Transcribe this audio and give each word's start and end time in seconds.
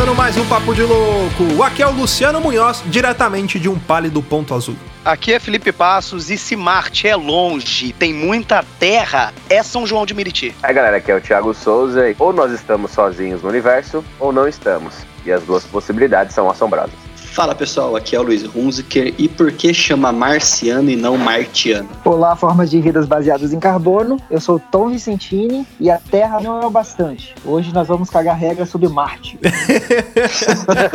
começando 0.00 0.16
mais 0.16 0.36
um 0.38 0.46
Papo 0.46 0.74
de 0.74 0.82
Louco. 0.82 1.62
Aqui 1.62 1.82
é 1.82 1.86
o 1.86 1.90
Luciano 1.90 2.40
Munhoz, 2.40 2.82
diretamente 2.86 3.60
de 3.60 3.68
um 3.68 3.78
pálido 3.78 4.22
ponto 4.22 4.54
azul. 4.54 4.74
Aqui 5.04 5.34
é 5.34 5.38
Felipe 5.38 5.72
Passos 5.72 6.30
e 6.30 6.38
se 6.38 6.56
Marte 6.56 7.06
é 7.06 7.14
longe, 7.14 7.92
tem 7.92 8.14
muita 8.14 8.64
terra, 8.78 9.34
é 9.50 9.62
São 9.62 9.86
João 9.86 10.06
de 10.06 10.14
Meriti. 10.14 10.56
Aí 10.62 10.72
galera, 10.72 10.96
aqui 10.96 11.12
é 11.12 11.16
o 11.16 11.20
Thiago 11.20 11.52
Souza. 11.52 12.02
Ou 12.18 12.32
nós 12.32 12.50
estamos 12.50 12.92
sozinhos 12.92 13.42
no 13.42 13.50
universo, 13.50 14.02
ou 14.18 14.32
não 14.32 14.48
estamos. 14.48 14.94
E 15.26 15.30
as 15.30 15.42
duas 15.42 15.64
possibilidades 15.64 16.34
são 16.34 16.48
assombrosas. 16.48 17.09
Fala 17.40 17.54
pessoal, 17.54 17.96
aqui 17.96 18.14
é 18.14 18.20
o 18.20 18.22
Luiz 18.22 18.44
Hunziker. 18.54 19.14
E 19.16 19.26
por 19.26 19.50
que 19.50 19.72
chama 19.72 20.12
marciano 20.12 20.90
e 20.90 20.94
não 20.94 21.16
martiano? 21.16 21.88
Olá, 22.04 22.36
formas 22.36 22.68
de 22.68 22.78
vidas 22.82 23.06
baseadas 23.06 23.54
em 23.54 23.58
carbono. 23.58 24.18
Eu 24.30 24.38
sou 24.42 24.60
Tom 24.60 24.90
Vicentini 24.90 25.66
e 25.80 25.90
a 25.90 25.96
Terra 25.96 26.38
não 26.42 26.60
é 26.60 26.66
o 26.66 26.70
bastante. 26.70 27.34
Hoje 27.42 27.72
nós 27.72 27.88
vamos 27.88 28.10
cagar 28.10 28.36
regras 28.36 28.68
sobre 28.68 28.90
Marte. 28.90 29.38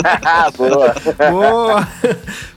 Boa! 0.55 0.95
Boa! 1.31 1.88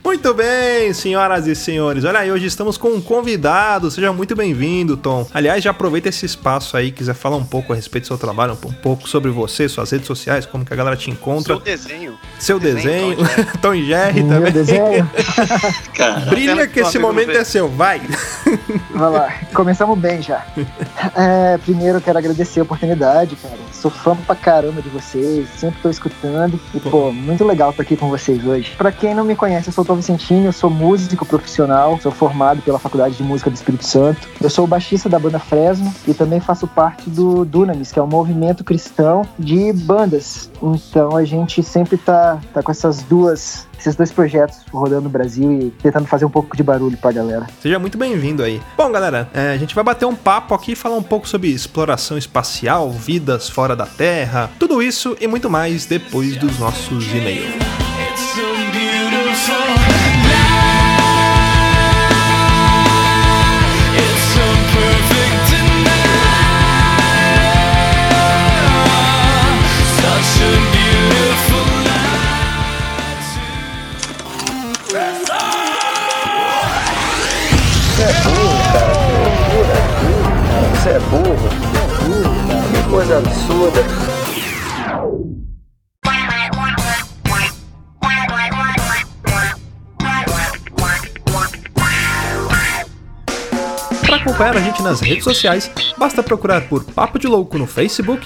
Muito 0.05 0.33
bem, 0.35 0.93
senhoras 0.93 1.47
e 1.47 1.55
senhores. 1.55 2.03
Olha 2.03 2.19
aí, 2.19 2.31
hoje 2.31 2.45
estamos 2.45 2.77
com 2.77 2.89
um 2.89 3.01
convidado. 3.01 3.89
Seja 3.89 4.13
muito 4.13 4.35
bem-vindo, 4.35 4.97
Tom. 4.97 5.25
Aliás, 5.33 5.63
já 5.63 5.71
aproveita 5.71 6.09
esse 6.09 6.27
espaço 6.27 6.77
aí, 6.77 6.91
quiser 6.91 7.15
falar 7.15 7.37
um 7.37 7.45
pouco 7.45 7.73
a 7.73 7.75
respeito 7.75 8.03
do 8.03 8.07
seu 8.07 8.17
trabalho, 8.19 8.53
um 8.53 8.71
pouco 8.71 9.09
sobre 9.09 9.31
você, 9.31 9.67
suas 9.67 9.89
redes 9.91 10.05
sociais, 10.05 10.45
como 10.45 10.63
que 10.63 10.73
a 10.73 10.75
galera 10.75 10.95
te 10.95 11.09
encontra. 11.09 11.55
Seu 11.55 11.63
desenho. 11.63 12.19
Seu 12.37 12.59
desenho, 12.59 13.17
Desenho, 13.17 13.47
Tom 13.61 13.78
e 13.79 13.85
Jerry 13.85 14.23
Meu 14.23 14.37
também. 14.37 14.51
desenho. 14.51 15.09
Cara, 15.95 16.21
Brilha 16.21 16.67
que 16.67 16.79
esse 16.79 16.99
momento 16.99 17.31
é 17.31 17.43
seu, 17.43 17.67
vai! 17.67 18.01
Vai 18.93 19.09
lá, 19.09 19.33
começamos 19.53 19.97
bem 19.97 20.21
já. 20.21 20.45
É, 21.15 21.57
primeiro 21.57 21.97
eu 21.97 22.01
quero 22.01 22.17
agradecer 22.17 22.59
a 22.59 22.63
oportunidade, 22.63 23.35
cara. 23.35 23.55
Sou 23.71 23.89
fã 23.89 24.15
pra 24.15 24.35
caramba 24.35 24.81
de 24.81 24.89
vocês, 24.89 25.47
sempre 25.57 25.81
tô 25.81 25.89
escutando. 25.89 26.59
E, 26.73 26.79
pô, 26.79 27.11
muito 27.11 27.45
legal 27.45 27.69
estar 27.69 27.83
aqui 27.83 27.95
com 27.95 28.09
vocês 28.09 28.45
hoje. 28.45 28.73
Pra 28.77 28.91
quem 28.91 29.15
não 29.15 29.23
me 29.23 29.35
conhece, 29.35 29.69
eu 29.69 29.73
sou 29.73 29.83
o 29.83 29.87
Tom 29.87 29.95
Vicentini, 29.95 30.45
eu 30.45 30.51
sou 30.51 30.69
músico 30.69 31.25
profissional, 31.25 31.97
sou 32.01 32.11
formado 32.11 32.61
pela 32.61 32.77
Faculdade 32.79 33.15
de 33.15 33.23
Música 33.23 33.49
do 33.49 33.53
Espírito 33.53 33.85
Santo. 33.85 34.27
Eu 34.41 34.49
sou 34.49 34.65
o 34.65 34.67
baixista 34.67 35.07
da 35.07 35.17
banda 35.17 35.39
Fresno 35.39 35.93
e 36.07 36.13
também 36.13 36.39
faço 36.39 36.67
parte 36.67 37.09
do 37.09 37.45
Dunamis, 37.45 37.91
que 37.91 37.99
é 37.99 38.01
um 38.01 38.07
movimento 38.07 38.63
cristão 38.63 39.25
de 39.37 39.71
bandas. 39.71 40.49
Então 40.61 41.15
a 41.15 41.23
gente 41.23 41.63
sempre 41.63 41.97
tá, 41.97 42.39
tá 42.53 42.61
com 42.61 42.71
essas 42.71 43.01
duas, 43.03 43.58
esses 43.79 43.95
dois 43.95 44.11
projetos 44.11 44.59
rodando 44.71 45.01
no 45.01 45.09
Brasil 45.09 45.51
e 45.51 45.71
tentando 45.71 46.07
fazer 46.07 46.25
um 46.25 46.29
pouco 46.29 46.55
de 46.55 46.63
barulho 46.63 46.97
pra 46.97 47.11
galera. 47.11 47.47
Seja 47.61 47.79
muito 47.79 47.97
bem-vindo 47.97 48.43
aí. 48.43 48.61
Bom, 48.77 48.91
galera, 48.91 49.29
é, 49.33 49.51
a 49.51 49.57
gente 49.57 49.73
vai 49.73 49.83
bater 49.83 50.05
um 50.05 50.15
papo 50.15 50.53
aqui 50.53 50.73
e 50.73 50.75
falar 50.75 50.97
um 50.97 51.03
pouco 51.03 51.27
sobre 51.27 51.49
exploração 51.49 52.17
espacial, 52.17 52.89
vidas 52.91 53.49
fora 53.49 53.75
da 53.75 53.85
Terra, 53.85 54.49
tudo 54.59 54.81
isso 54.81 55.15
e 55.19 55.27
muito 55.27 55.49
mais 55.49 55.85
depois 55.85 56.37
dos 56.37 56.59
nossos 56.59 57.07
e-mails. 57.13 57.68
Você 80.79 80.91
é 80.91 80.99
burro. 80.99 81.25
É 81.25 82.05
burro. 82.05 82.71
Que 82.71 82.89
coisa 82.89 83.17
absurda. 83.17 83.83
Para 94.05 94.15
acompanhar 94.15 94.55
a 94.55 94.61
gente 94.61 94.81
nas 94.81 95.01
redes 95.01 95.25
sociais, 95.25 95.69
basta 95.97 96.23
procurar 96.23 96.61
por 96.61 96.85
Papo 96.85 97.19
de 97.19 97.27
Louco 97.27 97.57
no 97.57 97.67
Facebook, 97.67 98.25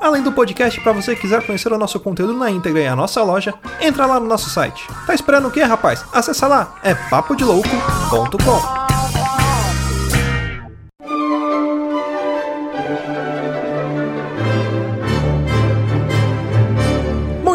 Além 0.00 0.22
do 0.22 0.32
podcast, 0.32 0.80
para 0.80 0.92
você 0.92 1.14
quiser 1.14 1.44
conhecer 1.44 1.70
o 1.70 1.78
nosso 1.78 2.00
conteúdo 2.00 2.32
na 2.32 2.50
íntegra 2.50 2.80
e 2.80 2.86
a 2.86 2.96
nossa 2.96 3.22
loja, 3.22 3.52
entra 3.80 4.06
lá 4.06 4.18
no 4.18 4.26
nosso 4.26 4.48
site. 4.48 4.86
Tá 5.06 5.14
esperando 5.14 5.48
o 5.48 5.50
quê, 5.50 5.62
rapaz? 5.62 6.04
Acessa 6.12 6.46
lá, 6.46 6.74
é 6.82 6.94
papodelouco.com. 6.94 9.09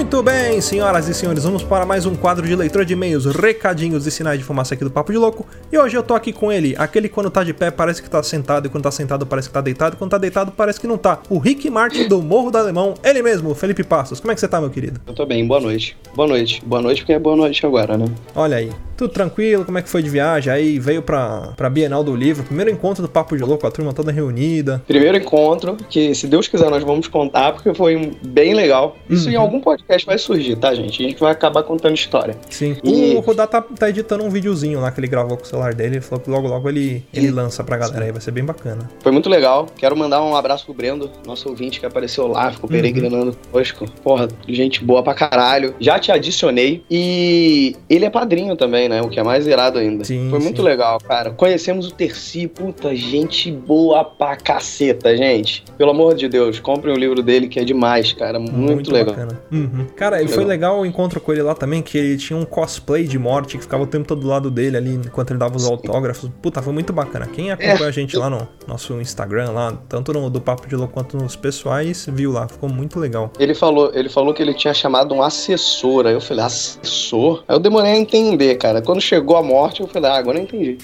Muito 0.06 0.22
bem, 0.22 0.62
senhoras 0.62 1.10
e 1.10 1.16
senhores, 1.16 1.46
vamos 1.46 1.64
para 1.64 1.84
mais 1.84 2.06
um 2.06 2.14
quadro 2.16 2.46
de 2.46 2.56
leitura 2.56 2.86
de 2.86 2.94
e-mails, 2.94 3.26
recadinhos 3.26 4.06
e 4.06 4.12
sinais 4.12 4.38
de 4.38 4.46
fumaça 4.46 4.76
aqui 4.76 4.84
do 4.84 4.92
Papo 4.92 5.12
de 5.12 5.18
Louco. 5.18 5.48
E 5.72 5.78
hoje 5.80 5.98
eu 5.98 6.04
tô 6.04 6.14
aqui 6.14 6.32
com 6.32 6.52
ele, 6.52 6.76
aquele 6.78 7.10
que 7.10 7.16
quando 7.16 7.32
tá 7.32 7.44
de 7.44 7.56
pé 7.56 7.72
parece 7.72 8.04
que 8.04 8.10
tá 8.10 8.22
sentado, 8.22 8.68
e 8.68 8.70
quando 8.70 8.84
tá 8.84 8.92
sentado 8.92 9.26
parece 9.26 9.48
que 9.50 9.54
tá 9.56 9.62
deitado, 9.62 9.96
e 9.96 9.98
quando 9.98 10.12
tá 10.12 10.20
deitado 10.20 10.52
parece 10.52 10.80
que 10.80 10.86
não 10.86 10.96
tá. 10.96 11.20
O 11.28 11.40
Rick 11.40 11.68
Martin 11.72 12.08
do 12.08 12.22
Morro 12.22 12.52
do 12.52 12.58
Alemão, 12.60 12.94
ele 13.04 13.24
mesmo, 13.24 13.56
Felipe 13.56 13.84
Passos. 13.84 14.20
Como 14.20 14.32
é 14.32 14.36
que 14.36 14.42
você 14.42 14.48
tá, 14.48 14.62
meu 14.62 14.70
querido? 14.70 15.02
eu 15.08 15.14
tô 15.16 15.26
bem, 15.26 15.46
boa 15.46 15.60
noite. 15.60 15.98
Boa 16.16 16.28
noite. 16.28 16.62
Boa 16.64 16.84
noite 16.84 17.02
porque 17.02 17.14
é 17.14 17.20
boa 17.20 17.36
noite 17.36 17.66
agora, 17.66 17.98
né? 17.98 18.06
Olha 18.36 18.58
aí, 18.58 18.70
tudo 18.96 19.12
tranquilo, 19.12 19.66
como 19.66 19.80
é 19.80 19.82
que 19.82 19.90
foi 19.90 20.04
de 20.04 20.10
viagem? 20.12 20.54
Aí 20.54 20.78
veio 20.78 21.02
pra, 21.02 21.54
pra 21.58 21.68
Bienal 21.68 22.04
do 22.04 22.16
Livro, 22.16 22.44
primeiro 22.44 22.70
encontro 22.70 23.02
do 23.02 23.10
Papo 23.10 23.36
de 23.36 23.44
Louco, 23.44 23.66
a 23.66 23.72
turma 23.72 23.92
toda 23.92 24.12
reunida. 24.12 24.84
Primeiro 24.88 25.18
encontro, 25.18 25.76
que 25.90 26.14
se 26.14 26.28
Deus 26.28 26.48
quiser 26.48 26.70
nós 26.70 26.84
vamos 26.84 27.08
contar, 27.08 27.54
porque 27.54 27.74
foi 27.74 28.12
bem 28.24 28.54
legal. 28.54 28.96
Isso 29.10 29.30
em 29.32 29.36
Uhum. 29.36 29.42
algum 29.42 29.60
podcast 29.60 29.95
vai 30.04 30.18
surgir, 30.18 30.56
tá, 30.56 30.74
gente? 30.74 31.04
A 31.04 31.08
gente 31.10 31.20
vai 31.20 31.32
acabar 31.32 31.64
contando 31.64 31.94
história. 31.96 32.36
Sim, 32.50 32.76
E- 32.84 33.16
o 33.16 33.20
Rodar 33.20 33.48
tá, 33.48 33.62
tá 33.62 33.90
editando 33.90 34.24
um 34.24 34.30
videozinho 34.30 34.80
lá 34.80 34.92
que 34.92 35.00
ele 35.00 35.08
gravou 35.08 35.38
com 35.38 35.44
o 35.44 35.48
celular 35.48 35.74
dele, 35.74 35.96
ele 35.98 36.02
falou 36.02 36.24
que 36.24 36.30
logo 36.30 36.48
logo 36.48 36.68
ele, 36.70 37.04
ele 37.14 37.30
lança 37.32 37.64
pra 37.64 37.78
galera 37.78 38.06
aí, 38.06 38.12
vai 38.12 38.22
ser 38.22 38.32
bem 38.32 38.44
bacana. 38.44 38.90
Foi 39.02 39.12
muito 39.12 39.30
legal. 39.30 39.68
Quero 39.78 39.96
mandar 39.96 40.24
um 40.24 40.36
abraço 40.36 40.66
pro 40.66 40.74
Brendo, 40.74 41.10
nosso 41.26 41.48
ouvinte 41.50 41.80
que 41.80 41.86
apareceu 41.86 42.28
lá, 42.28 42.52
ficou 42.52 42.70
Uhum. 42.70 42.76
peregrinando 42.76 43.38
conosco. 43.52 43.86
Porra, 44.04 44.28
gente 44.48 44.84
boa 44.84 45.04
pra 45.04 45.14
caralho. 45.14 45.76
Já 45.80 46.00
te 46.00 46.12
adicionei. 46.12 46.84
E 46.90 47.76
ele 47.90 48.06
é 48.06 48.10
padrinho 48.10 48.56
também, 48.56 48.90
né? 48.90 49.02
O 49.02 49.10
que 49.10 49.20
é 49.20 49.24
mais 49.24 49.46
irado 49.48 49.78
ainda. 49.80 50.04
Sim, 50.04 50.28
Foi 50.30 50.40
muito 50.40 50.62
sim. 50.62 50.68
legal, 50.68 51.00
cara. 51.00 51.32
Conhecemos 51.32 51.88
o 51.88 51.92
Terci, 51.92 52.48
puta, 52.48 52.96
gente 52.96 53.52
boa 53.52 54.04
pra 54.04 54.36
caceta, 54.36 55.16
gente. 55.16 55.64
Pelo 55.78 55.92
amor 55.92 56.16
de 56.16 56.28
Deus, 56.28 56.60
comprem 56.60 56.94
o 56.94 56.98
livro 56.98 57.22
dele 57.22 57.48
que 57.48 57.60
é 57.60 57.64
demais, 57.64 58.14
cara. 58.14 58.40
Muito, 58.40 58.92
legal. 58.92 59.14
bacana. 59.16 59.40
Uhum. 59.52 59.85
Cara, 59.96 60.22
e 60.22 60.28
foi 60.28 60.44
legal. 60.46 60.80
o 60.82 60.86
encontro 60.86 61.20
com 61.20 61.32
ele 61.32 61.42
lá 61.42 61.54
também, 61.54 61.82
que 61.82 61.98
ele 61.98 62.18
tinha 62.18 62.38
um 62.38 62.46
cosplay 62.46 63.06
de 63.06 63.18
morte 63.20 63.58
que 63.58 63.64
ficava 63.64 63.84
o 63.84 63.88
tempo 63.88 64.08
todo 64.08 64.22
do 64.22 64.28
lado 64.28 64.50
dele 64.52 64.78
ali, 64.78 64.94
enquanto 64.96 65.32
ele 65.32 65.40
dava 65.40 65.56
os 65.56 65.66
autógrafos. 65.66 66.30
Puta, 66.42 66.62
foi 66.62 66.74
muito 66.74 66.92
bacana. 66.94 67.28
Quem 67.28 67.52
acompanha 67.52 67.86
É. 67.86 67.88
a 67.88 67.92
gente 67.92 68.16
lá 68.18 68.30
no 68.30 68.48
nosso 68.68 68.94
Instagram, 69.02 69.52
lá, 69.52 69.74
tanto 69.90 70.14
no 70.14 70.30
do 70.30 70.42
Papo 70.42 70.68
de 70.68 70.76
Louco 70.76 70.94
quanto 70.94 71.18
nos 71.18 71.36
pessoais, 71.36 72.08
viu 72.12 72.32
lá, 72.32 72.48
ficou 72.48 72.70
muito 72.70 73.00
legal. 73.00 73.32
Ele 73.40 73.54
falou, 73.54 73.92
ele 73.94 74.10
falou 74.10 74.34
que 74.34 74.42
ele 74.42 74.54
tinha 74.54 74.74
chamado 74.74 75.14
um 75.14 75.22
assessor. 75.22 76.06
Aí 76.08 76.14
eu 76.14 76.22
falei, 76.22 76.44
assessor? 76.46 77.44
Aí 77.48 77.56
eu 77.56 77.60
demorei 77.60 77.92
a 77.92 77.98
entender, 77.98 78.56
cara. 78.56 78.82
Quando 78.82 79.02
chegou 79.02 79.36
a 79.38 79.44
morte, 79.44 79.82
eu 79.82 79.88
falei, 79.88 80.10
ah, 80.10 80.16
agora 80.16 80.38
eu 80.38 80.44
entendi. 80.44 80.78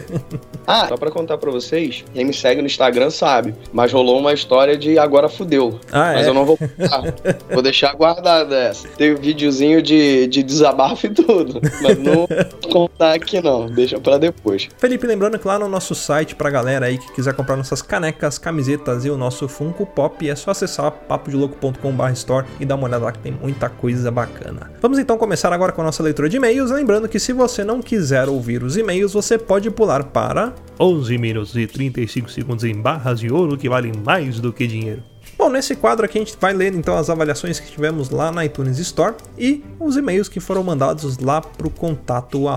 ah, 0.66 0.88
só 0.88 0.96
pra 0.96 1.10
contar 1.10 1.38
pra 1.38 1.50
vocês, 1.50 2.04
quem 2.12 2.24
me 2.24 2.32
segue 2.32 2.60
no 2.60 2.66
Instagram 2.66 3.10
sabe. 3.10 3.54
Mas 3.72 3.92
rolou 3.92 4.18
uma 4.18 4.32
história 4.32 4.76
de 4.76 4.98
agora 4.98 5.28
fudeu. 5.28 5.78
Ah, 5.92 6.12
Mas 6.14 6.26
é? 6.26 6.28
eu 6.30 6.34
não 6.34 6.44
vou 6.44 6.56
contar. 6.56 7.02
vou 7.52 7.62
deixar 7.62 7.90
guardada 8.34 8.56
essa. 8.56 8.88
Tem 8.88 9.14
um 9.14 9.16
videozinho 9.16 9.80
de, 9.80 10.26
de 10.26 10.42
desabafo 10.42 11.06
e 11.06 11.10
tudo. 11.10 11.60
Mas 11.82 11.98
não 11.98 12.26
contar 12.70 13.14
aqui 13.14 13.40
não, 13.40 13.66
deixa 13.66 14.00
pra 14.00 14.18
depois. 14.18 14.68
Felipe, 14.78 15.06
lembrando 15.06 15.38
que 15.38 15.46
lá 15.46 15.58
no 15.58 15.68
nosso 15.68 15.94
site, 15.94 16.34
pra 16.34 16.50
galera 16.50 16.86
aí 16.86 16.98
que 16.98 17.12
quiser 17.12 17.34
comprar 17.34 17.56
nossas 17.56 17.80
canecas, 17.80 18.38
camisetas 18.38 19.04
e 19.04 19.10
o 19.10 19.16
nosso 19.16 19.46
Funko 19.48 19.86
Pop, 19.86 20.28
é 20.28 20.34
só 20.34 20.50
acessar 20.50 20.90
papodelouco.com.br 20.90 22.10
store 22.12 22.46
e 22.58 22.64
dar 22.64 22.74
uma 22.74 22.86
olhada 22.86 23.04
lá 23.04 23.12
que 23.12 23.18
tem 23.20 23.32
muita 23.32 23.68
coisa 23.68 24.10
bacana. 24.10 24.72
Vamos 24.80 24.98
então 24.98 25.16
começar 25.16 25.52
agora 25.52 25.72
com 25.72 25.82
a 25.82 25.84
nossa 25.84 26.02
leitura 26.02 26.28
de 26.28 26.36
e-mails. 26.36 26.70
Lembrando 26.70 27.08
que 27.08 27.18
se 27.18 27.32
você 27.32 27.62
não 27.62 27.80
quiser 27.80 28.28
ouvir 28.28 28.62
os 28.62 28.76
e-mails, 28.76 29.12
você 29.12 29.38
pode 29.38 29.70
pular 29.70 30.04
para 30.04 30.52
11 30.80 31.18
minutos 31.18 31.56
e 31.56 31.66
35 31.66 32.30
segundos 32.30 32.64
em 32.64 32.74
barras 32.74 33.20
de 33.20 33.32
ouro 33.32 33.56
que 33.56 33.68
valem 33.68 33.92
mais 34.04 34.40
do 34.40 34.52
que 34.52 34.66
dinheiro. 34.66 35.13
Bom, 35.44 35.50
nesse 35.50 35.76
quadro 35.76 36.06
aqui 36.06 36.16
a 36.16 36.22
gente 36.22 36.38
vai 36.40 36.54
ler 36.54 36.72
então 36.72 36.96
as 36.96 37.10
avaliações 37.10 37.60
que 37.60 37.70
tivemos 37.70 38.08
lá 38.08 38.32
na 38.32 38.46
iTunes 38.46 38.78
Store 38.78 39.14
e 39.36 39.62
os 39.78 39.94
e-mails 39.94 40.26
que 40.26 40.40
foram 40.40 40.64
mandados 40.64 41.18
lá 41.18 41.42
para 41.42 41.66
o 41.66 41.70
contato. 41.70 42.48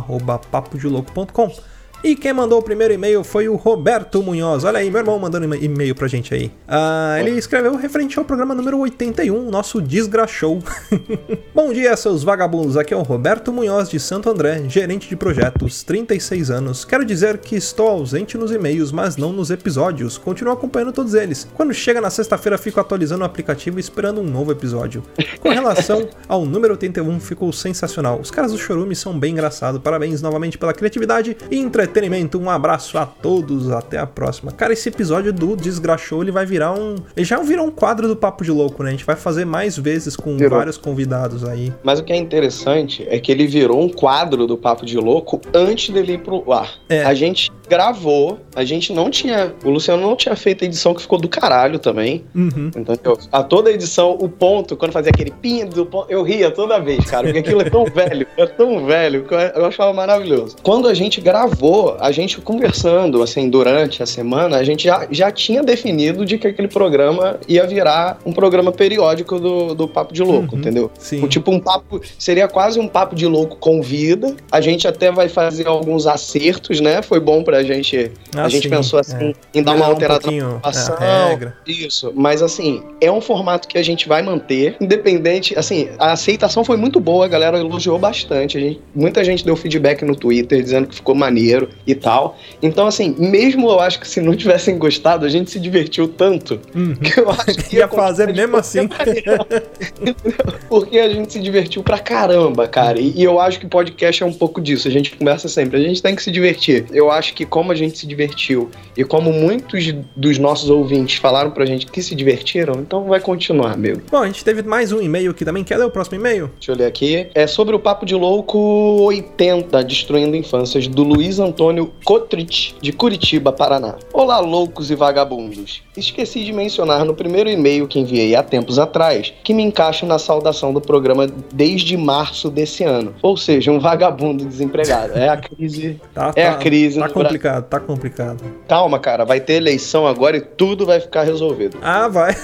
E 2.04 2.16
quem 2.16 2.32
mandou 2.32 2.60
o 2.60 2.62
primeiro 2.62 2.94
e-mail 2.94 3.24
foi 3.24 3.50
o 3.50 3.56
Roberto 3.56 4.22
Munhoz. 4.22 4.64
Olha 4.64 4.78
aí, 4.78 4.90
meu 4.90 5.00
irmão 5.00 5.18
mandando 5.18 5.56
e-mail 5.56 5.96
pra 5.96 6.08
gente 6.08 6.32
aí. 6.32 6.52
Ah, 6.68 7.18
ele 7.20 7.32
escreveu 7.32 7.76
referente 7.76 8.20
ao 8.20 8.24
programa 8.24 8.54
número 8.54 8.78
81, 8.78 9.50
nosso 9.50 9.82
Desgraxou. 9.82 10.62
Bom 11.56 11.74
dia, 11.74 11.98
seus 11.98 12.24
vagabundos. 12.24 12.78
Aqui 12.78 12.94
é 12.94 12.98
o 12.98 13.02
Roberto 13.02 13.52
Munhoz 13.52 13.90
de 13.90 14.00
Santo 14.00 14.30
André, 14.30 14.64
gerente 14.70 15.10
de 15.10 15.16
projetos, 15.16 15.82
36 15.84 16.52
anos. 16.52 16.86
Quero 16.86 17.04
dizer 17.04 17.40
que 17.40 17.56
estou 17.56 17.88
ausente 17.88 18.38
nos 18.38 18.52
e-mails, 18.52 18.92
mas 18.92 19.18
não 19.18 19.34
nos 19.34 19.50
episódios. 19.50 20.20
Continuo 20.20 20.54
acompanhando 20.54 20.94
todos 20.94 21.16
eles. 21.16 21.48
Quando 21.56 21.74
chega 21.74 22.00
na 22.00 22.12
sexta-feira, 22.12 22.60
fico 22.60 22.80
atualizando 22.80 23.24
o 23.24 23.26
aplicativo 23.26 23.80
esperando 23.80 24.22
um 24.22 24.26
novo 24.26 24.52
episódio. 24.52 25.02
Com 25.40 25.50
relação 25.50 26.08
ao 26.30 26.46
número 26.46 26.74
81, 26.76 27.20
ficou 27.20 27.52
sensacional. 27.52 28.20
Os 28.20 28.30
caras 28.30 28.52
do 28.52 28.58
Chorume 28.58 28.96
são 28.96 29.18
bem 29.18 29.32
engraçados. 29.32 29.82
Parabéns 29.82 30.22
novamente 30.22 30.60
pela 30.60 30.74
criatividade 30.74 31.36
e 31.50 31.58
entretenimento 31.58 31.87
entretenimento. 31.88 32.40
Um 32.40 32.50
abraço 32.50 32.98
a 32.98 33.06
todos, 33.06 33.72
até 33.72 33.98
a 33.98 34.06
próxima. 34.06 34.52
Cara, 34.52 34.74
esse 34.74 34.90
episódio 34.90 35.34
do 35.34 35.56
Desgraxou, 35.56 36.22
ele 36.22 36.32
vai 36.32 36.46
virar 36.46 36.74
um. 36.74 36.96
Ele 37.16 37.26
já 37.26 37.40
virou 37.40 37.66
um 37.68 37.72
quadro 37.72 38.08
do 38.08 38.16
Papo 38.16 38.44
de 38.44 38.52
Louco, 38.52 38.84
né? 38.84 38.90
A 38.90 38.92
gente 38.92 39.06
vai 39.06 39.16
fazer 39.16 39.46
mais 39.46 39.78
vezes 39.78 40.16
com 40.16 40.38
virou. 40.38 40.58
vários 40.58 40.78
convidados 40.78 41.44
aí. 41.44 41.74
Mas 41.84 42.00
o 42.00 42.04
que 42.04 42.14
é 42.14 42.18
interessante 42.18 43.06
é 43.10 43.20
que 43.20 43.32
ele 43.32 43.48
virou 43.48 43.82
um 43.82 43.90
quadro 43.90 44.46
do 44.46 44.58
Papo 44.58 44.86
de 44.86 44.98
Louco 44.98 45.42
antes 45.54 45.90
dele 45.90 46.14
ir 46.14 46.20
pro 46.20 46.52
ar. 46.52 46.72
É. 46.90 47.04
A 47.04 47.14
gente 47.14 47.52
gravou, 47.68 48.40
a 48.56 48.64
gente 48.64 48.94
não 48.94 49.10
tinha. 49.10 49.54
O 49.64 49.70
Luciano 49.70 50.02
não 50.02 50.16
tinha 50.16 50.36
feito 50.36 50.64
a 50.64 50.68
edição 50.68 50.94
que 50.94 51.02
ficou 51.02 51.20
do 51.20 51.28
caralho 51.28 51.80
também. 51.80 52.24
Uhum. 52.36 52.68
Entendeu? 52.68 53.18
A 53.32 53.44
toda 53.44 53.70
a 53.70 53.74
edição, 53.74 54.18
o 54.20 54.30
ponto, 54.30 54.76
quando 54.76 54.92
fazia 54.92 55.12
aquele 55.12 55.32
pin 55.32 55.66
do 55.66 55.86
ponto, 55.86 56.10
eu 56.10 56.24
ria 56.24 56.52
toda 56.52 56.80
vez, 56.80 57.06
cara, 57.06 57.26
porque 57.26 57.40
aquilo 57.40 57.62
é 57.62 57.70
tão 57.70 57.86
velho, 57.92 58.28
é 58.38 58.46
tão 58.46 58.86
velho, 58.86 59.24
que 59.24 59.34
eu 59.34 59.66
achava 59.66 59.94
maravilhoso. 59.94 60.56
Quando 60.64 60.88
a 60.88 60.94
gente 60.94 61.22
gravou, 61.22 61.77
a 62.00 62.12
gente 62.12 62.40
conversando, 62.42 63.22
assim, 63.22 63.50
durante 63.50 64.02
a 64.02 64.06
semana, 64.06 64.58
a 64.58 64.64
gente 64.64 64.86
já, 64.86 65.08
já 65.10 65.32
tinha 65.32 65.64
definido 65.64 66.26
de 66.26 66.38
que 66.38 66.48
aquele 66.48 66.68
programa 66.68 67.40
ia 67.48 67.66
virar 67.66 68.20
um 68.26 68.32
programa 68.32 68.72
periódico 68.72 69.40
do, 69.40 69.76
do 69.76 69.88
Papo 69.88 70.14
de 70.14 70.24
Louco, 70.24 70.54
uhum, 70.56 70.60
entendeu? 70.60 70.92
Sim. 70.98 71.24
Um, 71.24 71.28
tipo 71.28 71.52
um 71.52 71.60
papo, 71.60 72.02
seria 72.18 72.48
quase 72.48 72.80
um 72.80 72.88
Papo 72.88 73.16
de 73.16 73.26
Louco 73.26 73.58
com 73.58 73.82
vida. 73.82 74.36
A 74.52 74.62
gente 74.62 74.88
até 74.88 75.12
vai 75.12 75.30
fazer 75.30 75.68
alguns 75.68 76.08
acertos, 76.08 76.80
né? 76.80 77.02
Foi 77.02 77.20
bom 77.20 77.44
pra 77.44 77.64
gente. 77.64 78.12
Ah, 78.36 78.46
a 78.46 78.50
gente 78.50 78.64
sim, 78.64 78.70
pensou 78.70 79.00
assim, 79.00 79.34
é. 79.54 79.60
em 79.60 79.64
dar 79.64 79.76
uma 79.76 79.86
alterada 79.86 80.30
um 80.30 80.38
na. 80.38 80.98
É, 81.02 81.54
isso. 81.72 82.12
Mas 82.16 82.42
assim, 82.42 82.84
é 83.02 83.12
um 83.12 83.22
formato 83.22 83.68
que 83.68 83.78
a 83.78 83.84
gente 83.84 84.08
vai 84.08 84.22
manter, 84.22 84.76
independente. 84.80 85.58
Assim, 85.58 85.90
a 86.00 86.14
aceitação 86.14 86.64
foi 86.64 86.78
muito 86.78 87.00
boa, 87.00 87.26
a 87.26 87.28
galera 87.28 87.58
elogiou 87.58 88.00
bastante. 88.00 88.60
Gente, 88.60 88.82
muita 88.96 89.24
gente 89.24 89.46
deu 89.46 89.56
feedback 89.56 90.04
no 90.04 90.16
Twitter 90.16 90.62
dizendo 90.62 90.88
que 90.88 90.96
ficou 90.96 91.16
maneiro 91.16 91.67
e 91.86 91.96
tal. 91.96 92.38
Então, 92.62 92.88
assim, 92.88 93.16
mesmo 93.18 93.70
eu 93.70 93.80
acho 93.80 94.00
que 94.00 94.08
se 94.08 94.22
não 94.22 94.36
tivessem 94.36 94.78
gostado, 94.78 95.26
a 95.26 95.30
gente 95.30 95.52
se 95.52 95.60
divertiu 95.60 96.08
tanto 96.08 96.60
uhum. 96.76 96.96
que 96.96 97.20
eu 97.20 97.30
acho 97.30 97.46
que 97.46 97.76
ia, 97.76 97.82
ia 97.82 97.88
fazer 97.88 98.34
mesmo 98.34 98.58
assim. 98.58 98.88
Porque 100.70 101.00
a 101.00 101.10
gente 101.10 101.34
se 101.34 101.40
divertiu 101.40 101.84
pra 101.84 102.00
caramba, 102.00 102.68
cara. 102.68 103.00
E, 103.00 103.14
e, 103.16 103.24
eu 103.24 103.40
acho 103.40 103.60
que 103.60 103.68
podcast 103.68 104.24
é 104.24 104.26
um 104.26 104.34
pouco 104.34 104.62
disso. 104.62 104.88
A 104.88 104.92
gente 104.92 105.16
começa 105.16 105.48
sempre, 105.48 105.78
a 105.78 105.82
gente 105.82 106.02
tem 106.02 106.16
que 106.16 106.24
se 106.24 106.32
divertir. 106.32 106.86
Eu 106.92 107.12
acho 107.12 107.34
que 107.34 107.46
como 107.46 107.72
a 107.72 107.76
gente 107.76 107.98
se 107.98 108.08
divertiu 108.08 108.70
e 108.96 109.04
como 109.04 109.32
muitos 109.32 109.94
dos 110.16 110.38
nossos 110.38 110.70
ouvintes 110.70 111.18
falaram 111.18 111.52
pra 111.52 111.66
gente 111.66 111.86
que 111.86 112.02
se 112.02 112.16
divertiram, 112.16 112.76
então 112.80 113.06
vai 113.06 113.20
continuar, 113.20 113.74
amigo. 113.74 114.02
Bom, 114.12 114.18
a 114.18 114.28
gente 114.28 114.44
teve 114.44 114.64
mais 114.64 114.92
um 114.92 115.02
e-mail 115.02 115.32
aqui 115.32 115.46
também. 115.46 115.64
Quer 115.64 115.78
ler 115.78 115.86
o 115.86 115.92
próximo 115.92 116.18
e-mail? 116.18 116.50
Deixa 116.58 116.72
eu 116.72 116.76
ler 116.76 116.86
aqui. 116.86 117.28
É 117.34 117.48
sobre 117.48 117.76
o 117.76 117.80
Papo 117.80 118.06
de 118.06 118.16
Louco 118.16 118.58
80, 118.58 119.84
Destruindo 119.84 120.36
Infâncias, 120.36 120.88
do 120.88 121.04
Luiz 121.04 121.40
Antônio 121.40 121.57
Antônio 121.58 121.92
Cotrich, 122.06 122.76
de 122.80 122.92
Curitiba, 122.92 123.52
Paraná. 123.52 123.96
Olá, 124.14 124.38
loucos 124.40 124.92
e 124.92 124.96
vagabundos. 124.96 125.82
Esqueci 125.98 126.46
de 126.46 126.54
mencionar 126.54 127.04
no 127.04 127.16
primeiro 127.16 127.50
e-mail 127.50 127.88
que 127.88 128.00
enviei 128.00 128.36
há 128.36 128.44
tempos 128.44 128.78
atrás 128.78 129.34
que 129.44 129.56
me 129.56 129.64
encaixo 129.64 130.06
na 130.06 130.20
saudação 130.20 130.72
do 130.72 130.80
programa 130.80 131.26
desde 131.52 131.98
março 131.98 132.52
desse 132.52 132.84
ano. 132.84 133.16
Ou 133.24 133.36
seja, 133.36 133.72
um 133.72 133.80
vagabundo 133.80 134.46
desempregado. 134.46 135.18
É 135.18 135.30
a 135.30 135.38
crise. 135.38 136.00
Tá, 136.14 136.32
é 136.36 136.46
tá, 136.46 136.52
a 136.52 136.56
crise. 136.56 137.00
Tá 137.00 137.10
complicado, 137.10 137.64
tá 137.66 137.80
complicado. 137.80 138.44
Calma, 138.68 138.98
cara. 138.98 139.24
Vai 139.24 139.40
ter 139.40 139.54
eleição 139.54 140.08
agora 140.08 140.38
e 140.38 140.42
tudo 140.42 140.86
vai 140.86 141.00
ficar 141.00 141.24
resolvido. 141.24 141.78
Ah, 141.82 142.08
vai. 142.08 142.36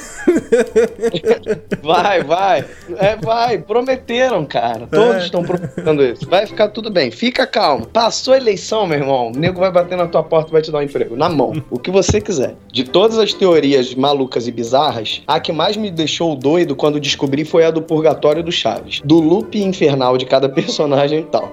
vai, 1.81 2.23
vai. 2.23 2.65
É, 2.97 3.15
vai. 3.15 3.57
Prometeram, 3.57 4.45
cara. 4.45 4.87
Todos 4.87 5.15
é. 5.15 5.19
estão 5.25 5.43
prometendo 5.43 6.03
isso. 6.03 6.29
Vai 6.29 6.45
ficar 6.45 6.67
tudo 6.69 6.91
bem. 6.91 7.09
Fica 7.09 7.47
calmo. 7.47 7.87
Passou 7.87 8.35
a 8.35 8.37
eleição, 8.37 8.85
meu 8.85 9.02
irmão, 9.03 9.27
o 9.27 9.31
nego 9.31 9.59
vai 9.59 9.71
bater 9.71 9.97
na 9.97 10.07
tua 10.07 10.23
porta 10.23 10.49
e 10.49 10.53
vai 10.53 10.61
te 10.61 10.71
dar 10.71 10.79
um 10.79 10.81
emprego. 10.81 11.15
Na 11.15 11.29
mão. 11.29 11.53
O 11.69 11.79
que 11.79 11.91
você 11.91 12.19
quiser. 12.19 12.55
De 12.71 12.83
todas 12.83 13.17
as 13.17 13.33
teorias 13.33 13.93
malucas 13.93 14.47
e 14.47 14.51
bizarras, 14.51 15.21
a 15.27 15.39
que 15.39 15.51
mais 15.51 15.77
me 15.77 15.91
deixou 15.91 16.35
doido 16.35 16.75
quando 16.75 16.99
descobri 16.99 17.45
foi 17.45 17.65
a 17.65 17.71
do 17.71 17.81
purgatório 17.81 18.43
do 18.43 18.51
Chaves. 18.51 19.01
Do 19.03 19.19
loop 19.19 19.61
infernal 19.61 20.17
de 20.17 20.25
cada 20.25 20.47
personagem 20.49 21.19
e 21.19 21.23
tal. 21.23 21.51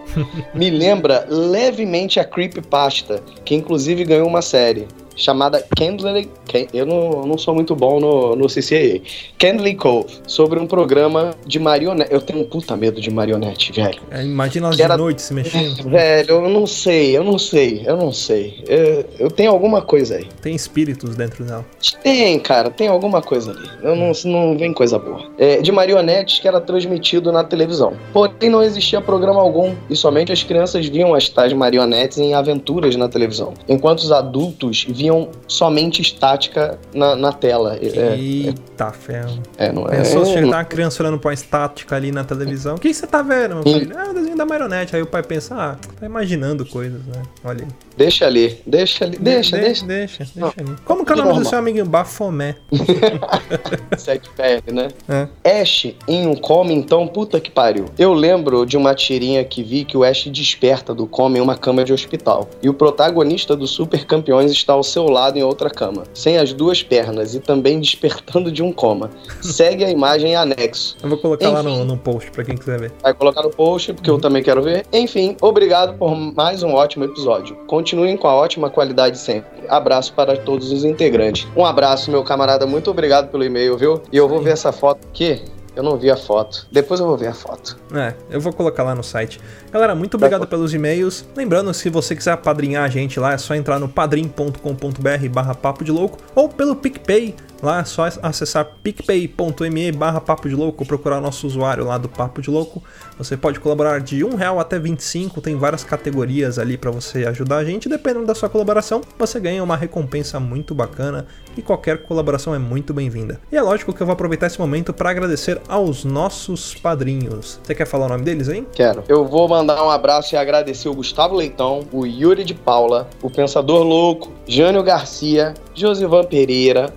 Me 0.55 0.70
lembra 0.70 1.27
levemente 1.29 2.19
a 2.19 2.24
Creepypasta, 2.24 3.22
que 3.44 3.55
inclusive 3.55 4.05
ganhou 4.05 4.27
uma 4.27 4.43
série 4.43 4.86
chamada 5.20 5.65
Candlely. 5.77 6.29
Eu 6.72 6.86
não, 6.86 7.27
não 7.27 7.39
sou 7.39 7.55
muito 7.55 7.77
bom 7.77 8.00
no, 8.00 8.34
no 8.34 8.46
CCA. 8.46 9.00
Candley 9.39 9.74
Cove, 9.74 10.19
sobre 10.27 10.58
um 10.58 10.67
programa 10.67 11.31
de 11.46 11.58
marionete. 11.58 12.12
Eu 12.12 12.20
tenho 12.20 12.41
um 12.41 12.44
puta 12.44 12.77
medo 12.77 13.00
de 13.00 13.10
marionete, 13.10 13.72
velho. 13.72 14.00
É, 14.10 14.24
imagina 14.24 14.67
elas 14.67 14.77
de 14.77 14.82
era... 14.82 14.96
noite 14.96 15.22
se 15.22 15.34
mexendo. 15.34 15.91
Velho, 15.91 16.31
eu 16.31 16.48
não 16.48 16.67
sei, 16.67 17.17
eu 17.17 17.24
não 17.24 17.39
sei, 17.39 17.82
eu 17.84 17.96
não 17.96 18.12
sei. 18.12 18.62
Eu, 18.67 19.05
eu 19.19 19.31
tenho 19.31 19.50
alguma 19.50 19.82
coisa 19.82 20.17
aí. 20.17 20.27
Tem 20.41 20.55
espíritos 20.55 21.17
dentro 21.17 21.44
dela. 21.44 21.65
Tem, 22.03 22.39
cara, 22.39 22.70
tem 22.70 22.89
alguma 22.89 23.20
coisa 23.20 23.50
ali. 23.50 23.69
Eu 23.82 23.96
não, 23.96 24.12
não 24.24 24.56
vem 24.56 24.72
coisa 24.72 24.98
boa. 24.98 25.22
É, 25.39 25.60
de 25.60 25.72
marionetes 25.72 26.39
que 26.39 26.48
era 26.48 26.60
transmitido 26.60 27.32
na 27.32 27.44
televisão. 27.44 27.94
Porém, 28.12 28.48
não 28.48 28.62
existia 28.62 29.00
programa 29.00 29.41
algum 29.41 29.74
e 29.89 29.96
somente 29.96 30.32
as 30.32 30.43
crianças 30.43 30.86
viam 30.86 31.15
as 31.15 31.29
tais 31.29 31.53
marionetes 31.53 32.19
em 32.19 32.34
aventuras 32.34 32.96
na 32.96 33.08
televisão. 33.08 33.55
Enquanto 33.69 33.98
os 33.98 34.12
adultos 34.12 34.86
viam 34.89 35.09
somente 35.46 36.02
estática 36.02 36.79
na, 36.94 37.17
na 37.17 37.32
tela. 37.32 37.79
É, 37.81 38.17
Eita, 38.17 38.86
é, 38.86 38.93
ferro. 38.93 39.43
É, 39.56 39.72
não 39.72 39.86
é. 39.86 39.96
Pensou 39.96 40.24
se 40.24 40.32
chegar 40.32 40.46
uma 40.46 40.64
criança 40.64 41.02
olhando 41.02 41.19
pra 41.19 41.29
uma 41.29 41.34
estática 41.34 41.96
ali 41.96 42.12
na 42.12 42.24
televisão. 42.24 42.76
O 42.76 42.79
que 42.79 42.93
você 42.93 43.06
tá 43.06 43.22
vendo, 43.22 43.56
meu 43.56 43.62
filho? 43.62 43.98
É 43.98 44.10
o 44.10 44.14
desenho 44.14 44.36
da 44.36 44.46
marionete. 44.46 44.94
Aí 44.94 45.02
o 45.02 45.06
pai 45.06 45.22
pensa, 45.22 45.55
ah, 45.55 45.76
tá 45.98 46.06
imaginando 46.06 46.64
coisas, 46.64 47.05
né? 47.06 47.22
Olha 47.44 47.64
aí. 47.64 47.90
Deixa 47.96 48.26
ali, 48.26 48.58
deixa 48.67 49.05
ali, 49.05 49.19
deixa, 49.19 49.58
deixa. 49.58 49.86
Deixa, 49.86 49.86
deixa, 49.86 50.24
deixa 50.34 50.55
ali. 50.58 50.76
Como 50.84 51.05
que 51.05 51.12
é 51.12 51.14
o 51.14 51.19
nome 51.19 51.40
do 51.40 51.48
seu 51.48 51.58
amiguinho? 51.58 51.84
Bafomé. 51.84 52.56
Sete 53.98 54.31
pele, 54.31 54.62
né? 54.72 54.88
É. 55.06 55.60
Ash 55.60 55.94
em 56.08 56.26
um 56.26 56.34
come, 56.34 56.72
então, 56.72 57.06
puta 57.06 57.38
que 57.38 57.50
pariu. 57.50 57.86
Eu 57.98 58.14
lembro 58.14 58.64
de 58.64 58.76
uma 58.76 58.94
tirinha 58.94 59.44
que 59.44 59.62
vi 59.62 59.84
que 59.84 59.96
o 59.96 60.05
Ash 60.05 60.24
desperta 60.29 60.94
do 60.94 61.06
come 61.06 61.38
em 61.38 61.43
uma 61.43 61.56
cama 61.56 61.84
de 61.84 61.93
hospital. 61.93 62.48
E 62.62 62.69
o 62.69 62.74
protagonista 62.74 63.55
do 63.55 63.67
Super 63.67 64.06
Campeões 64.06 64.50
está 64.50 64.72
ao 64.72 64.82
seu 64.82 64.99
lado 65.08 65.38
em 65.38 65.42
outra 65.42 65.70
cama, 65.70 66.04
sem 66.12 66.38
as 66.38 66.52
duas 66.52 66.82
pernas 66.82 67.34
e 67.34 67.40
também 67.40 67.80
despertando 67.80 68.50
de 68.50 68.62
um 68.62 68.72
coma. 68.72 69.10
Segue 69.40 69.84
a 69.84 69.90
imagem 69.90 70.32
em 70.32 70.36
anexo. 70.36 70.96
Eu 71.02 71.08
vou 71.08 71.19
colocar 71.19 71.46
Enfim, 71.46 71.54
lá 71.54 71.62
no, 71.62 71.84
no 71.84 71.96
post 71.96 72.30
pra 72.30 72.44
quem 72.44 72.56
quiser 72.56 72.80
ver. 72.80 72.92
Vai 73.02 73.14
colocar 73.14 73.42
no 73.42 73.50
post, 73.50 73.92
porque 73.92 74.10
uhum. 74.10 74.16
eu 74.16 74.20
também 74.20 74.42
quero 74.42 74.62
ver. 74.62 74.84
Enfim, 74.92 75.36
obrigado 75.40 75.96
por 75.96 76.14
mais 76.16 76.62
um 76.62 76.74
ótimo 76.74 77.04
episódio. 77.04 77.56
Continuem 77.66 78.16
com 78.16 78.28
a 78.28 78.34
ótima 78.34 78.70
qualidade 78.70 79.19
sempre. 79.19 79.48
Abraço 79.69 80.12
para 80.14 80.36
todos 80.36 80.72
os 80.72 80.84
integrantes. 80.84 81.46
Um 81.56 81.64
abraço, 81.64 82.10
meu 82.10 82.24
camarada. 82.24 82.66
Muito 82.66 82.90
obrigado 82.90 83.30
pelo 83.30 83.44
e-mail, 83.44 83.76
viu? 83.76 84.02
E 84.12 84.16
eu 84.16 84.28
vou 84.28 84.40
ver 84.40 84.52
essa 84.52 84.72
foto 84.72 85.06
aqui. 85.08 85.42
Eu 85.74 85.82
não 85.82 85.96
vi 85.96 86.10
a 86.10 86.17
foto. 86.17 86.67
Depois 86.70 87.00
eu 87.00 87.06
vou 87.06 87.17
ver 87.17 87.29
a 87.29 87.34
foto. 87.34 87.79
É, 87.94 88.15
eu 88.31 88.41
vou 88.41 88.53
colocar 88.53 88.82
lá 88.82 88.94
no 88.94 89.03
site. 89.03 89.41
Galera, 89.70 89.94
muito 89.94 90.15
obrigado 90.15 90.46
pelos 90.46 90.74
e-mails. 90.74 91.24
Lembrando, 91.36 91.72
se 91.72 91.89
você 91.89 92.17
quiser 92.17 92.36
padrinhar 92.39 92.84
a 92.84 92.89
gente 92.89 93.20
lá, 93.20 93.32
é 93.32 93.39
só 93.39 93.55
entrar 93.55 93.79
no 93.79 93.89
padrim.com.br 93.89 95.29
barra 95.31 95.55
papo 95.55 95.84
de 95.84 95.93
louco 95.93 96.19
ou 96.34 96.48
pelo 96.48 96.74
PicPay 96.74 97.34
Lá 97.62 97.81
é 97.81 97.84
só 97.84 98.08
acessar 98.22 98.67
picpay.me 98.82 99.93
barra 99.93 100.20
papo 100.20 100.48
de 100.48 100.55
louco, 100.55 100.86
procurar 100.86 101.20
nosso 101.20 101.46
usuário 101.46 101.84
lá 101.84 101.98
do 101.98 102.08
Papo 102.08 102.40
de 102.40 102.50
Louco. 102.50 102.82
Você 103.19 103.36
pode 103.36 103.60
colaborar 103.60 104.00
de 104.00 104.24
um 104.24 104.34
real 104.34 104.58
até 104.58 104.79
25, 104.79 105.43
tem 105.43 105.56
várias 105.56 105.84
categorias 105.84 106.58
ali 106.58 106.79
para 106.79 106.90
você 106.90 107.26
ajudar 107.26 107.58
a 107.58 107.64
gente. 107.64 107.86
Dependendo 107.86 108.24
da 108.24 108.34
sua 108.34 108.48
colaboração, 108.48 109.02
você 109.19 109.38
ganha 109.38 109.62
uma 109.62 109.76
recompensa 109.76 110.40
muito 110.40 110.74
bacana 110.74 111.26
e 111.55 111.60
qualquer 111.60 112.02
colaboração 112.02 112.55
é 112.55 112.58
muito 112.58 112.94
bem-vinda. 112.94 113.38
E 113.52 113.56
é 113.56 113.62
lógico 113.62 113.93
que 113.93 114.00
eu 114.00 114.06
vou 114.06 114.14
aproveitar 114.14 114.46
esse 114.46 114.58
momento 114.58 114.94
para 114.94 115.10
agradecer 115.10 115.60
aos 115.69 116.02
nossos 116.02 116.74
padrinhos. 116.74 117.60
Você 117.62 117.74
quer 117.74 117.86
falar 117.86 118.06
o 118.06 118.08
nome 118.08 118.24
deles 118.24 118.48
aí? 118.48 118.67
Quero. 118.72 119.05
Eu 119.06 119.26
vou 119.26 119.46
mandar 119.46 119.84
um 119.84 119.90
abraço 119.90 120.34
e 120.34 120.38
agradecer 120.38 120.88
o 120.88 120.94
Gustavo 120.94 121.34
Leitão, 121.34 121.86
o 121.93 122.06
Yuri 122.06 122.43
de 122.43 122.55
Paula, 122.55 123.08
o 123.22 123.29
Pensador 123.29 123.82
Louco, 123.82 124.32
Jânio 124.46 124.82
Garcia, 124.82 125.52
Josivan 125.74 126.24
Pereira, 126.24 126.93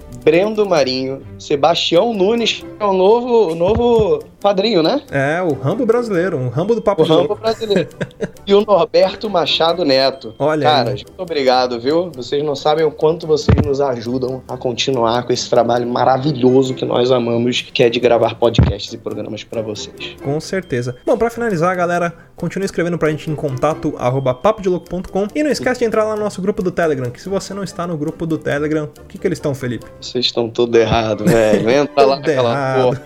Brendo 0.54 0.70
Marinho, 0.70 1.22
Sebastião 1.40 2.14
Nunes, 2.14 2.64
que 2.78 2.84
é 2.84 2.86
o 2.86 2.94
novo, 2.94 3.52
o 3.52 3.56
novo 3.56 4.20
padrinho, 4.44 4.84
né? 4.84 5.02
É, 5.10 5.42
o 5.42 5.54
Rambo 5.54 5.86
brasileiro, 5.86 6.38
um 6.38 6.50
Rambo 6.50 6.76
do 6.76 6.82
Papo 6.82 7.02
O 7.02 7.06
Rambo 7.06 7.20
Louco. 7.30 7.42
brasileiro. 7.42 7.90
e 8.46 8.54
o 8.54 8.62
Norberto 8.62 9.30
Machado 9.30 9.86
Neto. 9.86 10.36
Olha 10.38 10.64
Cara, 10.70 10.90
aí. 10.90 10.96
muito 10.98 11.14
obrigado, 11.22 11.80
viu? 11.80 12.12
Vocês 12.14 12.44
não 12.44 12.56
sabem 12.56 12.86
o 12.86 12.92
quanto 12.92 13.26
vocês 13.26 13.56
nos 13.66 13.80
ajudam 13.80 14.44
a 14.48 14.58
continuar 14.58 15.24
com 15.26 15.32
esse 15.32 15.50
trabalho 15.50 15.88
maravilhoso 15.88 16.74
que 16.74 16.84
nós 16.86 17.10
amamos, 17.10 17.62
que 17.62 17.82
é 17.82 17.90
de 17.90 18.00
gravar 18.00 18.36
podcasts 18.36 18.92
e 18.94 18.98
programas 18.98 19.44
pra 19.44 19.62
vocês. 19.62 20.16
Com 20.22 20.40
certeza. 20.40 20.96
Bom, 21.06 21.18
pra 21.18 21.30
finalizar, 21.30 21.76
galera, 21.76 22.14
continue 22.36 22.66
escrevendo 22.66 22.98
pra 22.98 23.10
gente 23.10 23.30
em 23.32 23.36
contato 23.36 23.94
arroba 23.98 24.34
papodelouco.com 24.34 25.28
e 25.34 25.42
não 25.42 25.50
esquece 25.52 25.80
de 25.80 25.86
entrar 25.86 26.04
lá 26.04 26.16
no 26.16 26.24
nosso 26.24 26.42
grupo 26.42 26.62
do 26.62 26.70
Telegram, 26.72 27.10
que 27.10 27.22
se 27.22 27.30
você 27.30 27.54
não 27.54 27.64
está 27.64 27.88
no 27.88 27.96
grupo 27.98 28.26
do 28.26 28.38
Telegram, 28.38 28.90
o 29.02 29.06
que, 29.08 29.18
que 29.18 29.26
eles 29.26 29.38
estão, 29.38 29.56
Felipe? 29.56 29.86
Vocês 30.02 30.26
estão 30.26 30.50
tudo 30.50 30.78
errado, 30.78 31.24
velho. 31.24 31.70
Entra 31.70 32.06
lá 32.06 32.16
naquela 32.18 32.76
porra. 32.84 33.02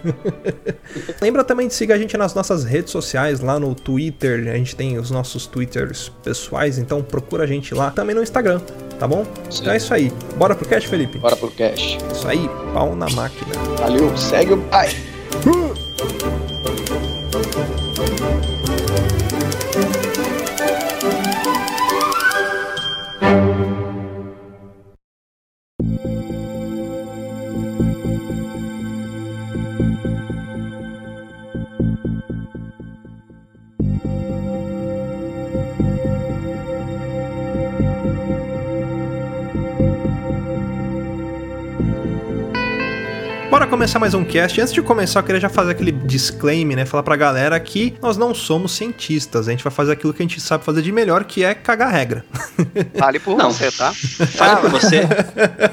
Lembra 1.27 1.43
também 1.43 1.67
de 1.67 1.73
seguir 1.73 1.91
a 1.91 1.97
gente 1.97 2.15
nas 2.15 2.33
nossas 2.33 2.63
redes 2.63 2.89
sociais, 2.89 3.41
lá 3.41 3.59
no 3.59 3.75
Twitter, 3.75 4.47
a 4.47 4.55
gente 4.55 4.73
tem 4.77 4.97
os 4.97 5.11
nossos 5.11 5.45
Twitters 5.45 6.09
pessoais, 6.23 6.77
então 6.77 7.03
procura 7.03 7.43
a 7.43 7.45
gente 7.45 7.73
lá, 7.75 7.91
também 7.91 8.15
no 8.15 8.23
Instagram, 8.23 8.61
tá 8.97 9.05
bom? 9.05 9.25
Sim. 9.49 9.63
Então 9.63 9.73
é 9.73 9.75
isso 9.75 9.93
aí. 9.93 10.09
Bora 10.37 10.55
pro 10.55 10.65
cast, 10.65 10.87
Felipe? 10.87 11.17
Bora 11.17 11.35
pro 11.35 11.51
cast. 11.51 11.97
Isso 12.13 12.25
aí, 12.29 12.49
pau 12.73 12.95
na 12.95 13.09
máquina. 13.09 13.53
Valeu, 13.77 14.15
segue 14.15 14.53
o 14.53 14.57
pai. 14.69 14.87
Começar 43.87 43.99
mais 43.99 44.13
um 44.13 44.25
cast. 44.25 44.59
Antes 44.59 44.73
de 44.73 44.81
começar, 44.81 45.21
eu 45.21 45.23
queria 45.23 45.39
já 45.39 45.47
fazer 45.47 45.71
aquele 45.71 45.93
disclaimer, 45.93 46.75
né? 46.75 46.85
Falar 46.85 47.03
pra 47.03 47.15
galera 47.15 47.57
que 47.57 47.93
nós 48.01 48.17
não 48.17 48.35
somos 48.35 48.73
cientistas. 48.73 49.47
A 49.47 49.51
gente 49.51 49.63
vai 49.63 49.71
fazer 49.71 49.93
aquilo 49.93 50.13
que 50.13 50.21
a 50.21 50.25
gente 50.25 50.41
sabe 50.41 50.65
fazer 50.65 50.81
de 50.81 50.91
melhor, 50.91 51.23
que 51.23 51.41
é 51.41 51.53
cagar 51.53 51.89
regra. 51.89 52.25
Vale 52.99 53.17
por 53.17 53.37
Não. 53.37 53.49
você, 53.49 53.71
tá? 53.71 53.93
Fale 53.93 54.59
por 54.59 54.71
você. 54.71 55.03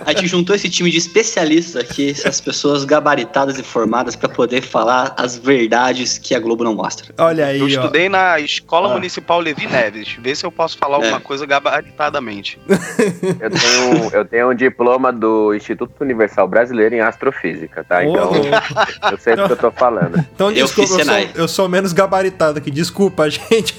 A 0.06 0.12
gente 0.12 0.28
juntou 0.28 0.54
esse 0.54 0.70
time 0.70 0.92
de 0.92 0.98
especialistas 0.98 1.74
aqui, 1.82 2.10
essas 2.10 2.40
pessoas 2.40 2.84
gabaritadas 2.84 3.58
e 3.58 3.64
formadas 3.64 4.14
pra 4.14 4.28
poder 4.28 4.62
falar 4.62 5.12
as 5.18 5.36
verdades 5.36 6.16
que 6.16 6.36
a 6.36 6.38
Globo 6.38 6.62
não 6.62 6.74
mostra. 6.74 7.12
Olha 7.18 7.46
aí, 7.46 7.58
Eu 7.58 7.64
ó. 7.64 7.68
estudei 7.68 8.08
na 8.08 8.38
Escola 8.38 8.90
Ah. 8.90 8.94
Municipal 8.94 9.40
Levi 9.40 9.66
Neves. 9.66 10.16
Vê 10.22 10.36
se 10.36 10.46
eu 10.46 10.52
posso 10.52 10.78
falar 10.78 10.96
alguma 10.98 11.16
É. 11.16 11.20
coisa 11.20 11.44
gabaritadamente. 11.46 12.60
Eu 13.40 13.50
tenho, 13.50 14.10
eu 14.14 14.24
tenho 14.24 14.50
um 14.50 14.54
diploma 14.54 15.12
do 15.12 15.52
Instituto 15.54 15.92
Universal 16.00 16.46
Brasileiro 16.46 16.94
em 16.94 17.00
Astrofísica, 17.00 17.82
tá? 17.84 18.03
Então, 18.04 18.30
Ô, 18.30 19.10
eu 19.12 19.18
sei 19.18 19.36
do 19.36 19.46
que 19.46 19.52
eu 19.52 19.56
tô 19.56 19.70
falando. 19.70 20.18
Então, 20.34 20.48
Eu 20.50 20.66
desculpa, 20.66 20.92
eu 20.92 21.04
sou, 21.04 21.14
eu 21.34 21.48
sou 21.48 21.68
menos 21.68 21.92
gabaritado 21.92 22.58
aqui. 22.58 22.70
Desculpa, 22.70 23.28
gente. 23.30 23.74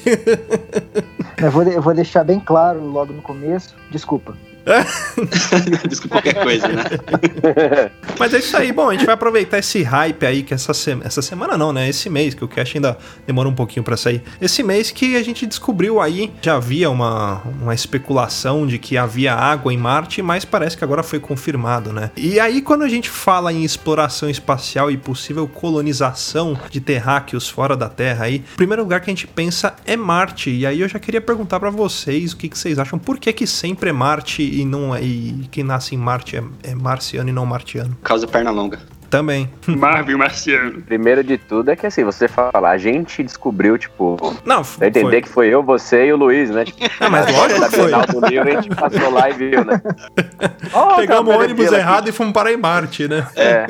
Eu 1.38 1.52
vou, 1.52 1.64
eu 1.64 1.82
vou 1.82 1.94
deixar 1.94 2.24
bem 2.24 2.40
claro 2.40 2.84
logo 2.84 3.14
no 3.14 3.22
começo. 3.22 3.76
Desculpa. 3.92 4.36
Desculpa 5.88 6.22
qualquer 6.22 6.44
coisa, 6.44 6.68
né? 6.68 6.84
Mas 8.20 8.34
é 8.34 8.40
isso 8.40 8.56
aí. 8.58 8.72
Bom, 8.72 8.90
a 8.90 8.94
gente 8.94 9.06
vai 9.06 9.14
aproveitar 9.16 9.60
esse 9.60 9.84
hype 9.84 10.26
aí 10.26 10.44
que 10.44 10.54
essa, 10.54 10.74
se- 10.74 10.98
essa 11.04 11.22
semana 11.22 11.58
não, 11.58 11.72
né? 11.72 11.88
Esse 11.88 12.10
mês, 12.10 12.34
que 12.34 12.44
o 12.44 12.48
cast 12.48 12.78
ainda 12.78 12.98
demora 13.28 13.48
um 13.48 13.54
pouquinho 13.54 13.84
pra 13.84 13.96
sair. 13.98 14.24
Esse 14.42 14.64
mês 14.64 14.92
que 14.92 15.16
a 15.16 15.24
gente 15.24 15.46
descobriu 15.46 16.02
aí, 16.02 16.32
já 16.42 16.56
havia 16.56 16.90
uma, 16.90 17.42
uma 17.62 17.74
especulação 17.74 18.66
de 18.66 18.78
que 18.80 18.98
havia 18.98 19.34
água 19.34 19.74
em 19.74 19.78
Marte, 19.78 20.22
mas 20.22 20.46
parece 20.46 20.78
que 20.78 20.84
agora 20.84 21.04
foi 21.04 21.20
confirmado, 21.20 21.92
né? 21.94 22.12
E 22.18 22.40
aí, 22.40 22.62
quando 22.62 22.84
a 22.84 22.90
gente 22.90 23.10
fala 23.10 23.52
em 23.54 23.64
exploração 23.64 24.30
espacial 24.30 24.90
e 24.90 24.98
possível 24.98 25.48
colonização 25.48 26.58
de 26.70 26.80
terráqueos 26.82 27.48
fora 27.50 27.76
da 27.78 27.90
Terra 27.90 28.26
aí, 28.26 28.44
o 28.54 28.58
primeiro 28.58 28.82
lugar 28.84 29.00
que 29.02 29.10
a 29.10 29.14
gente 29.14 29.28
pensa 29.28 29.76
é 29.86 29.96
Marte. 29.96 30.50
E 30.50 30.66
aí 30.66 30.82
eu 30.82 30.88
já 30.88 31.00
queria 31.00 31.22
perguntar 31.22 31.60
pra 31.60 31.70
vocês 31.70 32.34
o 32.34 32.38
que, 32.38 32.50
que 32.50 32.58
vocês 32.58 32.80
acham. 32.80 32.98
Por 32.98 33.18
que, 33.20 33.32
que 33.34 33.46
sempre 33.46 33.90
é 33.90 33.94
Marte 33.94 34.42
e 34.56 34.66
não 34.66 34.96
é. 34.96 35.04
E 35.04 35.48
quem 35.52 35.64
nasce 35.64 35.96
em 35.96 35.98
Marte 35.98 36.38
é, 36.38 36.44
é 36.64 36.76
marciano 36.76 37.30
e 37.30 37.34
não 37.34 37.46
martiano? 37.46 37.96
Causa 38.04 38.28
perna 38.28 38.52
longa. 38.52 38.80
Também. 39.10 39.50
Marvin 39.68 40.16
Marciano. 40.16 40.82
Primeiro 40.82 41.24
de 41.24 41.38
tudo 41.38 41.70
é 41.72 41.76
que 41.76 41.86
assim, 41.88 42.04
você 42.04 42.28
fala, 42.28 42.70
a 42.70 42.78
gente 42.78 43.24
descobriu, 43.24 43.78
tipo, 43.78 44.18
Não, 44.46 44.64
foi. 44.64 44.88
entender 44.88 45.22
que 45.22 45.30
foi 45.30 45.48
eu, 45.48 45.64
você 45.64 46.08
e 46.08 46.14
o 46.14 46.18
Luiz, 46.18 46.50
né? 46.50 46.66
Tipo, 46.66 46.80
Ah, 47.00 47.10
mas 47.10 47.32
lógico 47.34 47.70
que 47.70 47.76
foi. 47.76 47.92
Do 47.92 48.28
Livro, 48.28 48.50
a 48.50 48.62
gente 48.62 48.76
passou 48.76 49.10
lá 49.12 49.30
e 49.30 49.34
viu, 49.34 49.64
né? 49.66 49.82
Ó, 50.74 50.96
Pegamos 50.98 51.08
tá 51.08 51.20
o 51.20 51.24
uma 51.24 51.36
ônibus 51.44 51.56
beleza 51.56 51.76
aqui. 51.78 51.86
errado 51.86 52.08
e 52.10 52.12
fomos 52.12 52.34
parar 52.34 52.52
em 52.52 52.58
Marte, 52.58 53.08
né? 53.08 53.26
É, 53.36 53.66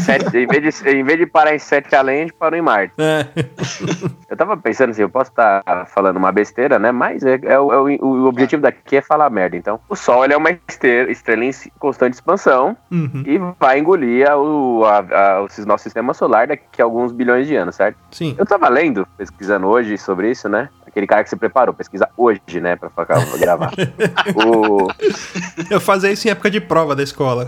sete- 0.00 0.36
em, 0.38 0.46
vez 0.46 0.80
de, 0.82 0.88
em 0.90 1.04
vez 1.04 1.18
de 1.18 1.26
parar 1.26 1.54
em 1.54 1.58
Sete 1.58 1.94
Além, 1.94 2.18
a 2.18 2.20
gente 2.22 2.32
parou 2.32 2.58
em 2.58 2.62
Marte. 2.62 2.94
É. 2.98 3.26
Eu 4.28 4.36
tava 4.36 4.56
pensando 4.56 4.90
assim, 4.90 5.02
eu 5.02 5.08
posso 5.08 5.30
estar 5.30 5.62
falando 5.94 6.16
uma 6.16 6.32
besteira, 6.32 6.78
né? 6.80 6.90
Mas 6.90 7.22
é, 7.22 7.38
é 7.44 7.58
o, 7.60 7.72
é 7.72 7.78
o- 7.78 8.04
o 8.04 8.26
objetivo 8.26 8.60
daqui 8.60 8.96
é 8.96 9.00
falar 9.00 9.30
merda. 9.30 9.56
Então, 9.56 9.78
o 9.88 9.94
Sol 9.94 10.24
ele 10.24 10.34
é 10.34 10.36
uma 10.36 10.50
estrela, 10.68 11.10
estrela 11.10 11.44
em 11.44 11.50
constante 11.78 12.14
expansão 12.14 12.76
Uhum. 12.90 13.22
e 13.24 13.38
vai 13.58 13.78
engolir 13.78 14.28
a- 14.28 14.36
o, 14.78 14.84
a- 14.84 14.98
a- 14.98 15.40
o 15.42 15.66
nosso 15.66 15.84
sistema 15.84 16.12
solar 16.14 16.46
daqui 16.46 16.80
a 16.80 16.84
alguns 16.84 17.12
bilhões 17.12 17.46
de 17.46 17.56
anos, 17.56 17.74
certo? 17.76 17.96
Sim. 18.10 18.34
Eu 18.38 18.46
tava 18.46 18.68
lendo, 18.68 19.06
pesquisando 19.16 19.66
hoje 19.66 19.96
sobre 19.98 20.30
isso, 20.30 20.48
né? 20.48 20.68
Aquele 20.86 21.06
cara 21.06 21.22
que 21.22 21.28
se 21.30 21.36
preparou, 21.36 21.74
pesquisa 21.74 22.08
hoje, 22.16 22.40
né? 22.60 22.76
Pra 22.76 22.88
vou 23.26 23.38
gravar. 23.38 23.70
o, 24.34 24.88
Eu 25.70 25.80
fazia 25.80 26.10
isso 26.10 26.26
em 26.26 26.30
época 26.30 26.50
de 26.50 26.60
prova 26.60 26.96
da 26.96 27.02
escola. 27.02 27.46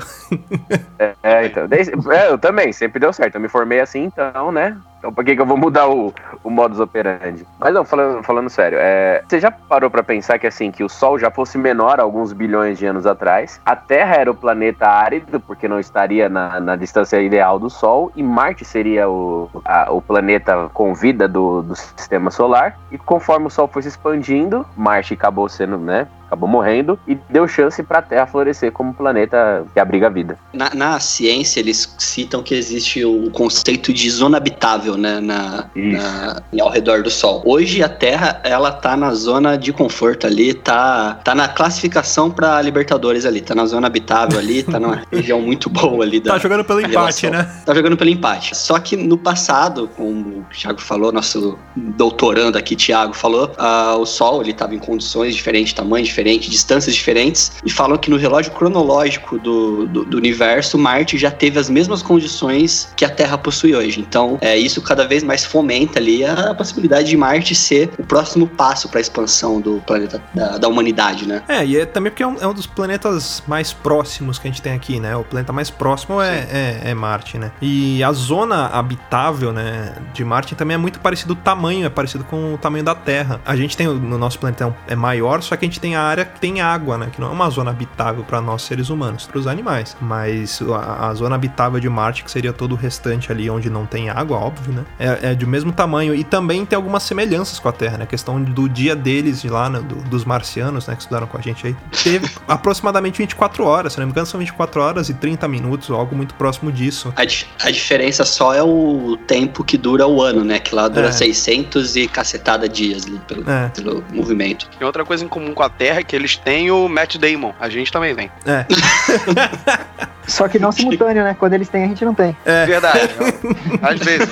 É, 1.22 1.46
então. 1.46 1.66
desde- 1.66 1.92
é, 2.12 2.28
eu 2.30 2.38
também, 2.38 2.72
sempre 2.72 3.00
deu 3.00 3.12
certo. 3.12 3.36
Eu 3.36 3.40
me 3.40 3.48
formei 3.48 3.80
assim, 3.80 4.04
então, 4.04 4.52
né? 4.52 4.76
Então 4.98 5.12
por 5.12 5.24
que, 5.24 5.34
que 5.36 5.40
eu 5.40 5.46
vou 5.46 5.56
mudar 5.56 5.88
o, 5.88 6.12
o 6.42 6.50
modus 6.50 6.80
operandi? 6.80 7.46
Mas 7.58 7.72
não, 7.72 7.84
falando, 7.84 8.22
falando 8.24 8.50
sério, 8.50 8.78
é, 8.80 9.22
você 9.28 9.38
já 9.38 9.50
parou 9.50 9.88
pra 9.88 10.02
pensar 10.02 10.38
que 10.38 10.46
assim, 10.46 10.70
que 10.70 10.82
o 10.82 10.88
Sol 10.88 11.18
já 11.18 11.30
fosse 11.30 11.56
menor 11.56 12.00
alguns 12.00 12.32
bilhões 12.32 12.78
de 12.78 12.86
anos 12.86 13.06
atrás, 13.06 13.60
a 13.64 13.76
Terra 13.76 14.16
era 14.16 14.30
o 14.30 14.34
planeta 14.34 14.88
árido, 14.88 15.38
porque 15.40 15.68
não 15.68 15.78
estaria 15.78 16.28
na, 16.28 16.58
na 16.58 16.74
distância 16.76 17.20
ideal 17.20 17.58
do 17.58 17.70
Sol, 17.70 18.10
e 18.16 18.22
Marte 18.22 18.64
seria 18.64 19.08
o, 19.08 19.48
a- 19.64 19.86
o 19.92 20.02
planeta 20.02 20.68
com 20.74 20.92
vida 20.94 21.28
do, 21.28 21.62
do 21.62 21.76
sistema 21.76 22.30
solar, 22.30 22.76
e 22.90 22.98
conforme 22.98 23.46
o 23.46 23.50
Sol 23.50 23.68
foi 23.68 23.82
se 23.82 23.88
expandindo, 23.88 24.66
Marte 24.76 25.14
acabou 25.14 25.48
sendo, 25.48 25.78
né? 25.78 26.08
Acabou 26.28 26.48
morrendo 26.48 26.98
e 27.08 27.16
deu 27.30 27.48
chance 27.48 27.82
pra 27.82 28.00
Terra 28.02 28.26
florescer 28.26 28.70
como 28.70 28.92
planeta 28.94 29.64
que 29.74 29.80
abriga 29.80 30.06
a 30.06 30.10
vida. 30.10 30.38
Na, 30.52 30.70
na 30.74 31.00
ciência, 31.00 31.58
eles 31.58 31.94
citam 31.98 32.42
que 32.42 32.54
existe 32.54 33.04
o 33.04 33.30
conceito 33.30 33.92
de 33.92 34.08
zona 34.10 34.36
habitável, 34.36 34.96
né, 34.96 35.20
na, 35.20 35.64
na- 35.74 36.42
ao 36.60 36.68
redor 36.70 37.02
do 37.02 37.10
Sol. 37.10 37.42
Hoje, 37.46 37.82
a 37.82 37.88
Terra, 37.88 38.40
ela 38.44 38.70
tá 38.70 38.94
na 38.96 39.12
zona 39.14 39.56
de 39.56 39.72
conforto 39.72 40.26
ali, 40.26 40.52
tá, 40.52 41.14
tá 41.24 41.34
na 41.34 41.48
classificação 41.48 42.30
pra 42.30 42.60
Libertadores 42.60 43.24
ali, 43.24 43.40
tá 43.40 43.54
na 43.54 43.64
zona 43.64 43.86
habitável 43.86 44.38
ali, 44.38 44.62
tá 44.62 44.78
numa 44.78 45.02
região 45.10 45.40
muito 45.40 45.70
boa 45.70 46.04
ali 46.04 46.20
da, 46.20 46.32
Tá 46.32 46.38
jogando 46.38 46.64
pelo 46.64 46.80
empate, 46.80 47.26
relação. 47.26 47.30
né? 47.30 47.62
Tá 47.64 47.74
jogando 47.74 47.96
pelo 47.96 48.10
empate. 48.10 48.54
Só 48.54 48.78
que 48.78 48.96
no 48.96 49.16
passado, 49.16 49.88
como 49.96 50.40
o 50.40 50.44
Thiago 50.54 50.80
falou, 50.80 51.10
nosso 51.10 51.58
doutorando 51.74 52.58
aqui, 52.58 52.76
Thiago, 52.76 53.14
falou, 53.14 53.50
ah, 53.56 53.96
o 53.96 54.04
Sol 54.04 54.42
ele 54.42 54.50
estava 54.50 54.74
em 54.74 54.78
condições 54.78 55.34
diferentes, 55.34 55.72
tamanhos 55.72 56.08
diferentes, 56.08 56.17
diferente, 56.18 56.50
distâncias 56.50 56.94
diferentes, 56.94 57.52
e 57.64 57.70
falam 57.70 57.96
que 57.96 58.10
no 58.10 58.16
relógio 58.16 58.50
cronológico 58.50 59.38
do, 59.38 59.86
do, 59.86 60.04
do 60.04 60.16
universo, 60.16 60.76
Marte 60.76 61.16
já 61.16 61.30
teve 61.30 61.58
as 61.60 61.70
mesmas 61.70 62.02
condições 62.02 62.92
que 62.96 63.04
a 63.04 63.10
Terra 63.10 63.38
possui 63.38 63.74
hoje. 63.74 64.00
Então, 64.00 64.36
é, 64.40 64.56
isso 64.56 64.82
cada 64.82 65.06
vez 65.06 65.22
mais 65.22 65.44
fomenta 65.44 66.00
ali 66.00 66.24
a 66.24 66.52
possibilidade 66.54 67.08
de 67.08 67.16
Marte 67.16 67.54
ser 67.54 67.90
o 67.98 68.04
próximo 68.04 68.48
passo 68.48 68.88
para 68.88 68.98
a 68.98 69.00
expansão 69.00 69.60
do 69.60 69.80
planeta 69.86 70.20
da, 70.34 70.58
da, 70.58 70.68
humanidade, 70.68 71.26
né? 71.26 71.42
É, 71.48 71.64
e 71.64 71.76
é 71.76 71.86
também 71.86 72.10
porque 72.10 72.22
é 72.22 72.26
um, 72.26 72.36
é 72.40 72.46
um, 72.46 72.54
dos 72.54 72.66
planetas 72.66 73.42
mais 73.46 73.72
próximos 73.72 74.38
que 74.38 74.48
a 74.48 74.50
gente 74.50 74.60
tem 74.60 74.72
aqui, 74.72 74.98
né? 74.98 75.16
O 75.16 75.22
planeta 75.22 75.52
mais 75.52 75.70
próximo 75.70 76.20
é, 76.20 76.48
é, 76.50 76.90
é, 76.90 76.94
Marte, 76.94 77.38
né? 77.38 77.52
E 77.62 78.02
a 78.02 78.12
zona 78.12 78.66
habitável, 78.66 79.52
né, 79.52 79.94
de 80.12 80.24
Marte 80.24 80.54
também 80.54 80.74
é 80.74 80.78
muito 80.78 80.98
parecido 80.98 81.34
o 81.34 81.36
tamanho, 81.36 81.86
é 81.86 81.88
parecido 81.88 82.24
com 82.24 82.54
o 82.54 82.58
tamanho 82.58 82.84
da 82.84 82.94
Terra. 82.94 83.40
A 83.46 83.54
gente 83.54 83.76
tem 83.76 83.86
no 83.86 84.18
nosso 84.18 84.38
planeta 84.38 84.74
é 84.88 84.96
maior, 84.96 85.42
só 85.42 85.56
que 85.56 85.64
a 85.64 85.68
gente 85.68 85.80
tem 85.80 85.94
a 85.94 86.07
área 86.08 86.24
que 86.24 86.40
tem 86.40 86.60
água, 86.60 86.98
né? 86.98 87.08
Que 87.12 87.20
não 87.20 87.28
é 87.28 87.32
uma 87.32 87.48
zona 87.50 87.70
habitável 87.70 88.24
para 88.24 88.40
nós 88.40 88.62
seres 88.62 88.90
humanos, 88.90 89.26
para 89.26 89.38
os 89.38 89.46
animais. 89.46 89.96
Mas 90.00 90.60
a, 90.62 91.08
a, 91.08 91.14
zona 91.14 91.34
habitável 91.34 91.80
de 91.80 91.88
Marte, 91.88 92.24
que 92.24 92.30
seria 92.30 92.52
todo 92.52 92.72
o 92.72 92.74
restante 92.76 93.30
ali 93.30 93.48
onde 93.48 93.70
não 93.70 93.86
tem 93.86 94.10
água, 94.10 94.38
óbvio, 94.38 94.72
né? 94.72 94.84
É, 94.98 95.30
é 95.30 95.34
do 95.34 95.46
mesmo 95.46 95.72
tamanho 95.72 96.14
e 96.14 96.24
também 96.24 96.64
tem 96.64 96.76
algumas 96.76 97.02
semelhanças 97.02 97.58
com 97.58 97.68
a 97.68 97.72
Terra, 97.72 97.98
né? 97.98 98.04
A 98.04 98.06
questão 98.06 98.42
do 98.42 98.68
dia 98.68 98.94
deles 98.94 99.40
de 99.42 99.48
lá, 99.48 99.68
né? 99.68 99.80
do, 99.80 99.96
dos 100.08 100.24
marcianos, 100.24 100.86
né? 100.86 100.94
Que 100.94 101.02
estudaram 101.02 101.26
com 101.26 101.38
a 101.38 101.40
gente 101.40 101.66
aí. 101.66 101.76
Teve 102.02 102.28
aproximadamente 102.46 103.18
24 103.18 103.64
horas, 103.64 103.92
se 103.92 103.98
não 103.98 104.06
me 104.06 104.12
engano, 104.12 104.26
são 104.26 104.38
24 104.38 104.80
horas 104.80 105.08
e 105.08 105.14
30 105.14 105.46
minutos, 105.48 105.90
algo 105.90 106.14
muito 106.14 106.34
próximo 106.34 106.70
disso. 106.70 107.12
A, 107.16 107.22
a 107.22 107.70
diferença 107.70 108.24
só 108.24 108.54
é 108.54 108.62
o 108.62 109.18
tempo 109.26 109.64
que 109.64 109.76
dura 109.76 110.06
o 110.06 110.22
ano, 110.22 110.44
né? 110.44 110.58
Que 110.58 110.74
lá 110.74 110.88
dura 110.88 111.08
é. 111.08 111.12
600 111.12 111.96
e 111.96 112.08
cacetada 112.08 112.68
dias 112.68 113.06
ali, 113.06 113.20
pelo, 113.26 113.50
é. 113.50 113.68
pelo 113.68 114.04
movimento. 114.12 114.68
Tem 114.78 114.86
outra 114.86 115.04
coisa 115.04 115.24
em 115.24 115.28
comum 115.28 115.54
com 115.54 115.62
a 115.62 115.68
Terra 115.68 115.97
que 116.04 116.14
eles 116.14 116.36
têm 116.36 116.70
o 116.70 116.88
Matt 116.88 117.16
Damon. 117.16 117.52
A 117.58 117.68
gente 117.68 117.90
também 117.92 118.14
tem. 118.14 118.30
É. 118.46 118.66
Só 120.28 120.46
que 120.46 120.58
não 120.58 120.70
simultâneo, 120.70 121.24
né? 121.24 121.34
Quando 121.38 121.54
eles 121.54 121.70
têm, 121.70 121.84
a 121.84 121.88
gente 121.88 122.04
não 122.04 122.14
tem. 122.14 122.36
É. 122.44 122.66
Verdade. 122.66 123.08
Às 123.80 123.98
vezes. 123.98 124.28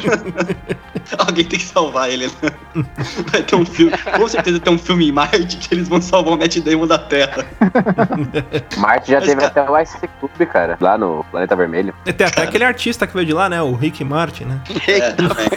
Alguém 1.18 1.44
tem 1.44 1.58
que 1.58 1.64
salvar 1.64 2.10
ele, 2.10 2.26
né? 2.26 2.84
Vai 3.32 3.42
ter 3.42 3.56
um 3.56 3.64
filme. 3.64 3.96
Com 3.96 4.28
certeza 4.28 4.60
tem 4.60 4.72
um 4.74 4.78
filme 4.78 5.08
em 5.08 5.12
Marte 5.12 5.56
que 5.56 5.74
eles 5.74 5.88
vão 5.88 6.02
salvar 6.02 6.34
o 6.34 6.38
Matt 6.38 6.58
Damon 6.58 6.86
da 6.86 6.98
Terra. 6.98 7.46
Marte 8.76 9.10
já 9.10 9.20
Mas, 9.20 9.26
cara... 9.26 9.26
teve 9.26 9.44
até 9.44 9.70
o 9.70 9.78
Ice 9.78 9.96
Cube, 10.20 10.46
cara, 10.46 10.76
lá 10.80 10.98
no 10.98 11.24
Planeta 11.30 11.56
Vermelho. 11.56 11.94
Tem 12.04 12.12
até 12.12 12.28
cara. 12.28 12.48
aquele 12.48 12.64
artista 12.64 13.06
que 13.06 13.14
veio 13.14 13.24
de 13.24 13.32
lá, 13.32 13.48
né? 13.48 13.62
O 13.62 13.74
Rick 13.74 14.04
Martin, 14.04 14.44
né? 14.44 14.60
É, 14.86 15.12
também. 15.12 15.48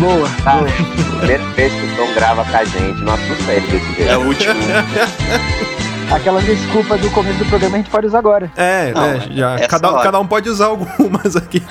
boa. 0.00 0.28
Tá. 0.42 0.56
boa. 0.56 0.68
O 0.68 1.18
primeiro 1.18 1.44
vez 1.52 1.72
que 1.72 1.86
o 1.86 1.96
Tom 1.96 2.14
grava 2.14 2.44
com 2.44 2.56
a 2.56 2.64
gente, 2.64 3.00
não 3.02 3.14
ele 3.14 3.26
desse 3.28 3.44
jeito. 3.44 3.77
É 3.98 4.16
o 4.16 4.26
último. 4.26 4.54
Aquela 6.10 6.40
desculpa 6.40 6.96
do 6.96 7.10
começo 7.10 7.38
do 7.38 7.44
programa 7.44 7.76
a 7.76 7.78
gente 7.78 7.90
pode 7.90 8.06
usar 8.06 8.18
agora. 8.18 8.50
É, 8.56 8.92
Não, 8.92 9.04
é 9.04 9.20
já. 9.30 9.68
Cada, 9.68 9.92
cada 10.02 10.18
um 10.18 10.26
pode 10.26 10.48
usar 10.48 10.66
algumas 10.66 11.36
aqui. 11.36 11.62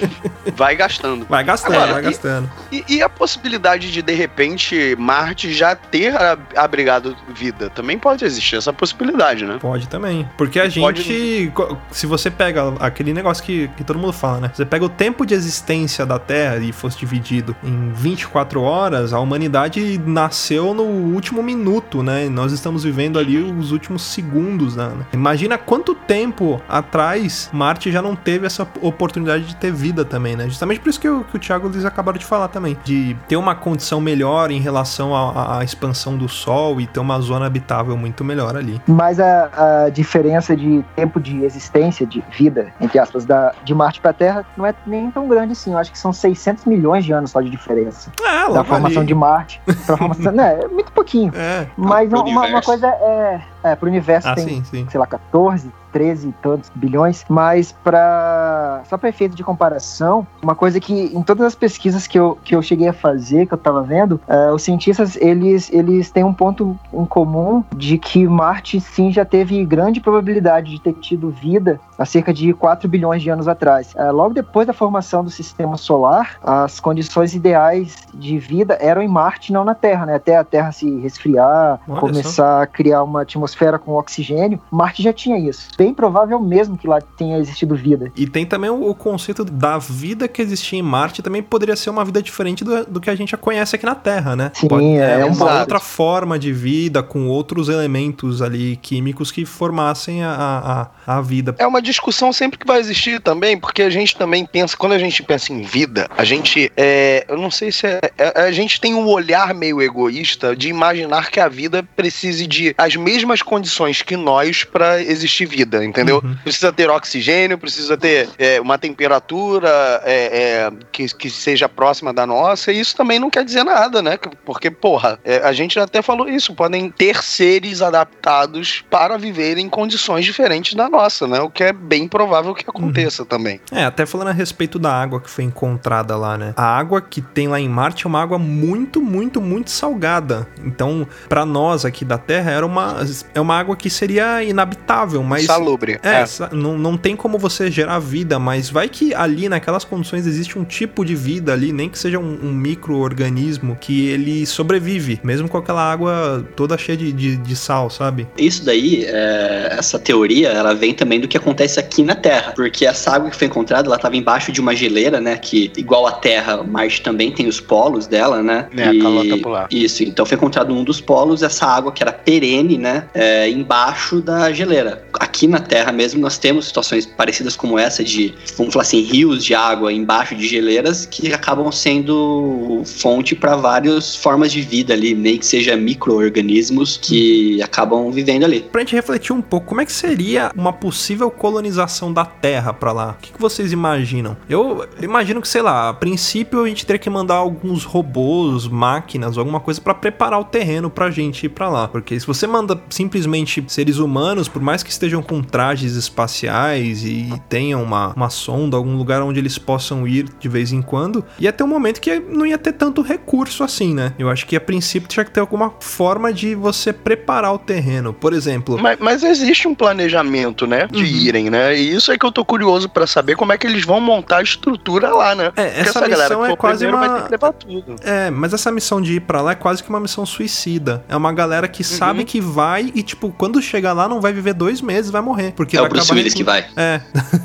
Vai 0.54 0.76
gastando. 0.76 1.26
Vai 1.28 1.42
gastando, 1.42 1.74
Agora, 1.74 1.92
vai 1.94 2.02
gastando. 2.02 2.50
E, 2.70 2.84
e, 2.88 3.02
a 3.02 3.08
possibilidade 3.08 3.90
de, 3.90 4.00
de 4.00 4.12
repente, 4.14 4.94
Marte 4.98 5.52
já 5.52 5.74
ter 5.74 6.14
abrigado 6.54 7.16
vida? 7.34 7.68
Também 7.68 7.98
pode 7.98 8.24
existir 8.24 8.56
essa 8.56 8.72
possibilidade, 8.72 9.44
né? 9.44 9.58
Pode 9.60 9.88
também. 9.88 10.26
Porque 10.36 10.60
a 10.60 10.68
gente. 10.68 10.80
Pode... 10.80 11.82
Se 11.90 12.06
você 12.06 12.30
pega 12.30 12.74
aquele 12.78 13.12
negócio 13.12 13.42
que, 13.42 13.68
que 13.76 13.84
todo 13.84 13.98
mundo 13.98 14.12
fala, 14.12 14.40
né? 14.40 14.50
Você 14.54 14.64
pega 14.64 14.84
o 14.84 14.88
tempo 14.88 15.26
de 15.26 15.34
existência 15.34 16.06
da 16.06 16.18
Terra 16.18 16.58
e 16.58 16.72
fosse 16.72 16.98
dividido 16.98 17.56
em 17.62 17.90
24 17.92 18.62
horas, 18.62 19.12
a 19.12 19.18
humanidade 19.20 20.00
nasceu 20.06 20.72
no 20.72 20.84
último 20.84 21.42
minuto, 21.42 22.02
né? 22.02 22.26
E 22.26 22.28
nós 22.30 22.52
estamos 22.52 22.84
vivendo 22.84 23.18
ali 23.18 23.38
os 23.38 23.72
últimos 23.72 23.85
últimos 23.86 24.02
segundos, 24.02 24.76
né? 24.76 24.92
Imagina 25.12 25.56
quanto 25.56 25.94
tempo 25.94 26.60
atrás 26.68 27.48
Marte 27.52 27.90
já 27.90 28.02
não 28.02 28.16
teve 28.16 28.46
essa 28.46 28.66
oportunidade 28.82 29.44
de 29.44 29.56
ter 29.56 29.72
vida 29.72 30.04
também, 30.04 30.36
né? 30.36 30.44
Justamente 30.46 30.80
por 30.80 30.90
isso 30.90 31.00
que, 31.00 31.08
o, 31.08 31.24
que 31.24 31.36
o 31.36 31.38
Thiago 31.38 31.68
eles 31.68 31.84
acabaram 31.84 32.18
de 32.18 32.24
falar 32.24 32.48
também, 32.48 32.76
de 32.84 33.16
ter 33.28 33.36
uma 33.36 33.54
condição 33.54 34.00
melhor 34.00 34.50
em 34.50 34.60
relação 34.60 35.14
à, 35.14 35.58
à 35.58 35.64
expansão 35.64 36.16
do 36.16 36.28
Sol 36.28 36.80
e 36.80 36.86
ter 36.86 37.00
uma 37.00 37.18
zona 37.20 37.46
habitável 37.46 37.96
muito 37.96 38.24
melhor 38.24 38.56
ali. 38.56 38.80
Mas 38.86 39.20
a, 39.20 39.84
a 39.84 39.88
diferença 39.88 40.56
de 40.56 40.84
tempo 40.94 41.20
de 41.20 41.44
existência, 41.44 42.06
de 42.06 42.22
vida, 42.30 42.72
entre 42.80 42.98
aspas, 42.98 43.24
da, 43.24 43.54
de 43.64 43.74
Marte 43.74 44.00
para 44.00 44.10
a 44.10 44.14
Terra 44.14 44.44
não 44.56 44.66
é 44.66 44.74
nem 44.86 45.10
tão 45.10 45.28
grande 45.28 45.52
assim. 45.52 45.72
Eu 45.72 45.78
acho 45.78 45.92
que 45.92 45.98
são 45.98 46.12
600 46.12 46.64
milhões 46.64 47.04
de 47.04 47.12
anos 47.12 47.30
só 47.30 47.40
de 47.40 47.50
diferença. 47.50 48.10
É, 48.22 48.52
da 48.52 48.64
formação 48.64 48.98
ali. 48.98 49.06
de 49.06 49.14
Marte 49.14 49.60
para 49.64 49.96
formação. 49.96 50.32
né, 50.32 50.60
é 50.62 50.68
muito 50.68 50.92
pouquinho. 50.92 51.32
É. 51.34 51.66
Mas 51.76 52.12
uma, 52.12 52.46
uma, 52.46 52.62
coisa 52.62 52.86
é, 52.86 53.40
é, 53.66 53.76
pro 53.76 53.88
universo 53.88 54.28
ah, 54.28 54.34
tem, 54.34 54.46
sim, 54.46 54.64
sim. 54.64 54.86
sei 54.88 55.00
lá, 55.00 55.06
14, 55.06 55.72
13 55.92 56.28
e 56.28 56.32
tantos 56.42 56.70
bilhões, 56.74 57.24
mas 57.28 57.72
para 57.72 58.82
só 58.84 58.96
para 58.96 59.08
efeito 59.08 59.34
de 59.34 59.42
comparação, 59.42 60.26
uma 60.42 60.54
coisa 60.54 60.80
que 60.80 60.92
em 60.92 61.22
todas 61.22 61.46
as 61.46 61.54
pesquisas 61.54 62.06
que 62.06 62.18
eu, 62.18 62.38
que 62.44 62.54
eu 62.54 62.62
cheguei 62.62 62.88
a 62.88 62.92
fazer, 62.92 63.46
que 63.46 63.54
eu 63.54 63.56
estava 63.56 63.82
vendo, 63.82 64.20
uh, 64.28 64.54
os 64.54 64.62
cientistas 64.62 65.16
eles, 65.16 65.70
eles 65.72 66.10
têm 66.10 66.24
um 66.24 66.32
ponto 66.32 66.78
em 66.92 67.04
comum 67.04 67.64
de 67.74 67.98
que 67.98 68.26
Marte 68.26 68.80
sim 68.80 69.10
já 69.10 69.24
teve 69.24 69.64
grande 69.64 70.00
probabilidade 70.00 70.70
de 70.70 70.80
ter 70.80 70.94
tido 70.94 71.30
vida 71.30 71.80
há 71.98 72.04
cerca 72.04 72.32
de 72.32 72.52
4 72.52 72.88
bilhões 72.88 73.22
de 73.22 73.30
anos 73.30 73.48
atrás. 73.48 73.94
Uh, 73.94 74.12
logo 74.12 74.34
depois 74.34 74.66
da 74.66 74.72
formação 74.72 75.24
do 75.24 75.30
sistema 75.30 75.76
solar, 75.76 76.38
as 76.42 76.80
condições 76.80 77.34
ideais 77.34 78.06
de 78.12 78.38
vida 78.38 78.76
eram 78.80 79.02
em 79.02 79.08
Marte, 79.08 79.52
não 79.52 79.64
na 79.64 79.74
Terra, 79.74 80.06
né? 80.06 80.14
Até 80.16 80.36
a 80.36 80.44
Terra 80.44 80.72
se 80.72 80.98
resfriar, 81.00 81.80
Olha 81.88 82.00
começar 82.00 82.56
só. 82.56 82.62
a 82.62 82.66
criar 82.66 83.02
uma 83.02 83.22
atmosfera 83.22 83.78
com 83.78 83.92
oxigênio, 83.92 84.60
Marte 84.70 85.02
já 85.02 85.12
tinha 85.12 85.38
isso 85.38 85.75
bem 85.76 85.92
provável 85.92 86.40
mesmo 86.40 86.76
que 86.76 86.86
lá 86.86 87.00
tenha 87.00 87.38
existido 87.38 87.74
vida. 87.74 88.10
E 88.16 88.26
tem 88.26 88.46
também 88.46 88.70
o, 88.70 88.88
o 88.88 88.94
conceito 88.94 89.44
da 89.44 89.78
vida 89.78 90.26
que 90.26 90.40
existia 90.40 90.78
em 90.78 90.82
Marte 90.82 91.22
também 91.22 91.42
poderia 91.42 91.76
ser 91.76 91.90
uma 91.90 92.04
vida 92.04 92.22
diferente 92.22 92.64
do, 92.64 92.84
do 92.86 93.00
que 93.00 93.10
a 93.10 93.14
gente 93.14 93.30
já 93.30 93.36
conhece 93.36 93.76
aqui 93.76 93.84
na 93.84 93.94
Terra, 93.94 94.34
né? 94.34 94.50
Sim, 94.54 94.68
Pode, 94.68 94.84
é, 94.84 95.20
é 95.20 95.24
uma 95.24 95.60
outra 95.60 95.78
forma 95.78 96.38
de 96.38 96.52
vida 96.52 97.02
com 97.02 97.28
outros 97.28 97.68
elementos 97.68 98.40
ali 98.40 98.76
químicos 98.76 99.30
que 99.30 99.44
formassem 99.44 100.22
a, 100.22 100.90
a, 101.06 101.18
a 101.18 101.20
vida. 101.20 101.54
É 101.58 101.66
uma 101.66 101.82
discussão 101.82 102.32
sempre 102.32 102.58
que 102.58 102.66
vai 102.66 102.80
existir 102.80 103.20
também, 103.20 103.58
porque 103.58 103.82
a 103.82 103.90
gente 103.90 104.16
também 104.16 104.46
pensa, 104.46 104.76
quando 104.76 104.92
a 104.92 104.98
gente 104.98 105.22
pensa 105.22 105.52
em 105.52 105.62
vida, 105.62 106.08
a 106.16 106.24
gente, 106.24 106.70
é, 106.76 107.24
eu 107.28 107.36
não 107.36 107.50
sei 107.50 107.70
se 107.70 107.86
é, 107.86 108.00
é 108.16 108.40
a 108.46 108.52
gente 108.52 108.80
tem 108.80 108.94
um 108.94 109.06
olhar 109.06 109.54
meio 109.54 109.82
egoísta 109.82 110.54
de 110.54 110.68
imaginar 110.68 111.30
que 111.30 111.40
a 111.40 111.48
vida 111.48 111.82
precise 111.82 112.46
de 112.46 112.74
as 112.78 112.96
mesmas 112.96 113.42
condições 113.42 114.02
que 114.02 114.16
nós 114.16 114.64
para 114.64 115.02
existir 115.02 115.46
vida 115.46 115.65
vida, 115.66 115.84
entendeu? 115.84 116.20
Uhum. 116.24 116.36
Precisa 116.42 116.72
ter 116.72 116.88
oxigênio, 116.88 117.58
precisa 117.58 117.96
ter 117.96 118.28
é, 118.38 118.60
uma 118.60 118.78
temperatura 118.78 119.68
é, 120.04 120.68
é, 120.68 120.72
que, 120.92 121.08
que 121.14 121.28
seja 121.28 121.68
próxima 121.68 122.12
da 122.12 122.26
nossa, 122.26 122.72
e 122.72 122.80
isso 122.80 122.96
também 122.96 123.18
não 123.18 123.28
quer 123.28 123.44
dizer 123.44 123.64
nada, 123.64 124.00
né? 124.00 124.16
Porque, 124.44 124.70
porra, 124.70 125.18
é, 125.24 125.38
a 125.38 125.52
gente 125.52 125.78
até 125.78 126.00
falou 126.00 126.28
isso, 126.28 126.54
podem 126.54 126.90
ter 126.90 127.22
seres 127.22 127.82
adaptados 127.82 128.84
para 128.88 129.16
viver 129.16 129.58
em 129.58 129.68
condições 129.68 130.24
diferentes 130.24 130.74
da 130.74 130.88
nossa, 130.88 131.26
né? 131.26 131.40
O 131.40 131.50
que 131.50 131.64
é 131.64 131.72
bem 131.72 132.06
provável 132.06 132.54
que 132.54 132.64
aconteça 132.66 133.22
uhum. 133.22 133.28
também. 133.28 133.60
É, 133.72 133.84
até 133.84 134.06
falando 134.06 134.28
a 134.28 134.32
respeito 134.32 134.78
da 134.78 134.92
água 134.92 135.20
que 135.20 135.28
foi 135.28 135.44
encontrada 135.44 136.16
lá, 136.16 136.38
né? 136.38 136.54
A 136.56 136.64
água 136.64 137.00
que 137.00 137.20
tem 137.20 137.48
lá 137.48 137.58
em 137.58 137.68
Marte 137.68 138.06
é 138.06 138.08
uma 138.08 138.22
água 138.22 138.38
muito, 138.38 139.02
muito, 139.02 139.40
muito 139.40 139.70
salgada. 139.70 140.46
Então, 140.64 141.06
para 141.28 141.44
nós 141.44 141.84
aqui 141.84 142.04
da 142.04 142.18
Terra, 142.18 142.52
era 142.52 142.64
uma, 142.64 142.98
é 143.34 143.40
uma 143.40 143.58
água 143.58 143.76
que 143.76 143.90
seria 143.90 144.42
inabitável, 144.42 145.22
mas 145.22 145.46
insalubre. 145.56 145.98
É, 146.02 146.22
é. 146.22 146.54
Não, 146.54 146.78
não 146.78 146.96
tem 146.96 147.16
como 147.16 147.38
você 147.38 147.70
gerar 147.70 147.98
vida, 147.98 148.38
mas 148.38 148.70
vai 148.70 148.88
que 148.88 149.14
ali 149.14 149.48
naquelas 149.48 149.84
condições 149.84 150.26
existe 150.26 150.58
um 150.58 150.64
tipo 150.64 151.04
de 151.04 151.14
vida 151.14 151.52
ali, 151.52 151.72
nem 151.72 151.88
que 151.88 151.98
seja 151.98 152.18
um, 152.18 152.38
um 152.42 152.52
micro-organismo 152.52 153.76
que 153.80 154.08
ele 154.08 154.46
sobrevive, 154.46 155.20
mesmo 155.22 155.48
com 155.48 155.58
aquela 155.58 155.82
água 155.82 156.44
toda 156.54 156.76
cheia 156.76 156.96
de, 156.96 157.12
de, 157.12 157.36
de 157.36 157.56
sal, 157.56 157.90
sabe? 157.90 158.26
Isso 158.38 158.64
daí, 158.64 159.04
é, 159.06 159.76
essa 159.78 159.98
teoria, 159.98 160.48
ela 160.48 160.74
vem 160.74 160.94
também 160.94 161.20
do 161.20 161.28
que 161.28 161.36
acontece 161.36 161.80
aqui 161.80 162.02
na 162.02 162.14
Terra, 162.14 162.52
porque 162.54 162.86
essa 162.86 163.12
água 163.12 163.30
que 163.30 163.36
foi 163.36 163.46
encontrada, 163.46 163.88
ela 163.88 163.96
estava 163.96 164.16
embaixo 164.16 164.52
de 164.52 164.60
uma 164.60 164.74
geleira, 164.74 165.20
né, 165.20 165.36
que 165.36 165.72
igual 165.76 166.06
a 166.06 166.12
Terra, 166.12 166.62
Marte 166.62 167.02
também 167.02 167.32
tem 167.32 167.46
os 167.46 167.60
polos 167.60 168.06
dela, 168.06 168.42
né? 168.42 168.68
É, 168.76 168.92
e, 168.92 169.00
a 169.00 169.02
calota 169.02 169.38
polar. 169.38 169.68
Isso, 169.70 170.02
então 170.02 170.26
foi 170.26 170.36
encontrado 170.36 170.74
um 170.74 170.84
dos 170.84 171.00
polos, 171.00 171.42
essa 171.42 171.66
água 171.66 171.92
que 171.92 172.02
era 172.02 172.12
perene, 172.12 172.78
né, 172.78 173.04
é, 173.14 173.48
embaixo 173.48 174.20
da 174.20 174.52
geleira. 174.52 175.04
aqui 175.18 175.45
na 175.48 175.60
Terra 175.60 175.92
mesmo 175.92 176.20
nós 176.20 176.38
temos 176.38 176.66
situações 176.66 177.06
parecidas 177.06 177.56
como 177.56 177.78
essa 177.78 178.02
de, 178.02 178.34
vamos 178.56 178.72
falar 178.72 178.82
assim, 178.82 179.02
rios 179.02 179.44
de 179.44 179.54
água 179.54 179.92
embaixo 179.92 180.34
de 180.34 180.46
geleiras 180.46 181.06
que 181.06 181.32
acabam 181.32 181.70
sendo 181.72 182.82
fonte 182.84 183.34
para 183.34 183.56
várias 183.56 184.16
formas 184.16 184.52
de 184.52 184.60
vida 184.62 184.94
ali, 184.94 185.14
nem 185.14 185.38
que 185.38 185.46
seja 185.46 185.76
micro-organismos 185.76 186.98
que 187.00 187.62
acabam 187.62 188.10
vivendo 188.10 188.44
ali. 188.44 188.60
Pra 188.60 188.80
gente 188.80 188.94
refletir 188.94 189.32
um 189.32 189.42
pouco, 189.42 189.66
como 189.66 189.80
é 189.80 189.84
que 189.84 189.92
seria 189.92 190.50
uma 190.54 190.72
possível 190.72 191.30
colonização 191.30 192.12
da 192.12 192.24
Terra 192.24 192.72
pra 192.72 192.92
lá? 192.92 193.16
O 193.18 193.22
que, 193.22 193.32
que 193.32 193.40
vocês 193.40 193.72
imaginam? 193.72 194.36
Eu 194.48 194.86
imagino 195.00 195.40
que, 195.40 195.48
sei 195.48 195.62
lá, 195.62 195.88
a 195.88 195.94
princípio 195.94 196.62
a 196.62 196.68
gente 196.68 196.86
teria 196.86 196.98
que 196.98 197.10
mandar 197.10 197.34
alguns 197.34 197.84
robôs, 197.84 198.68
máquinas, 198.68 199.38
alguma 199.38 199.60
coisa 199.60 199.80
pra 199.80 199.94
preparar 199.94 200.40
o 200.40 200.44
terreno 200.44 200.90
pra 200.90 201.10
gente 201.10 201.46
ir 201.46 201.48
pra 201.48 201.68
lá. 201.68 201.88
Porque 201.88 202.18
se 202.18 202.26
você 202.26 202.46
manda 202.46 202.80
simplesmente 202.90 203.64
seres 203.68 203.98
humanos, 203.98 204.48
por 204.48 204.62
mais 204.62 204.82
que 204.82 204.90
estejam 204.90 205.22
com 205.22 205.35
trajes 205.42 205.94
espaciais 205.96 207.04
e 207.04 207.32
tenham 207.48 207.82
uma, 207.82 208.12
uma 208.14 208.30
sonda, 208.30 208.76
algum 208.76 208.96
lugar 208.96 209.22
onde 209.22 209.38
eles 209.38 209.58
possam 209.58 210.06
ir 210.06 210.26
de 210.38 210.48
vez 210.48 210.72
em 210.72 210.82
quando, 210.82 211.24
ia 211.38 211.52
ter 211.52 211.64
um 211.64 211.68
momento 211.68 212.00
que 212.00 212.18
não 212.18 212.46
ia 212.46 212.58
ter 212.58 212.72
tanto 212.72 213.02
recurso 213.02 213.62
assim, 213.64 213.94
né? 213.94 214.12
Eu 214.18 214.28
acho 214.30 214.46
que 214.46 214.56
a 214.56 214.60
princípio 214.60 215.08
tinha 215.08 215.24
que 215.24 215.30
ter 215.30 215.40
alguma 215.40 215.72
forma 215.80 216.32
de 216.32 216.54
você 216.54 216.92
preparar 216.92 217.52
o 217.54 217.58
terreno. 217.58 218.12
Por 218.12 218.32
exemplo. 218.32 218.78
Mas, 218.80 218.98
mas 219.00 219.22
existe 219.22 219.68
um 219.68 219.74
planejamento, 219.74 220.66
né? 220.66 220.86
De 220.90 221.02
Uhum. 221.02 221.06
irem, 221.06 221.50
né? 221.50 221.76
E 221.76 221.94
isso 221.94 222.10
é 222.12 222.18
que 222.18 222.24
eu 222.26 222.32
tô 222.32 222.44
curioso 222.44 222.88
pra 222.88 223.06
saber 223.06 223.36
como 223.36 223.52
é 223.52 223.58
que 223.58 223.66
eles 223.66 223.84
vão 223.84 224.00
montar 224.00 224.38
a 224.38 224.42
estrutura 224.42 225.10
lá, 225.10 225.34
né? 225.34 225.52
É, 225.56 225.66
Porque 225.68 225.80
essa 225.88 226.08
missão 226.08 226.42
que 226.44 226.52
é 226.52 226.56
quase 226.56 226.86
uma. 226.86 226.98
vai 226.98 227.18
ter 227.18 227.24
que 227.26 227.30
levar 227.30 227.52
tudo. 227.52 227.96
É, 228.02 228.30
mas 228.30 228.52
essa 228.52 228.70
missão 228.72 229.00
de 229.00 229.14
ir 229.14 229.20
pra 229.20 229.40
lá 229.40 229.52
é 229.52 229.54
quase 229.54 229.82
que 229.82 229.88
uma 229.88 230.00
missão 230.00 230.24
suicida. 230.26 231.04
É 231.08 231.16
uma 231.16 231.32
galera 231.32 231.68
que 231.68 231.82
sabe 231.84 232.24
que 232.24 232.40
vai 232.40 232.90
e, 232.94 233.02
tipo, 233.02 233.30
quando 233.36 233.60
chegar 233.60 233.92
lá 233.92 234.08
não 234.08 234.20
vai 234.20 234.32
viver 234.32 234.54
dois 234.54 234.80
meses, 234.80 235.10
vai 235.10 235.20
morrer. 235.26 235.52
Porque 235.52 235.76
é 235.76 235.80
vai 235.80 235.88
o 235.88 235.92
Bruce 235.92 236.12
Willis 236.12 236.32
que 236.34 236.42
vai. 236.44 236.64
É, 236.76 237.00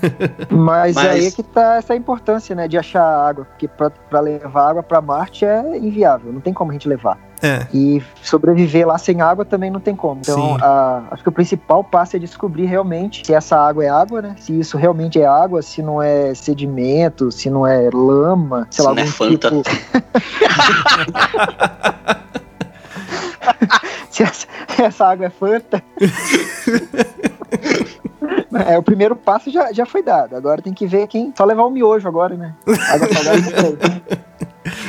Mas, 0.49 0.95
Mas- 0.95 1.05
aí 1.07 1.25
é 1.27 1.31
que 1.31 1.43
tá 1.43 1.75
essa 1.75 1.95
importância, 1.95 2.55
né, 2.55 2.67
de 2.67 2.77
achar 2.77 3.03
água, 3.03 3.45
porque 3.45 3.67
pra, 3.67 3.89
pra 3.89 4.19
levar 4.21 4.69
água 4.69 4.83
pra 4.83 5.01
Marte 5.01 5.43
é 5.45 5.77
inviável, 5.77 6.31
não 6.31 6.39
tem 6.39 6.53
como 6.53 6.71
a 6.71 6.73
gente 6.73 6.87
levar. 6.87 7.17
é. 7.41 7.65
E 7.73 8.01
sobreviver 8.21 8.87
lá 8.87 8.97
sem 8.97 9.19
água 9.21 9.43
também 9.43 9.69
não 9.71 9.79
tem 9.79 9.95
como. 9.95 10.21
Então, 10.21 10.57
a- 10.61 11.03
acho 11.11 11.23
que 11.23 11.29
o 11.29 11.31
principal 11.31 11.83
passo 11.83 12.15
é 12.15 12.19
descobrir 12.19 12.65
realmente 12.67 13.25
se 13.25 13.33
essa 13.33 13.57
água 13.57 13.83
é 13.83 13.89
água, 13.89 14.21
né? 14.21 14.35
Se 14.39 14.57
isso 14.59 14.77
realmente 14.77 15.19
é 15.19 15.25
água, 15.25 15.61
se 15.61 15.81
não 15.81 16.01
é 16.01 16.33
sedimento, 16.35 17.31
se 17.31 17.49
não 17.49 17.65
é 17.65 17.89
lama, 17.91 18.67
sei 18.69 18.83
Se 18.83 18.87
lá, 18.89 18.93
não 18.95 19.01
é 19.01 19.05
algum 19.05 19.11
Fanta. 19.17 19.49
tipo. 19.49 19.63
se 24.11 24.23
essa, 24.23 24.47
essa 24.77 25.05
água 25.07 25.25
é 25.25 25.29
Fanta. 25.29 25.83
É, 28.67 28.77
o 28.77 28.83
primeiro 28.83 29.15
passo 29.15 29.49
já, 29.49 29.71
já 29.71 29.85
foi 29.85 30.03
dado. 30.03 30.35
Agora 30.35 30.61
tem 30.61 30.73
que 30.73 30.85
ver 30.85 31.07
quem. 31.07 31.33
Só 31.35 31.45
levar 31.45 31.63
o 31.63 31.69
miojo 31.69 32.07
agora, 32.07 32.35
né? 32.35 32.53
Água 32.67 33.07
salgada. 33.07 34.01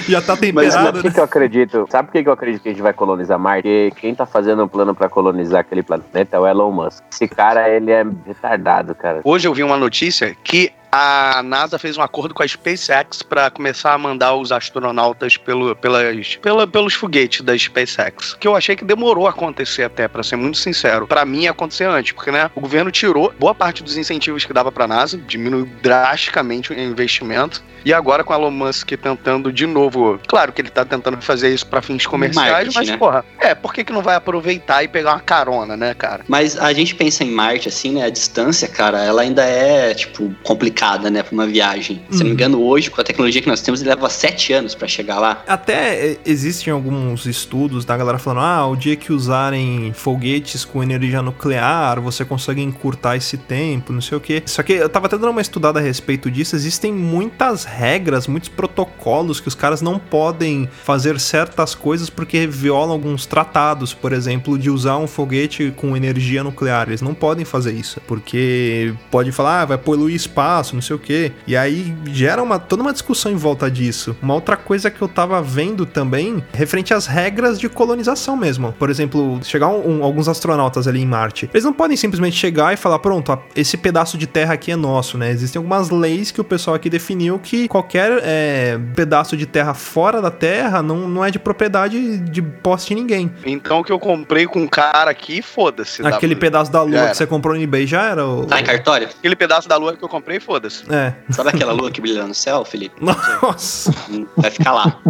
Já 0.07 0.21
tá 0.21 0.33
Mas 0.33 0.41
temperado, 0.41 0.73
sabe 0.73 0.93
por 0.93 1.01
que 1.01 1.09
né? 1.09 1.15
que 1.15 1.21
eu 1.21 1.25
acredito? 1.25 1.87
Sabe 1.89 2.09
por 2.09 2.13
que 2.13 2.23
que 2.23 2.29
eu 2.29 2.33
acredito 2.33 2.63
que 2.63 2.69
a 2.69 2.73
gente 2.73 2.83
vai 2.83 2.93
colonizar 2.93 3.39
Marte? 3.39 3.89
Porque 3.89 4.01
quem 4.03 4.15
tá 4.15 4.27
fazendo 4.27 4.65
um 4.65 4.69
plano 4.69 4.95
pra 4.95 5.09
colonizar 5.09 5.61
aquele 5.61 5.83
planeta 5.83 6.37
é 6.37 6.39
o 6.39 6.47
Elon 6.47 6.71
Musk. 6.71 7.03
Esse 7.11 7.27
cara, 7.27 7.69
ele 7.69 7.91
é 7.91 8.05
retardado, 8.27 8.95
cara. 8.95 9.21
Hoje 9.25 9.49
eu 9.49 9.55
vi 9.55 9.63
uma 9.63 9.79
notícia 9.79 10.37
que 10.45 10.73
a 10.95 11.43
NASA 11.43 11.79
fez 11.79 11.97
um 11.97 12.03
acordo 12.03 12.35
com 12.35 12.43
a 12.43 12.47
SpaceX 12.47 13.23
para 13.23 13.51
começar 13.51 13.95
a 13.95 13.99
mandar 13.99 14.35
os 14.35 14.53
astronautas 14.53 15.39
pelo, 15.39 15.75
pelas, 15.75 16.37
pela, 16.37 16.67
pelos 16.67 16.93
foguetes 16.93 17.41
da 17.41 17.57
SpaceX. 17.57 18.35
Que 18.39 18.47
eu 18.47 18.55
achei 18.55 18.77
que 18.77 18.85
demorou 18.85 19.27
a 19.27 19.31
acontecer 19.31 19.85
até, 19.85 20.07
para 20.07 20.23
ser 20.23 20.37
muito 20.37 20.59
sincero. 20.59 21.07
Para 21.07 21.25
mim 21.25 21.45
ia 21.45 21.51
acontecer 21.51 21.85
antes, 21.85 22.13
porque 22.13 22.31
né, 22.31 22.51
o 22.55 22.61
governo 22.61 22.91
tirou 22.91 23.33
boa 23.39 23.55
parte 23.55 23.83
dos 23.83 23.97
incentivos 23.97 24.45
que 24.45 24.53
dava 24.53 24.71
para 24.71 24.85
a 24.85 24.89
NASA, 24.89 25.17
diminuiu 25.17 25.67
drasticamente 25.81 26.73
o 26.73 26.79
investimento. 26.79 27.63
E 27.85 27.93
agora 27.93 28.23
com 28.23 28.33
a 28.33 28.37
Elon 28.37 28.51
Musk 28.51 28.91
tentando 28.93 29.53
de 29.53 29.67
novo, 29.67 30.21
claro 30.29 30.53
que 30.53 30.61
ele 30.61 30.71
tá 30.71 30.85
tentando 30.85 31.21
fazer 31.21 31.53
isso 31.53 31.67
para 31.67 31.83
fins 31.83 32.07
comerciais, 32.07 32.53
Marketing, 32.53 32.79
mas 32.79 32.89
né? 32.91 32.97
porra, 32.97 33.25
é, 33.41 33.55
por 33.55 33.75
que 33.75 33.83
que 33.83 33.93
não 33.93 34.03
vai 34.03 34.15
aproveitar 34.15 34.85
e 34.85 34.89
pegar 34.89 35.15
uma 35.15 35.21
carona, 35.21 35.77
né, 35.77 35.95
cara? 35.95 36.25
Mas 36.29 36.57
a 36.57 36.73
gente 36.73 36.95
pensa 36.95 37.25
em 37.25 37.31
Marte, 37.31 37.69
assim, 37.69 37.95
né? 37.95 38.05
A 38.05 38.11
distância, 38.11 38.69
cara, 38.69 39.03
ela 39.03 39.23
ainda 39.23 39.45
é, 39.45 39.93
tipo, 39.95 40.33
complicada, 40.45 40.82
né? 41.11 41.23
Pra 41.23 41.33
uma 41.33 41.47
viagem. 41.47 42.03
Se 42.11 42.19
não 42.19 42.25
me 42.25 42.31
Uhum. 42.31 42.33
engano, 42.35 42.63
hoje, 42.63 42.91
com 42.91 43.01
a 43.01 43.05
tecnologia 43.05 43.41
que 43.41 43.49
nós 43.49 43.61
temos, 43.61 43.81
ele 43.81 43.91
leva 43.91 44.09
sete 44.09 44.53
anos 44.53 44.75
pra 44.75 44.89
chegar 44.89 45.19
lá. 45.19 45.43
Até 45.47 45.95
é, 46.13 46.19
existem 46.25 46.73
alguns 46.73 47.27
estudos 47.27 47.85
da 47.85 47.97
galera 47.97 48.19
falando: 48.19 48.41
ah, 48.45 48.67
o 48.67 48.77
dia 48.77 48.97
que 48.97 49.13
usarem 49.13 49.93
foguetes 49.95 50.65
com 50.65 50.83
energia 50.83 51.23
nuclear, 51.23 52.01
você 52.01 52.25
consegue 52.25 52.61
encurtar 52.63 53.17
esse 53.17 53.37
tempo, 53.37 53.93
não 53.93 54.01
sei 54.01 54.19
o 54.19 54.21
que. 54.21 54.43
Só 54.47 54.63
que 54.63 54.73
eu 54.73 54.89
tava 54.89 55.07
até 55.07 55.17
dando 55.17 55.31
uma 55.31 55.41
estudada 55.41 55.79
a 55.79 55.83
respeito 55.83 56.31
disso. 56.31 56.57
Existem 56.57 56.93
muitas 56.93 57.65
regras, 57.65 58.27
muitos 58.27 58.49
protocolos 58.49 59.41
que 59.41 59.49
os 59.49 59.55
caras 59.55 59.81
não 59.83 59.99
podem 59.99 60.69
fazer 60.85 61.19
certas 61.21 61.75
coisas 61.75 62.11
porque 62.11 62.47
violam 62.47 62.93
alguns 62.93 63.27
tratados, 63.27 63.95
por 63.95 64.13
exemplo, 64.13 64.59
de 64.59 64.71
usar 64.71 64.99
um 64.99 65.07
foguete 65.07 65.73
com 65.77 65.97
energia 65.97 66.43
nuclear. 66.43 66.89
Eles 66.89 67.03
não 67.03 67.15
podem 67.15 67.45
fazer 67.45 67.73
isso, 67.73 68.01
porque 68.07 68.95
pode 69.11 69.33
falar, 69.33 69.63
ah, 69.63 69.65
vai 69.65 69.79
poluir 69.79 70.15
espaço, 70.15 70.72
não 70.75 70.83
sei 70.83 70.97
o 70.97 70.99
que. 70.99 71.33
E 71.47 71.57
aí 71.57 71.95
gera 72.07 72.43
uma, 72.43 72.59
toda 72.59 72.83
uma 72.83 72.93
discussão 72.93 73.31
em 73.33 73.37
volta 73.37 73.71
disso. 73.71 74.17
Uma 74.23 74.35
outra 74.35 74.57
coisa 74.57 74.91
que 74.91 75.01
eu 75.03 75.09
tava 75.09 75.41
vendo 75.43 75.85
também, 75.87 76.43
referente 76.53 76.93
às 76.95 77.07
regras 77.07 77.59
de 77.59 77.69
colonização 77.69 78.37
mesmo. 78.37 78.73
Por 78.79 78.91
exemplo, 78.91 79.41
chegar 79.43 79.69
um- 79.69 79.99
um- 80.01 80.05
alguns 80.05 80.29
astronautas 80.29 80.87
ali 80.89 81.01
em 81.01 81.07
Marte. 81.07 81.49
Eles 81.53 81.65
não 81.65 81.73
podem 81.73 81.97
simplesmente 81.97 82.37
chegar 82.37 82.73
e 82.73 82.77
falar, 82.77 82.99
pronto, 82.99 83.33
a- 83.33 83.39
esse 83.57 83.77
pedaço 83.77 84.17
de 84.17 84.27
terra 84.27 84.55
aqui 84.55 84.71
é 84.73 84.77
nosso, 84.77 85.19
né? 85.19 85.31
Existem 85.31 85.59
algumas 85.59 85.91
leis 85.91 86.31
que 86.31 86.41
o 86.41 86.45
pessoal 86.45 86.77
aqui 86.77 86.89
definiu 86.91 87.39
que 87.39 87.69
qualquer 87.69 88.21
é, 88.23 88.79
pedaço 88.95 89.37
de 89.37 89.47
terra 89.47 89.75
fora 89.75 90.21
da 90.23 90.31
terra 90.31 90.83
não, 90.83 91.09
não 91.09 91.25
é 91.25 91.31
de 91.31 91.39
propriedade 91.39 92.19
de 92.19 92.43
posse 92.43 92.89
de 92.89 92.95
ninguém. 92.95 93.31
Então 93.45 93.81
o 93.81 93.85
que 93.85 93.93
eu 93.93 93.99
comprei 93.99 94.47
com 94.47 94.61
um 94.61 94.67
cara 94.69 95.11
aqui, 95.11 95.43
foda-se. 95.43 96.03
Aquele 96.07 96.35
pedaço 96.37 96.71
da 96.71 96.83
lua 96.83 97.09
que 97.09 97.17
você 97.17 97.27
comprou 97.27 97.55
no 97.55 97.63
eBay 97.63 97.87
já 97.87 98.03
era? 98.11 98.27
O... 98.27 98.45
Tá 98.47 98.61
em 98.61 98.65
cartório? 98.65 99.09
Aquele 99.19 99.37
pedaço 99.37 99.69
da 99.69 99.77
lua 99.77 99.97
que 99.97 100.03
eu 100.05 100.09
comprei, 100.09 100.41
foda-se. 100.41 100.62
É. 100.91 101.13
Sabe 101.31 101.51
aquela 101.51 101.73
lua 101.73 101.91
que 101.91 102.01
brilha 102.01 102.27
no 102.27 102.35
céu, 102.35 102.65
Felipe? 102.65 102.95
Nossa. 103.43 103.95
Vai 104.37 104.51
ficar 104.51 104.73
lá. 104.73 105.01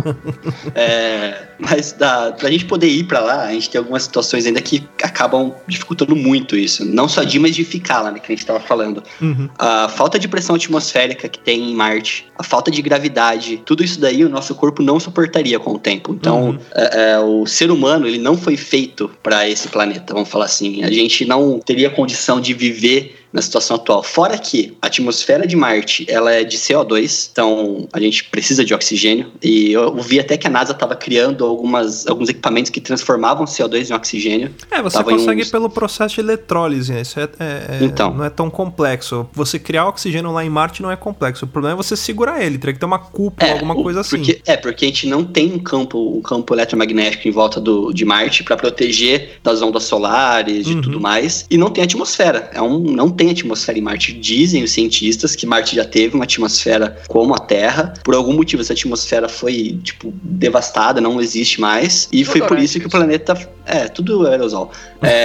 É, 0.74 1.48
mas 1.58 1.92
da, 1.92 2.30
da 2.30 2.50
gente 2.50 2.64
poder 2.64 2.88
ir 2.88 3.04
pra 3.04 3.20
lá, 3.20 3.44
a 3.44 3.52
gente 3.52 3.70
tem 3.70 3.78
algumas 3.78 4.02
situações 4.04 4.46
ainda 4.46 4.60
que 4.60 4.86
acabam 5.02 5.54
dificultando 5.66 6.14
muito 6.16 6.56
isso. 6.56 6.84
Não 6.84 7.08
só 7.08 7.22
de 7.22 7.38
mas 7.38 7.54
de 7.54 7.64
ficar 7.64 8.00
lá, 8.00 8.10
né? 8.10 8.18
Que 8.18 8.32
a 8.32 8.34
gente 8.36 8.46
tava 8.46 8.60
falando. 8.60 9.02
Uhum. 9.20 9.48
A 9.58 9.88
falta 9.88 10.18
de 10.18 10.28
pressão 10.28 10.56
atmosférica 10.56 11.28
que 11.28 11.38
tem 11.38 11.70
em 11.70 11.74
Marte, 11.74 12.26
a 12.38 12.42
falta 12.42 12.70
de 12.70 12.80
gravidade, 12.82 13.62
tudo 13.64 13.82
isso 13.82 14.00
daí 14.00 14.24
o 14.24 14.28
nosso 14.28 14.54
corpo 14.54 14.82
não 14.82 14.98
suportaria 15.00 15.58
com 15.58 15.72
o 15.72 15.78
tempo. 15.78 16.12
Então, 16.12 16.42
Uhum. 16.50 16.58
é, 16.74 17.12
é, 17.12 17.18
o 17.18 17.46
ser 17.46 17.70
humano 17.70 18.06
ele 18.06 18.18
não 18.18 18.36
foi 18.36 18.56
feito 18.56 19.10
para 19.22 19.48
esse 19.48 19.68
planeta, 19.68 20.12
vamos 20.12 20.28
falar 20.28 20.46
assim. 20.46 20.82
A 20.82 20.90
gente 20.90 21.24
não 21.24 21.58
teria 21.58 21.90
condição 21.90 22.40
de 22.40 22.54
viver 22.54 23.21
na 23.32 23.40
situação 23.40 23.76
atual. 23.76 24.02
Fora 24.02 24.36
que 24.38 24.76
a 24.82 24.86
atmosfera 24.88 25.46
de 25.46 25.56
Marte 25.56 26.04
ela 26.08 26.32
é 26.32 26.44
de 26.44 26.56
CO2, 26.58 27.30
então 27.32 27.88
a 27.92 27.98
gente 28.00 28.24
precisa 28.24 28.64
de 28.64 28.74
oxigênio. 28.74 29.32
E 29.42 29.72
eu 29.72 29.94
vi 29.96 30.20
até 30.20 30.36
que 30.36 30.46
a 30.46 30.50
NASA 30.50 30.72
estava 30.72 30.94
criando 30.94 31.44
algumas, 31.44 32.06
alguns 32.06 32.28
equipamentos 32.28 32.70
que 32.70 32.80
transformavam 32.80 33.44
CO2 33.46 33.90
em 33.90 33.94
oxigênio. 33.94 34.54
É, 34.70 34.82
você 34.82 34.98
Tava 34.98 35.10
consegue 35.10 35.42
uns- 35.42 35.50
pelo 35.50 35.70
processo 35.70 36.14
de 36.16 36.20
eletrólise? 36.20 36.92
Isso 37.00 37.18
é, 37.18 37.24
é- 37.38 37.78
é- 37.80 37.84
Então. 37.84 38.12
não 38.14 38.24
é 38.24 38.30
tão 38.30 38.50
complexo. 38.50 39.26
Você 39.32 39.58
criar 39.58 39.86
oxigênio 39.88 40.30
lá 40.32 40.44
em 40.44 40.50
Marte 40.50 40.82
não 40.82 40.90
é 40.90 40.96
complexo. 40.96 41.44
O 41.44 41.48
problema 41.48 41.74
é 41.74 41.76
você 41.82 41.96
segurar 41.96 42.42
ele, 42.44 42.58
teria 42.58 42.74
que 42.74 42.80
ter 42.80 42.86
uma 42.86 42.98
cúpula, 42.98 43.52
alguma 43.52 43.74
o- 43.74 43.82
coisa 43.82 44.00
assim. 44.00 44.16
Porque, 44.18 44.40
é, 44.46 44.56
porque 44.56 44.84
a 44.84 44.88
gente 44.88 45.06
não 45.06 45.24
tem 45.24 45.52
um 45.52 45.58
campo, 45.58 46.16
um 46.16 46.20
campo 46.20 46.54
eletromagnético 46.54 47.26
em 47.28 47.30
volta 47.30 47.60
do, 47.60 47.92
de 47.92 48.04
Marte 48.04 48.42
para 48.44 48.56
proteger 48.56 49.38
das 49.42 49.62
ondas 49.62 49.84
solares, 49.84 50.66
de 50.66 50.74
Uhum. 50.74 50.80
tudo 50.82 51.00
mais. 51.00 51.46
E 51.50 51.56
não 51.56 51.70
tem 51.70 51.82
atmosfera. 51.84 52.50
É 52.52 52.60
um, 52.60 52.78
não 52.78 53.10
tem 53.10 53.21
atmosfera 53.30 53.78
em 53.78 53.82
Marte. 53.82 54.12
Dizem 54.12 54.62
os 54.62 54.72
cientistas 54.72 55.34
que 55.36 55.46
Marte 55.46 55.76
já 55.76 55.84
teve 55.84 56.14
uma 56.14 56.24
atmosfera 56.24 56.96
como 57.08 57.34
a 57.34 57.38
Terra. 57.38 57.94
Por 58.04 58.14
algum 58.14 58.32
motivo, 58.32 58.62
essa 58.62 58.72
atmosfera 58.72 59.28
foi, 59.28 59.78
tipo, 59.82 60.12
devastada, 60.22 61.00
não 61.00 61.20
existe 61.20 61.60
mais. 61.60 62.08
E 62.12 62.24
foi 62.24 62.40
por 62.42 62.58
isso 62.58 62.78
que 62.80 62.86
o 62.86 62.90
planeta. 62.90 63.34
É, 63.64 63.86
tudo 63.86 64.26
aerosol. 64.26 64.72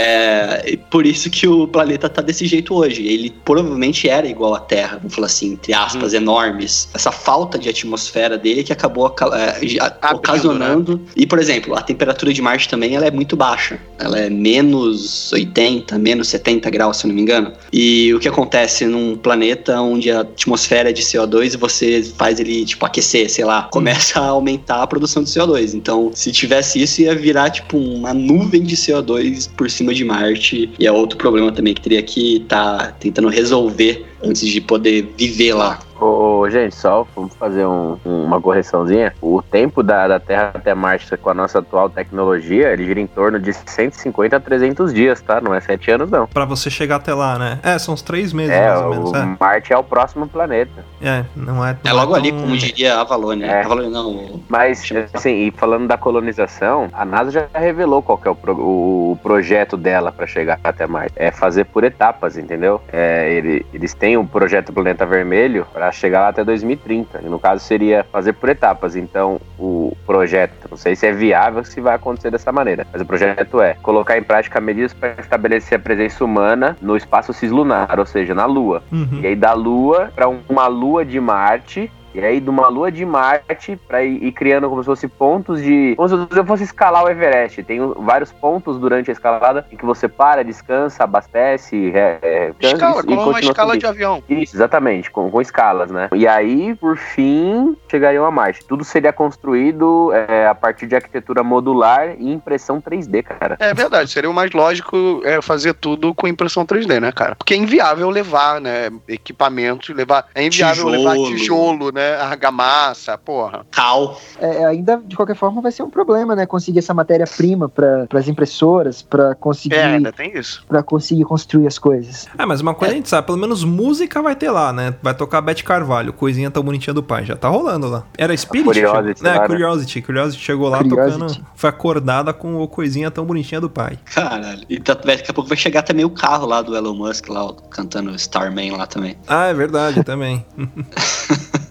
É, 0.02 0.78
por 0.92 1.06
isso 1.08 1.28
que 1.30 1.48
o 1.48 1.68
planeta 1.68 2.08
tá 2.08 2.22
desse 2.22 2.46
jeito 2.46 2.74
hoje. 2.76 3.06
Ele 3.08 3.34
provavelmente 3.44 4.08
era 4.08 4.28
igual 4.28 4.54
à 4.54 4.60
Terra, 4.60 4.98
vamos 4.98 5.16
falar 5.16 5.26
assim, 5.28 5.54
entre 5.54 5.74
aspas, 5.74 6.14
Uhum. 6.14 6.20
enormes. 6.20 6.88
Essa 6.94 7.12
falta 7.12 7.58
de 7.58 7.68
atmosfera 7.68 8.38
dele 8.38 8.64
que 8.64 8.72
acabou 8.72 9.08
aca- 9.08 9.26
é, 9.36 9.56
Abrindo, 9.56 10.16
ocasionando. 10.18 11.02
E, 11.16 11.26
por 11.26 11.40
exemplo, 11.40 11.76
a 11.76 11.82
temperatura 11.82 12.32
de 12.32 12.42
Marte 12.42 12.70
também 12.70 12.96
ela 12.96 13.08
é 13.08 13.12
muito 13.12 13.36
baixa. 13.36 13.80
Ela 13.98 14.20
é 14.20 14.30
menos 14.30 15.32
80, 15.34 15.98
menos 15.98 16.28
70 16.28 16.70
graus, 16.70 16.98
se 16.98 17.06
eu 17.06 17.10
não 17.10 17.16
me 17.16 17.22
engano. 17.24 17.54
E 17.74 17.87
o 18.14 18.20
que 18.20 18.28
acontece 18.28 18.86
num 18.86 19.16
planeta 19.16 19.80
onde 19.82 20.10
a 20.10 20.22
atmosfera 20.22 20.90
é 20.90 20.94
de 20.94 21.02
CO2 21.02 21.54
e 21.54 21.58
você 21.58 22.04
faz 22.18 22.40
ele, 22.40 22.66
tipo, 22.66 22.86
aquecer, 22.86 23.30
sei 23.30 23.46
lá, 23.46 23.64
começa 23.72 24.20
a 24.20 24.28
aumentar 24.28 24.82
a 24.82 24.88
produção 24.88 25.24
de 25.24 25.30
CO2. 25.30 25.74
Então, 25.74 26.12
se 26.14 26.32
tivesse 26.32 26.82
isso, 26.82 27.02
ia 27.02 27.16
virar, 27.16 27.50
tipo, 27.50 27.78
uma 27.78 28.14
nuvem 28.14 28.64
de 28.64 28.76
CO2 28.76 29.50
por 29.56 29.70
cima 29.70 29.94
de 29.94 30.04
Marte. 30.04 30.70
E 30.80 30.88
é 30.88 30.92
outro 30.92 31.18
problema 31.18 31.52
também 31.52 31.74
que 31.74 31.82
teria 31.82 32.02
que 32.02 32.38
estar 32.38 32.78
tá 32.78 32.92
tentando 33.00 33.28
resolver 33.28 34.06
antes 34.24 34.48
de 34.48 34.62
poder 34.62 35.14
viver 35.18 35.54
lá. 35.54 35.80
Ô, 36.00 36.48
gente, 36.50 36.76
só 36.76 37.06
vamos 37.16 37.36
fazer 37.36 37.66
um, 37.66 37.98
uma 38.06 38.40
correçãozinha. 38.40 39.14
O 39.22 39.42
tempo 39.42 39.82
da, 39.82 40.08
da 40.08 40.20
Terra 40.20 40.52
até 40.54 40.74
Marte 40.74 41.18
com 41.18 41.30
a 41.30 41.34
nossa 41.34 41.60
atual 41.60 41.90
tecnologia, 41.90 42.72
ele 42.72 42.86
gira 42.86 43.00
em 43.00 43.08
torno 43.08 43.40
de 43.40 43.54
150 43.54 44.36
a 44.36 44.40
300 44.40 44.94
dias, 44.94 45.22
tá? 45.22 45.42
Não 45.42 45.54
é 45.54 45.60
7 45.60 45.92
anos, 45.92 46.10
não. 46.10 46.28
Pra 46.28 46.46
você 46.46 46.70
chegar 46.70 46.98
até 46.98 47.14
lá, 47.14 47.40
né? 47.40 47.60
É, 47.64 47.80
são 47.80 47.94
uns 47.94 48.02
3 48.02 48.34
meses, 48.34 48.54
é, 48.54 48.68
mais 48.68 48.82
ou 48.82 48.90
menos. 48.90 49.14
É. 49.14 49.38
Marte 49.40 49.74
é 49.74 49.78
o 49.78 49.84
próximo 49.84 50.28
planeta. 50.28 50.86
É, 51.02 51.24
não 51.36 51.66
é. 51.66 51.78
Não 51.84 51.92
é 51.92 51.94
logo 51.94 52.14
tão... 52.14 52.22
ali, 52.22 52.32
como 52.32 52.58
diria 52.58 53.00
Avalon, 53.00 53.36
né? 53.36 53.48
É. 53.48 53.64
Avalon 53.64 53.90
não. 53.90 54.42
Mas, 54.48 54.88
assim, 55.14 55.48
e 55.48 55.52
falando 55.52 55.88
da 55.88 55.98
colonização, 55.98 56.90
a 56.94 57.06
NASA 57.06 57.32
já 57.32 57.48
revelou 57.54 58.02
qual 58.02 58.18
que 58.18 58.28
é 58.28 58.32
o, 58.32 58.36
pro, 58.36 58.54
o 58.54 59.20
projeto 59.24 59.76
dela 59.78 60.12
para 60.12 60.28
chegar 60.28 60.60
até 60.64 60.86
Marte. 60.86 61.14
É 61.16 61.32
fazer 61.32 61.66
por 61.66 61.84
etapas, 61.84 62.38
entendeu? 62.38 62.82
É, 62.92 63.32
ele, 63.34 63.66
eles 63.74 63.94
têm 63.94 64.18
o 64.18 64.22
um 64.22 64.28
projeto 64.28 64.74
Planeta 64.74 65.06
Vermelho 65.06 65.66
para 65.88 65.92
chegar 65.92 66.22
lá 66.22 66.28
até 66.30 66.44
2030. 66.44 67.22
E 67.24 67.30
no 67.30 67.40
caso 67.40 67.64
seria 67.64 68.06
fazer 68.12 68.34
por 68.34 68.50
etapas. 68.50 68.96
Então, 68.96 69.40
o 69.58 69.96
projeto, 70.06 70.68
não 70.70 70.78
sei 70.78 70.96
se 70.96 71.08
é 71.08 71.14
viável 71.14 71.64
se 71.64 71.80
vai 71.80 71.96
acontecer 71.96 72.30
dessa 72.30 72.52
maneira, 72.52 72.86
mas 72.92 73.02
o 73.02 73.06
projeto 73.06 73.62
é 73.62 73.76
colocar 73.76 74.18
em 74.18 74.24
prática 74.24 74.60
medidas 74.60 74.94
para 74.94 75.16
estabelecer 75.20 75.78
a 75.78 75.82
presença 75.82 76.24
humana 76.24 76.76
no 76.82 76.98
espaço 76.98 77.34
cislunar, 77.34 77.98
ou 78.00 78.06
seja, 78.06 78.34
na 78.34 78.46
Lua. 78.46 78.84
Uhum. 78.92 79.20
E 79.22 79.28
aí 79.28 79.36
da 79.36 79.54
Lua 79.54 80.12
para 80.14 80.28
uma 80.28 80.68
Lua 80.68 81.06
de 81.06 81.20
Marte 81.20 81.92
e 82.14 82.20
aí, 82.20 82.40
de 82.40 82.50
uma 82.50 82.68
lua 82.68 82.92
de 82.92 83.06
Marte, 83.06 83.80
pra 83.88 84.04
ir, 84.04 84.24
ir, 84.24 84.32
criando 84.32 84.70
como 84.70 84.82
se 84.82 84.88
fosse 84.88 85.08
pontos 85.08 85.62
de. 85.62 85.94
Como 85.96 86.10
se 86.10 86.16
eu 86.16 86.46
fosse 86.46 86.64
escalar 86.64 87.04
o 87.04 87.10
Everest. 87.10 87.62
Tem 87.64 87.80
vários 87.98 88.32
pontos 88.32 88.80
durante 88.80 89.12
a 89.12 89.14
escalada 89.14 89.66
em 89.72 89.78
que 89.78 89.86
você 89.86 90.08
para, 90.08 90.44
descansa, 90.44 91.04
abastece. 91.04 91.92
É, 91.94 92.20
é, 92.22 92.54
escala, 92.60 93.02
e, 93.02 93.06
como 93.06 93.30
uma 93.30 93.40
escala 93.40 93.74
subindo. 93.74 93.80
de 93.80 93.86
avião. 93.86 94.24
Isso, 94.28 94.56
exatamente, 94.56 95.12
com, 95.12 95.30
com 95.30 95.42
escalas, 95.42 95.92
né? 95.92 96.10
E 96.14 96.28
aí, 96.28 96.74
por 96.76 96.98
fim, 96.98 97.78
chegariam 97.90 98.26
a 98.26 98.32
Marte. 98.32 98.66
Tudo 98.66 98.84
seria 98.84 99.14
construído 99.14 100.12
é, 100.14 100.48
a 100.48 100.56
partir 100.56 100.88
de 100.88 100.96
arquitetura 100.96 101.44
modular 101.44 102.16
e 102.18 102.32
impressão 102.32 102.82
3D, 102.82 103.24
cara. 103.24 103.58
É 103.60 103.74
verdade, 103.74 104.10
seria 104.10 104.30
o 104.30 104.34
mais 104.34 104.52
lógico 104.52 105.22
é, 105.24 105.42
fazer 105.42 105.74
tudo 105.74 106.16
com 106.16 106.28
impressão 106.28 106.66
3D, 106.66 107.00
né, 107.00 107.12
cara? 107.12 107.36
Porque 107.36 107.54
é 107.54 107.58
inviável 107.58 108.10
levar, 108.10 108.60
né, 108.60 108.90
equipamentos, 109.08 109.90
levar. 109.90 110.26
É 110.34 110.44
inviável 110.44 110.86
Tijolo. 110.86 110.92
levar 110.92 111.16
tijolo, 111.28 111.92
né? 111.92 111.97
Argamassa, 112.02 113.18
porra. 113.18 113.66
Cal. 113.72 114.20
É, 114.40 114.66
ainda, 114.66 115.02
de 115.06 115.16
qualquer 115.16 115.36
forma, 115.36 115.62
vai 115.62 115.72
ser 115.72 115.84
um 115.84 115.90
problema, 115.90 116.36
né? 116.36 116.46
Conseguir 116.46 116.80
essa 116.80 116.94
matéria-prima 116.94 117.68
para 117.70 118.08
as 118.14 118.28
impressoras, 118.28 119.02
para 119.02 119.36
conseguir, 119.36 119.76
É, 119.76 119.84
ainda 119.96 120.12
tem 120.12 120.38
isso. 120.38 120.64
pra 120.68 120.82
conseguir 120.84 121.24
construir 121.26 121.68
as 121.68 121.78
coisas. 121.80 122.28
É, 122.38 122.46
mas 122.46 122.62
uma 122.62 122.74
coisa 122.74 122.94
a 122.94 122.98
gente 122.98 123.10
sabe, 123.10 123.26
pelo 123.28 123.38
menos 123.38 123.64
música 123.64 124.22
vai 124.22 124.36
ter 124.36 124.50
lá, 124.52 124.72
né? 124.74 124.96
Vai 125.02 125.14
tocar 125.14 125.42
Beth 125.42 125.64
Carvalho, 125.64 126.14
coisinha 126.14 126.50
tão 126.52 126.64
bonitinha 126.64 126.94
do 126.94 127.04
pai. 127.04 127.26
Já 127.26 127.36
tá 127.36 127.48
rolando 127.50 127.88
lá. 127.88 128.04
Era 128.18 128.36
Spirit? 128.36 128.66
Curiosity 128.66 129.20
chegou... 129.20 129.32
lá, 129.32 129.36
É, 129.36 129.40
né? 129.42 129.48
Curiosity. 129.48 130.02
Curiosity 130.02 130.44
chegou 130.44 130.70
lá 130.70 130.78
Curiosity. 130.80 131.20
tocando. 131.20 131.46
Foi 131.56 131.70
acordada 131.70 132.34
com 132.34 132.56
o 132.62 132.68
coisinha 132.68 133.10
tão 133.12 133.26
bonitinha 133.26 133.60
do 133.62 133.70
pai. 133.70 133.98
Caralho. 134.14 134.62
E 134.70 134.80
tá- 134.80 134.94
daqui 134.94 135.30
a 135.30 135.34
pouco 135.34 135.48
vai 135.50 135.58
chegar 135.58 135.82
também 135.84 136.06
o 136.06 136.10
carro 136.10 136.46
lá 136.48 136.62
do 136.62 136.76
Elon 136.76 136.94
Musk, 136.94 137.28
lá, 137.30 137.54
cantando 137.70 138.14
Starman 138.16 138.72
lá 138.76 138.86
também. 138.88 139.18
Ah, 139.28 139.46
é 139.48 139.54
verdade, 139.54 140.04
também. 140.04 140.46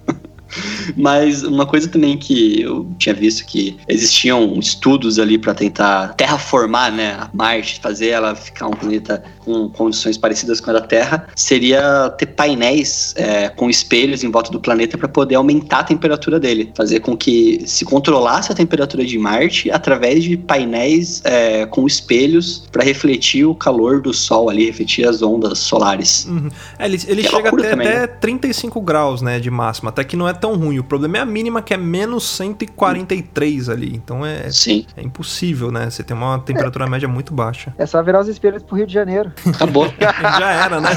Mas 0.96 1.42
uma 1.42 1.66
coisa 1.66 1.88
também 1.88 2.16
que 2.16 2.60
eu 2.60 2.86
tinha 2.98 3.14
visto 3.14 3.44
que 3.46 3.76
existiam 3.88 4.58
estudos 4.58 5.18
ali 5.18 5.38
para 5.38 5.54
tentar 5.54 6.14
terraformar, 6.14 6.92
né, 6.92 7.12
a 7.12 7.30
Marte, 7.32 7.80
fazer 7.80 8.08
ela 8.08 8.34
ficar 8.34 8.66
um 8.66 8.72
planeta 8.72 9.22
com 9.46 9.68
condições 9.68 10.18
parecidas 10.18 10.60
com 10.60 10.70
a 10.70 10.74
da 10.74 10.80
Terra, 10.80 11.28
seria 11.34 12.10
ter 12.10 12.26
painéis 12.26 13.14
é, 13.16 13.48
com 13.48 13.70
espelhos 13.70 14.22
em 14.24 14.30
volta 14.30 14.50
do 14.50 14.60
planeta 14.60 14.98
para 14.98 15.08
poder 15.08 15.36
aumentar 15.36 15.78
a 15.78 15.84
temperatura 15.84 16.38
dele, 16.38 16.72
fazer 16.74 17.00
com 17.00 17.16
que 17.16 17.62
se 17.66 17.84
controlasse 17.84 18.52
a 18.52 18.54
temperatura 18.54 19.04
de 19.04 19.16
Marte 19.18 19.70
através 19.70 20.24
de 20.24 20.36
painéis 20.36 21.22
é, 21.24 21.64
com 21.66 21.86
espelhos 21.86 22.66
para 22.70 22.82
refletir 22.82 23.46
o 23.46 23.54
calor 23.54 24.02
do 24.02 24.12
Sol 24.12 24.50
ali, 24.50 24.66
refletir 24.66 25.06
as 25.06 25.22
ondas 25.22 25.60
solares. 25.60 26.26
Uhum. 26.26 26.50
É, 26.78 26.86
ele 26.86 26.96
ele 27.06 27.26
é 27.26 27.30
chega 27.30 27.48
até, 27.48 27.70
também, 27.70 27.88
até 27.88 28.06
35 28.06 28.80
graus, 28.80 29.22
né, 29.22 29.38
de 29.38 29.50
máxima. 29.50 29.90
Até 29.90 30.04
que 30.04 30.16
não 30.16 30.28
é 30.28 30.32
tão 30.32 30.56
ruim. 30.56 30.78
O 30.78 30.84
problema 30.84 31.18
é 31.18 31.20
a 31.20 31.26
mínima, 31.26 31.62
que 31.62 31.72
é 31.72 31.76
menos 31.76 32.28
143 32.36 33.68
ali. 33.68 33.94
Então 33.94 34.24
é, 34.24 34.50
Sim, 34.50 34.86
é 34.96 35.02
impossível, 35.02 35.70
né? 35.70 35.88
Você 35.88 36.02
tem 36.02 36.16
uma 36.16 36.38
temperatura 36.38 36.86
média 36.86 37.08
muito 37.08 37.32
baixa. 37.32 37.74
É 37.78 37.86
só 37.86 38.02
virar 38.02 38.20
os 38.20 38.28
espelhos 38.28 38.62
pro 38.62 38.76
Rio 38.76 38.86
de 38.86 38.92
Janeiro. 38.92 39.32
Acabou. 39.54 39.92
Já 40.00 40.50
era, 40.52 40.80
né? 40.80 40.90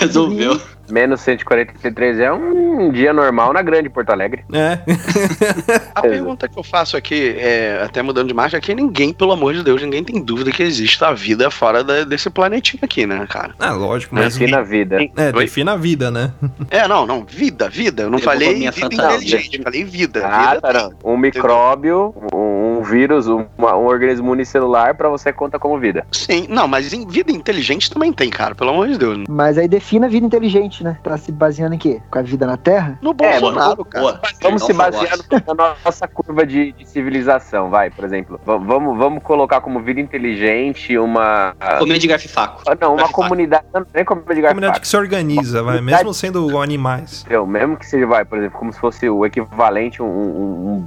Resolveu. 0.00 0.60
Menos 0.90 1.20
143 1.20 2.18
é 2.20 2.32
um 2.32 2.90
dia 2.90 3.12
normal 3.12 3.52
na 3.52 3.62
grande 3.62 3.88
Porto 3.88 4.10
Alegre. 4.10 4.44
É. 4.52 4.78
A 5.94 6.02
pergunta 6.02 6.48
que 6.48 6.58
eu 6.58 6.62
faço 6.62 6.96
aqui, 6.96 7.34
é, 7.38 7.80
até 7.84 8.02
mudando 8.02 8.28
de 8.28 8.34
marcha, 8.34 8.56
é 8.56 8.60
que 8.60 8.74
ninguém, 8.74 9.12
pelo 9.12 9.32
amor 9.32 9.54
de 9.54 9.62
Deus, 9.62 9.82
ninguém 9.82 10.02
tem 10.04 10.22
dúvida 10.22 10.50
que 10.50 10.62
existe 10.62 11.02
a 11.04 11.12
vida 11.12 11.50
fora 11.50 11.82
da- 11.84 12.04
desse 12.04 12.28
planetinho 12.30 12.80
aqui, 12.84 13.06
né, 13.06 13.26
cara? 13.28 13.54
Ah, 13.58 13.72
lógico, 13.72 14.14
mas. 14.14 14.36
Aqui 14.36 14.50
na 14.50 14.62
vida. 14.62 14.98
É, 15.16 15.32
defina 15.32 15.72
a 15.72 15.76
vida, 15.76 16.10
né? 16.10 16.32
É, 16.70 16.86
não, 16.86 17.04
não, 17.06 17.24
vida, 17.24 17.68
vida. 17.68 18.04
Eu 18.04 18.10
não 18.10 18.18
Eu 18.18 18.24
falei 18.24 18.66
a 18.66 18.70
vida 18.70 18.72
fantasia. 18.72 19.16
inteligente, 19.16 19.62
falei 19.62 19.84
vida. 19.84 20.26
Ah, 20.26 20.48
vida 20.54 20.60
tá, 20.60 20.72
não. 20.72 20.92
Um 21.12 21.16
micróbio, 21.16 22.14
um, 22.32 22.78
um 22.78 22.82
vírus, 22.82 23.26
um, 23.26 23.44
um 23.58 23.64
organismo 23.86 24.30
unicelular 24.30 24.94
pra 24.96 25.08
você 25.08 25.32
conta 25.32 25.58
como 25.58 25.78
vida. 25.78 26.06
Sim, 26.12 26.46
não, 26.48 26.68
mas 26.68 26.92
em 26.92 27.06
vida 27.06 27.32
inteligente 27.32 27.90
também 27.90 28.12
tem, 28.12 28.30
cara, 28.30 28.54
pelo 28.54 28.70
amor 28.70 28.88
de 28.88 28.98
Deus. 28.98 29.24
Mas 29.28 29.58
aí 29.58 29.66
defina 29.66 30.06
a 30.06 30.08
vida 30.08 30.24
inteligente, 30.26 30.79
né? 30.84 30.98
Tá 31.02 31.16
se 31.16 31.30
baseando 31.32 31.74
em 31.74 31.78
quê? 31.78 32.00
Com 32.10 32.18
a 32.18 32.22
vida 32.22 32.46
na 32.46 32.56
Terra? 32.56 32.98
No 33.02 33.10
É, 33.20 33.40
Bolsonaro, 33.40 33.76
boa. 33.76 33.86
cara. 34.18 34.20
Vamos 34.42 34.60
Não, 34.62 34.66
se 34.66 34.72
eu 34.72 34.76
basear 34.76 35.16
gosto. 35.16 35.54
na 35.56 35.74
nossa 35.84 36.08
curva 36.08 36.46
de, 36.46 36.72
de 36.72 36.88
civilização, 36.88 37.70
vai, 37.70 37.90
por 37.90 38.04
exemplo. 38.04 38.38
V- 38.44 38.58
vamos, 38.64 38.96
vamos 38.98 39.22
colocar 39.22 39.60
como 39.60 39.80
vida 39.80 40.00
inteligente 40.00 40.96
uma. 40.98 41.54
Comer 41.78 41.98
de 41.98 42.06
garfo 42.06 42.26
e 42.26 42.28
faco. 42.28 42.62
Ah, 42.66 42.76
Não, 42.80 42.88
uma 42.90 42.96
Garfo 42.98 43.12
faco. 43.12 43.22
comunidade. 43.22 43.64
Não 43.72 43.84
é 43.94 44.04
comunidade 44.04 44.36
de 44.36 44.42
garfo 44.42 44.54
Comunidade 44.54 44.80
que 44.80 44.88
se 44.88 44.96
organiza, 44.96 45.62
vai. 45.62 45.80
Mesmo 45.80 46.12
sendo 46.14 46.58
animais. 46.60 47.20
entendeu? 47.22 47.46
Mesmo 47.46 47.76
que 47.76 47.86
seja, 47.86 48.06
vai, 48.06 48.24
por 48.24 48.38
exemplo, 48.38 48.58
como 48.58 48.72
se 48.72 48.78
fosse 48.78 49.08
o 49.08 49.24
equivalente 49.26 50.00
a 50.00 50.04
um, 50.04 50.08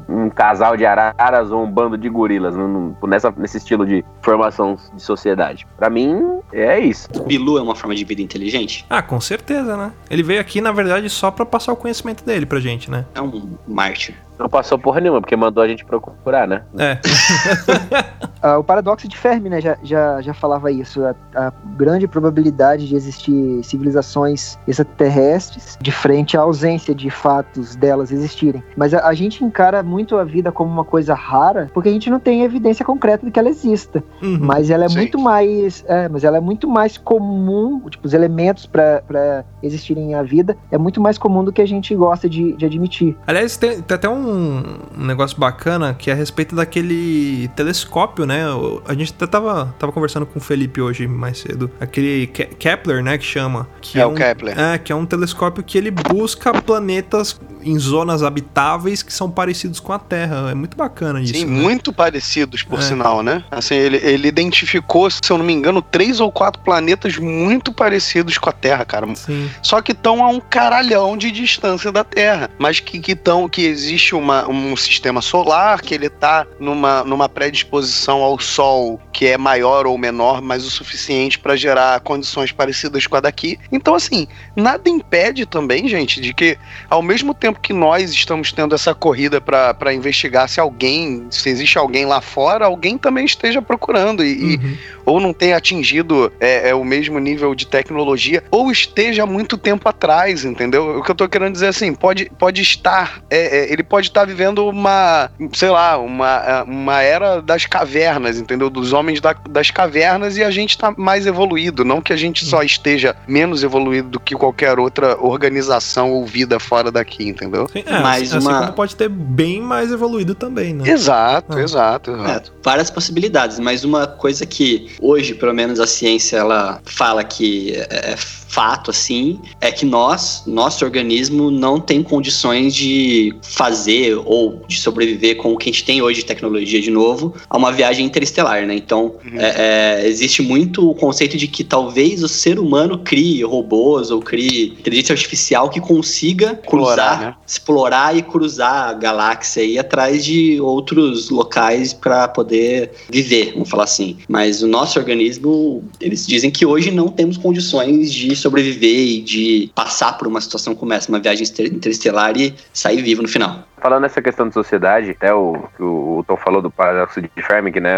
um- 0.09 0.23
um 0.23 0.29
casal 0.29 0.75
de 0.77 0.85
araras 0.85 1.51
ou 1.51 1.63
um 1.63 1.69
bando 1.71 1.97
de 1.97 2.09
gorilas, 2.09 2.55
num- 2.55 2.95
num- 3.01 3.07
nessa, 3.07 3.33
nesse 3.37 3.57
estilo 3.57 3.85
de 3.85 4.03
formação 4.21 4.77
de 4.93 5.01
sociedade. 5.01 5.67
Pra 5.77 5.89
mim, 5.89 6.39
é 6.51 6.79
isso. 6.79 7.07
Bilu 7.25 7.57
é 7.57 7.61
uma 7.61 7.75
forma 7.75 7.95
de 7.95 8.03
vida 8.03 8.21
inteligente? 8.21 8.85
Ah, 8.89 9.01
com 9.01 9.19
certeza, 9.19 9.75
né? 9.77 9.82
Ele 10.09 10.23
veio 10.23 10.39
aqui, 10.39 10.61
na 10.61 10.71
verdade, 10.71 11.09
só 11.09 11.31
pra 11.31 11.45
passar 11.45 11.73
o 11.73 11.75
conhecimento 11.75 12.23
dele 12.23 12.45
pra 12.45 12.59
gente, 12.59 12.89
né? 12.89 13.05
É 13.15 13.21
um 13.21 13.57
mártir. 13.67 14.15
Não 14.43 14.49
passou 14.49 14.77
porra 14.77 14.99
nenhuma, 14.99 15.21
porque 15.21 15.37
mandou 15.37 15.63
a 15.63 15.67
gente 15.69 15.85
procurar, 15.85 16.45
né? 16.45 16.63
É. 16.77 16.99
Ah, 18.43 18.57
o 18.57 18.63
paradoxo 18.63 19.07
de 19.07 19.17
Fermi, 19.17 19.49
né, 19.49 19.61
já, 19.61 19.77
já, 19.81 20.21
já 20.21 20.33
falava 20.33 20.69
isso. 20.69 21.01
A, 21.05 21.15
a 21.33 21.53
grande 21.77 22.09
probabilidade 22.09 22.89
de 22.89 22.93
existir 22.93 23.63
civilizações 23.63 24.59
extraterrestres 24.67 25.77
de 25.79 25.93
frente 25.93 26.35
à 26.35 26.41
ausência 26.41 26.93
de 26.93 27.09
fatos 27.09 27.73
delas 27.77 28.11
existirem. 28.11 28.61
Mas 28.75 28.93
a, 28.93 29.07
a 29.07 29.13
gente 29.13 29.45
encara 29.45 29.81
muito 29.81 30.17
a 30.17 30.25
vida 30.25 30.51
como 30.51 30.69
uma 30.69 30.83
coisa 30.83 31.13
rara 31.13 31.71
porque 31.73 31.87
a 31.87 31.91
gente 31.93 32.09
não 32.09 32.19
tem 32.19 32.43
evidência 32.43 32.83
concreta 32.83 33.25
de 33.25 33.31
que 33.31 33.39
ela 33.39 33.47
exista. 33.47 34.03
Uhum. 34.21 34.39
Mas 34.41 34.69
ela 34.69 34.83
é 34.83 34.89
Sim. 34.89 34.97
muito 34.97 35.17
mais. 35.17 35.85
É, 35.87 36.09
mas 36.09 36.25
ela 36.25 36.35
é 36.35 36.41
muito 36.41 36.67
mais 36.67 36.97
comum, 36.97 37.79
tipo, 37.89 38.05
os 38.05 38.13
elementos 38.13 38.65
para 38.65 39.45
existirem 39.61 40.15
a 40.15 40.21
vida 40.21 40.57
é 40.69 40.77
muito 40.77 40.99
mais 40.99 41.17
comum 41.17 41.45
do 41.45 41.53
que 41.53 41.61
a 41.61 41.65
gente 41.65 41.95
gosta 41.95 42.29
de, 42.29 42.51
de 42.57 42.65
admitir. 42.65 43.15
Aliás, 43.25 43.55
tem, 43.55 43.81
tem 43.81 43.95
até 43.95 44.09
um, 44.09 44.32
um 44.33 45.05
negócio 45.05 45.37
bacana 45.39 45.93
que 45.93 46.09
é 46.09 46.13
a 46.13 46.15
respeito 46.15 46.55
daquele 46.55 47.47
telescópio, 47.55 48.25
né? 48.25 48.49
O- 48.51 48.81
A 48.87 48.93
gente 48.93 49.13
até 49.15 49.25
tava, 49.27 49.73
tava 49.79 49.91
conversando 49.91 50.25
com 50.25 50.39
o 50.39 50.41
Felipe 50.41 50.81
hoje 50.81 51.07
mais 51.07 51.39
cedo. 51.39 51.69
Aquele 51.79 52.27
Ke- 52.27 52.45
Kepler, 52.45 53.03
né? 53.03 53.17
Que 53.17 53.25
chama. 53.25 53.67
Que 53.81 53.99
É 53.99 54.05
o 54.05 54.09
um, 54.09 54.15
Kepler. 54.15 54.59
É, 54.59 54.77
que 54.77 54.91
é 54.91 54.95
um 54.95 55.05
telescópio 55.05 55.63
que 55.63 55.77
ele 55.77 55.91
busca 55.91 56.53
planetas 56.61 57.39
em 57.63 57.77
zonas 57.79 58.23
habitáveis 58.23 59.01
que 59.01 59.13
são 59.13 59.29
parecidos 59.31 59.79
com 59.79 59.93
a 59.93 59.99
Terra. 59.99 60.49
É 60.51 60.53
muito 60.53 60.75
bacana 60.75 61.21
isso. 61.21 61.33
Sim, 61.33 61.45
né? 61.45 61.61
muito 61.61 61.93
parecidos, 61.93 62.61
por 62.63 62.79
É. 62.79 62.81
sinal, 62.81 63.23
né? 63.23 63.43
Assim, 63.49 63.75
ele, 63.75 63.97
ele 64.03 64.27
identificou, 64.27 65.09
se 65.09 65.19
eu 65.29 65.37
não 65.37 65.45
me 65.45 65.53
engano, 65.53 65.81
três 65.81 66.19
ou 66.19 66.31
quatro 66.31 66.61
planetas 66.61 67.17
muito 67.17 67.71
parecidos 67.73 68.37
com 68.37 68.49
a 68.49 68.53
Terra, 68.53 68.83
cara. 68.85 69.07
Sim. 69.15 69.49
Só 69.61 69.81
que 69.81 69.91
estão 69.93 70.23
a 70.23 70.27
um 70.27 70.39
caralhão 70.39 71.15
de 71.17 71.31
distância 71.31 71.91
da 71.91 72.03
Terra. 72.03 72.49
Mas 72.59 72.79
que 72.79 72.99
que, 72.99 73.15
tão, 73.15 73.47
que 73.47 73.61
existe 73.65 74.12
uma, 74.15 74.49
um 74.49 74.75
sistema 74.75 75.21
solar, 75.21 75.81
que 75.81 75.93
ele 75.93 76.09
tá 76.09 76.45
numa, 76.59 77.03
numa 77.03 77.29
predisposição 77.29 78.21
ao 78.21 78.37
Sol 78.39 78.99
que 79.13 79.27
é 79.27 79.37
maior 79.37 79.85
ou 79.85 79.97
menor, 79.97 80.41
mas 80.41 80.65
o 80.65 80.71
suficiente 80.71 81.37
para 81.39 81.55
gerar 81.55 81.99
condições 82.01 82.51
parecidas 82.51 83.05
com 83.07 83.15
a 83.15 83.19
daqui. 83.19 83.59
Então, 83.71 83.93
assim, 83.95 84.27
nada 84.55 84.89
impede 84.89 85.45
também, 85.45 85.87
gente, 85.87 86.19
de 86.19 86.33
que 86.33 86.57
ao 86.89 87.01
mesmo 87.01 87.33
tempo 87.33 87.53
tempo 87.53 87.59
que 87.59 87.73
nós 87.73 88.11
estamos 88.11 88.51
tendo 88.51 88.73
essa 88.73 88.95
corrida 88.95 89.39
para 89.41 89.93
investigar 89.93 90.47
se 90.49 90.59
alguém, 90.59 91.27
se 91.29 91.49
existe 91.49 91.77
alguém 91.77 92.05
lá 92.05 92.21
fora, 92.21 92.65
alguém 92.65 92.97
também 92.97 93.25
esteja 93.25 93.61
procurando 93.61 94.23
e, 94.23 94.33
Uhum. 94.55 94.77
e- 95.02 95.02
ou 95.05 95.19
não 95.19 95.33
tenha 95.33 95.57
atingido 95.57 96.31
é, 96.39 96.69
é, 96.69 96.75
o 96.75 96.83
mesmo 96.83 97.19
nível 97.19 97.53
de 97.55 97.67
tecnologia, 97.67 98.43
ou 98.51 98.71
esteja 98.71 99.23
há 99.23 99.25
muito 99.25 99.57
tempo 99.57 99.87
atrás, 99.89 100.45
entendeu? 100.45 100.97
O 100.99 101.03
que 101.03 101.11
eu 101.11 101.15
tô 101.15 101.27
querendo 101.27 101.53
dizer 101.53 101.67
assim, 101.67 101.93
pode, 101.93 102.31
pode 102.37 102.61
estar, 102.61 103.21
é, 103.29 103.59
é, 103.59 103.71
ele 103.73 103.83
pode 103.83 104.07
estar 104.07 104.25
vivendo 104.25 104.67
uma, 104.67 105.29
sei 105.53 105.69
lá, 105.69 105.97
uma, 105.97 106.63
uma 106.63 107.01
era 107.01 107.41
das 107.41 107.65
cavernas, 107.65 108.37
entendeu? 108.39 108.69
Dos 108.69 108.93
homens 108.93 109.19
da- 109.21 109.33
das 109.49 109.71
cavernas 109.71 110.37
e 110.37 110.43
a 110.43 110.51
gente 110.51 110.77
tá 110.77 110.93
mais 110.97 111.25
evoluído, 111.27 111.83
não 111.85 112.01
que 112.01 112.13
a 112.13 112.17
gente 112.17 112.45
só 112.45 112.63
esteja 112.63 113.15
menos 113.27 113.63
evoluído 113.63 114.09
do 114.09 114.19
que 114.19 114.35
qualquer 114.35 114.79
outra 114.79 115.17
organização 115.19 116.11
ou 116.11 116.25
vida 116.25 116.59
fora 116.59 116.91
daqui, 116.91 117.27
entendeu? 117.27 117.67
Sim, 117.71 117.83
é, 117.85 117.99
Mais 117.99 118.33
assim 118.33 118.47
uma- 118.47 118.59
como 118.61 118.73
pode 118.73 118.95
ter 118.95 119.09
bem 119.09 119.61
mais 119.61 119.91
evoluído 119.91 120.33
também, 120.35 120.73
né? 120.73 120.89
Exato, 120.89 121.57
Ah. 121.57 121.61
exato, 121.61 122.11
É, 122.11 122.13
exato. 122.15 122.53
várias 122.63 122.89
possibilidades, 122.89 123.59
mas 123.59 123.83
uma 123.83 124.07
coisa 124.07 124.45
que 124.45 124.91
hoje, 125.01 125.33
pelo 125.33 125.53
menos 125.53 125.79
a 125.79 125.87
ciência, 125.87 126.37
ela 126.37 126.81
fala 126.85 127.23
que 127.23 127.71
é 127.71 128.13
é 128.13 128.17
fato, 128.53 128.91
assim, 128.91 129.39
é 129.59 129.71
que 129.71 129.83
nós, 129.83 130.43
nosso 130.45 130.85
organismo, 130.85 131.49
não 131.49 131.79
tem 131.79 132.03
condições 132.03 132.75
de 132.75 133.33
fazer 133.41 134.15
ou 134.25 134.61
de 134.67 134.79
sobreviver 134.79 135.37
com 135.37 135.53
o 135.53 135.57
que 135.57 135.69
a 135.69 135.73
gente 135.73 135.83
tem 135.83 136.03
hoje 136.03 136.19
de 136.19 136.25
tecnologia 136.27 136.79
de 136.79 136.91
novo 136.91 137.33
a 137.49 137.57
uma 137.57 137.71
viagem 137.71 138.05
interestelar, 138.05 138.63
né? 138.67 138.75
Então, 138.75 139.15
Uhum. 139.25 139.39
é, 139.39 140.01
é, 140.03 140.07
existe 140.07 140.43
muito 140.43 140.87
o 140.87 140.93
conceito 140.93 141.35
de 141.35 141.47
que 141.47 141.63
talvez 141.63 142.21
o 142.21 142.27
ser 142.27 142.59
humano 142.59 142.99
crie 142.99 143.43
robôs 143.43 144.11
ou 144.11 144.21
crie 144.21 144.75
inteligência 144.79 145.13
artificial 145.13 145.69
que 145.69 145.79
consiga 145.81 146.53
cruzar, 146.55 146.93
Explorar, 146.93 147.19
né? 147.21 147.35
explorar 147.47 148.17
e 148.17 148.21
cruzar 148.21 148.89
a 148.89 148.93
galáxia 148.93 149.63
e 149.63 149.73
ir 149.73 149.79
atrás 149.79 150.23
de 150.23 150.61
outros 150.61 151.31
locais 151.31 151.91
para 151.91 152.27
poder 152.27 152.91
viver, 153.09 153.53
vamos 153.53 153.69
falar 153.69 153.85
assim. 153.85 154.17
Mas 154.27 154.61
o 154.61 154.67
nosso 154.67 154.82
organismo, 154.99 155.83
eles 155.99 156.25
dizem 156.27 156.51
que 156.51 156.65
hoje 156.65 156.91
não 156.91 157.07
temos 157.07 157.37
condições 157.37 158.11
de 158.11 158.35
sobreviver 158.35 158.99
e 158.99 159.21
de 159.21 159.71
passar 159.75 160.17
por 160.17 160.27
uma 160.27 160.41
situação 160.41 160.75
como 160.75 160.93
essa, 160.93 161.09
uma 161.09 161.19
viagem 161.19 161.45
inter- 161.47 161.67
interestelar 161.73 162.37
e 162.37 162.53
sair 162.73 163.01
vivo 163.01 163.21
no 163.21 163.27
final. 163.27 163.67
Falando 163.83 164.03
nessa 164.03 164.21
questão 164.21 164.47
de 164.47 164.53
sociedade, 164.53 165.11
até 165.11 165.33
o 165.33 165.67
que 165.75 165.83
o, 165.83 166.23
Tom 166.25 166.37
falou 166.37 166.61
do 166.61 166.71
paradoxo 166.71 167.21
de 167.21 167.29
Fermi, 167.41 167.69
né? 167.81 167.97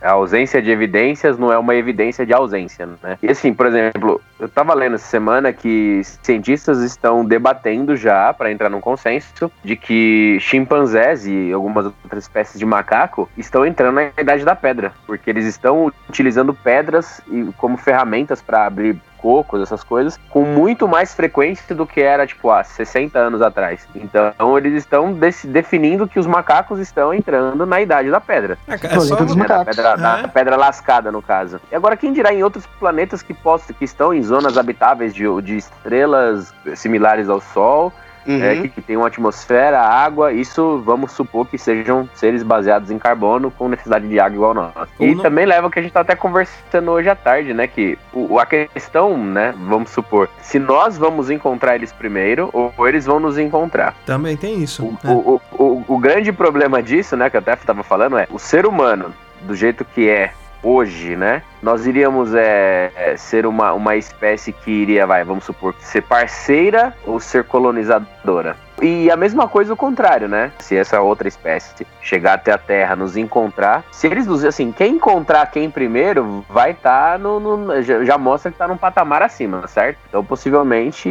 a 0.00 0.12
ausência 0.12 0.62
de 0.62 0.70
evidências 0.70 1.38
não 1.38 1.52
é 1.52 1.58
uma 1.58 1.74
evidência 1.74 2.24
de 2.24 2.32
ausência, 2.32 2.88
né? 3.02 3.18
E 3.22 3.30
assim, 3.30 3.52
por 3.52 3.66
exemplo, 3.66 4.18
eu 4.40 4.48
tava 4.48 4.72
lendo 4.72 4.94
essa 4.94 5.06
semana 5.06 5.52
que 5.52 6.00
cientistas 6.22 6.80
estão 6.80 7.22
debatendo 7.22 7.94
já, 7.96 8.32
para 8.32 8.50
entrar 8.50 8.70
num 8.70 8.80
consenso, 8.80 9.52
de 9.62 9.76
que 9.76 10.38
chimpanzés 10.40 11.26
e 11.26 11.52
algumas 11.52 11.84
outras 11.84 12.24
espécies 12.24 12.58
de 12.58 12.64
macaco 12.64 13.28
estão 13.36 13.66
entrando 13.66 13.96
na 13.96 14.10
idade 14.18 14.42
da 14.42 14.56
pedra, 14.56 14.94
porque 15.06 15.28
eles 15.28 15.44
estão 15.44 15.92
utilizando 16.08 16.54
pedras 16.54 17.20
como 17.58 17.76
ferramentas 17.76 18.40
para 18.40 18.64
abrir 18.64 18.98
cocos, 19.16 19.60
essas 19.62 19.82
coisas, 19.82 20.18
com 20.30 20.42
muito 20.44 20.86
mais 20.86 21.14
frequência 21.14 21.74
do 21.74 21.86
que 21.86 22.00
era, 22.00 22.26
tipo, 22.26 22.50
há 22.50 22.62
60 22.62 23.18
anos 23.18 23.42
atrás. 23.42 23.86
Então, 23.94 24.56
eles 24.58 24.74
estão 24.74 25.12
definindo 25.44 26.06
que 26.06 26.18
os 26.18 26.26
macacos 26.26 26.78
estão 26.78 27.12
entrando 27.12 27.64
na 27.66 27.80
idade 27.80 28.10
da 28.10 28.20
pedra. 28.20 28.58
É, 28.68 28.74
é 28.74 29.00
só... 29.00 29.16
dos 29.16 29.34
Né, 29.34 29.46
da, 29.46 29.58
macacos. 29.58 29.76
pedra, 29.76 29.96
da 29.96 30.18
É. 30.20 30.26
pedra 30.28 30.56
lascada, 30.56 31.10
no 31.12 31.20
caso. 31.22 31.60
E 31.70 31.74
agora, 31.74 31.96
quem 31.96 32.12
dirá 32.12 32.32
em 32.32 32.42
outros 32.42 32.66
planetas 32.78 33.22
que, 33.22 33.34
possam, 33.34 33.74
que 33.74 33.84
estão 33.84 34.12
em 34.14 34.22
zonas 34.22 34.56
habitáveis 34.58 35.14
de, 35.14 35.24
de 35.42 35.56
estrelas 35.56 36.52
similares 36.74 37.28
ao 37.28 37.40
Sol, 37.40 37.92
Uhum. 38.26 38.42
é, 38.44 38.68
que, 38.68 38.80
tem 38.82 38.96
uma 38.96 39.06
atmosfera, 39.06 39.80
água, 39.80 40.32
isso 40.32 40.82
vamos 40.84 41.12
supor 41.12 41.46
que 41.46 41.56
sejam 41.58 42.08
seres 42.14 42.42
baseados 42.42 42.90
em 42.90 42.98
carbono 42.98 43.50
com 43.50 43.68
necessidade 43.68 44.08
de 44.08 44.18
água 44.18 44.34
igual 44.36 44.54
nós. 44.54 44.72
E 44.98 45.14
não- 45.14 45.22
também 45.22 45.46
leva 45.46 45.66
ao 45.66 45.70
que 45.70 45.78
a 45.78 45.82
gente 45.82 45.92
tá 45.92 46.00
até 46.00 46.14
conversando 46.14 46.90
hoje 46.90 47.08
à 47.08 47.14
tarde, 47.14 47.54
né? 47.54 47.66
Que 47.66 47.98
o, 48.12 48.38
a 48.38 48.46
questão, 48.46 49.16
né, 49.16 49.54
vamos 49.66 49.90
supor, 49.90 50.28
se 50.42 50.58
nós 50.58 50.96
vamos 50.98 51.30
encontrar 51.30 51.74
eles 51.76 51.92
primeiro 51.92 52.50
ou 52.52 52.72
eles 52.88 53.06
vão 53.06 53.20
nos 53.20 53.38
encontrar. 53.38 53.94
Também 54.04 54.36
tem 54.36 54.62
isso. 54.62 54.84
O, 54.84 54.98
é. 55.04 55.10
o, 55.10 55.40
o, 55.58 55.64
o- 55.64 55.84
o 55.88 55.98
grande 55.98 56.32
problema 56.32 56.82
disso, 56.82 57.16
né, 57.16 57.30
que 57.30 57.36
a 57.36 57.40
Tef 57.42 57.62
estava 57.62 57.82
falando, 57.82 58.18
é 58.18 58.26
o 58.30 58.38
ser 58.38 58.66
humano, 58.66 59.12
do 59.42 59.54
jeito 59.54 59.84
que 59.84 60.08
é 60.08 60.32
hoje, 60.62 61.16
né? 61.16 61.42
Nós 61.62 61.86
iríamos 61.86 62.34
é, 62.34 62.90
é, 62.96 63.16
ser 63.16 63.46
uma, 63.46 63.72
uma 63.72 63.96
espécie 63.96 64.52
que 64.52 64.70
iria, 64.70 65.06
vai, 65.06 65.24
vamos 65.24 65.44
supor, 65.44 65.74
ser 65.80 66.02
parceira 66.02 66.94
ou 67.06 67.18
ser 67.20 67.44
colonizadora. 67.44 68.56
E 68.82 69.10
a 69.10 69.16
mesma 69.16 69.48
coisa 69.48 69.72
o 69.72 69.76
contrário, 69.76 70.28
né? 70.28 70.52
Se 70.58 70.76
essa 70.76 71.00
outra 71.00 71.26
espécie 71.26 71.86
chegar 72.02 72.34
até 72.34 72.52
a 72.52 72.58
Terra, 72.58 72.94
nos 72.94 73.16
encontrar, 73.16 73.82
se 73.90 74.06
eles 74.06 74.26
nos, 74.26 74.44
assim, 74.44 74.70
quem 74.70 74.96
encontrar 74.96 75.50
quem 75.50 75.70
primeiro, 75.70 76.44
vai 76.50 76.72
estar 76.72 77.18
no, 77.18 77.40
no- 77.40 77.82
já, 77.82 78.18
mostra 78.18 78.50
que 78.52 78.58
tá 78.58 78.68
num 78.68 78.76
patamar 78.76 79.22
acima, 79.22 79.66
certo? 79.66 79.98
Então 80.08 80.22
possivelmente 80.22 81.08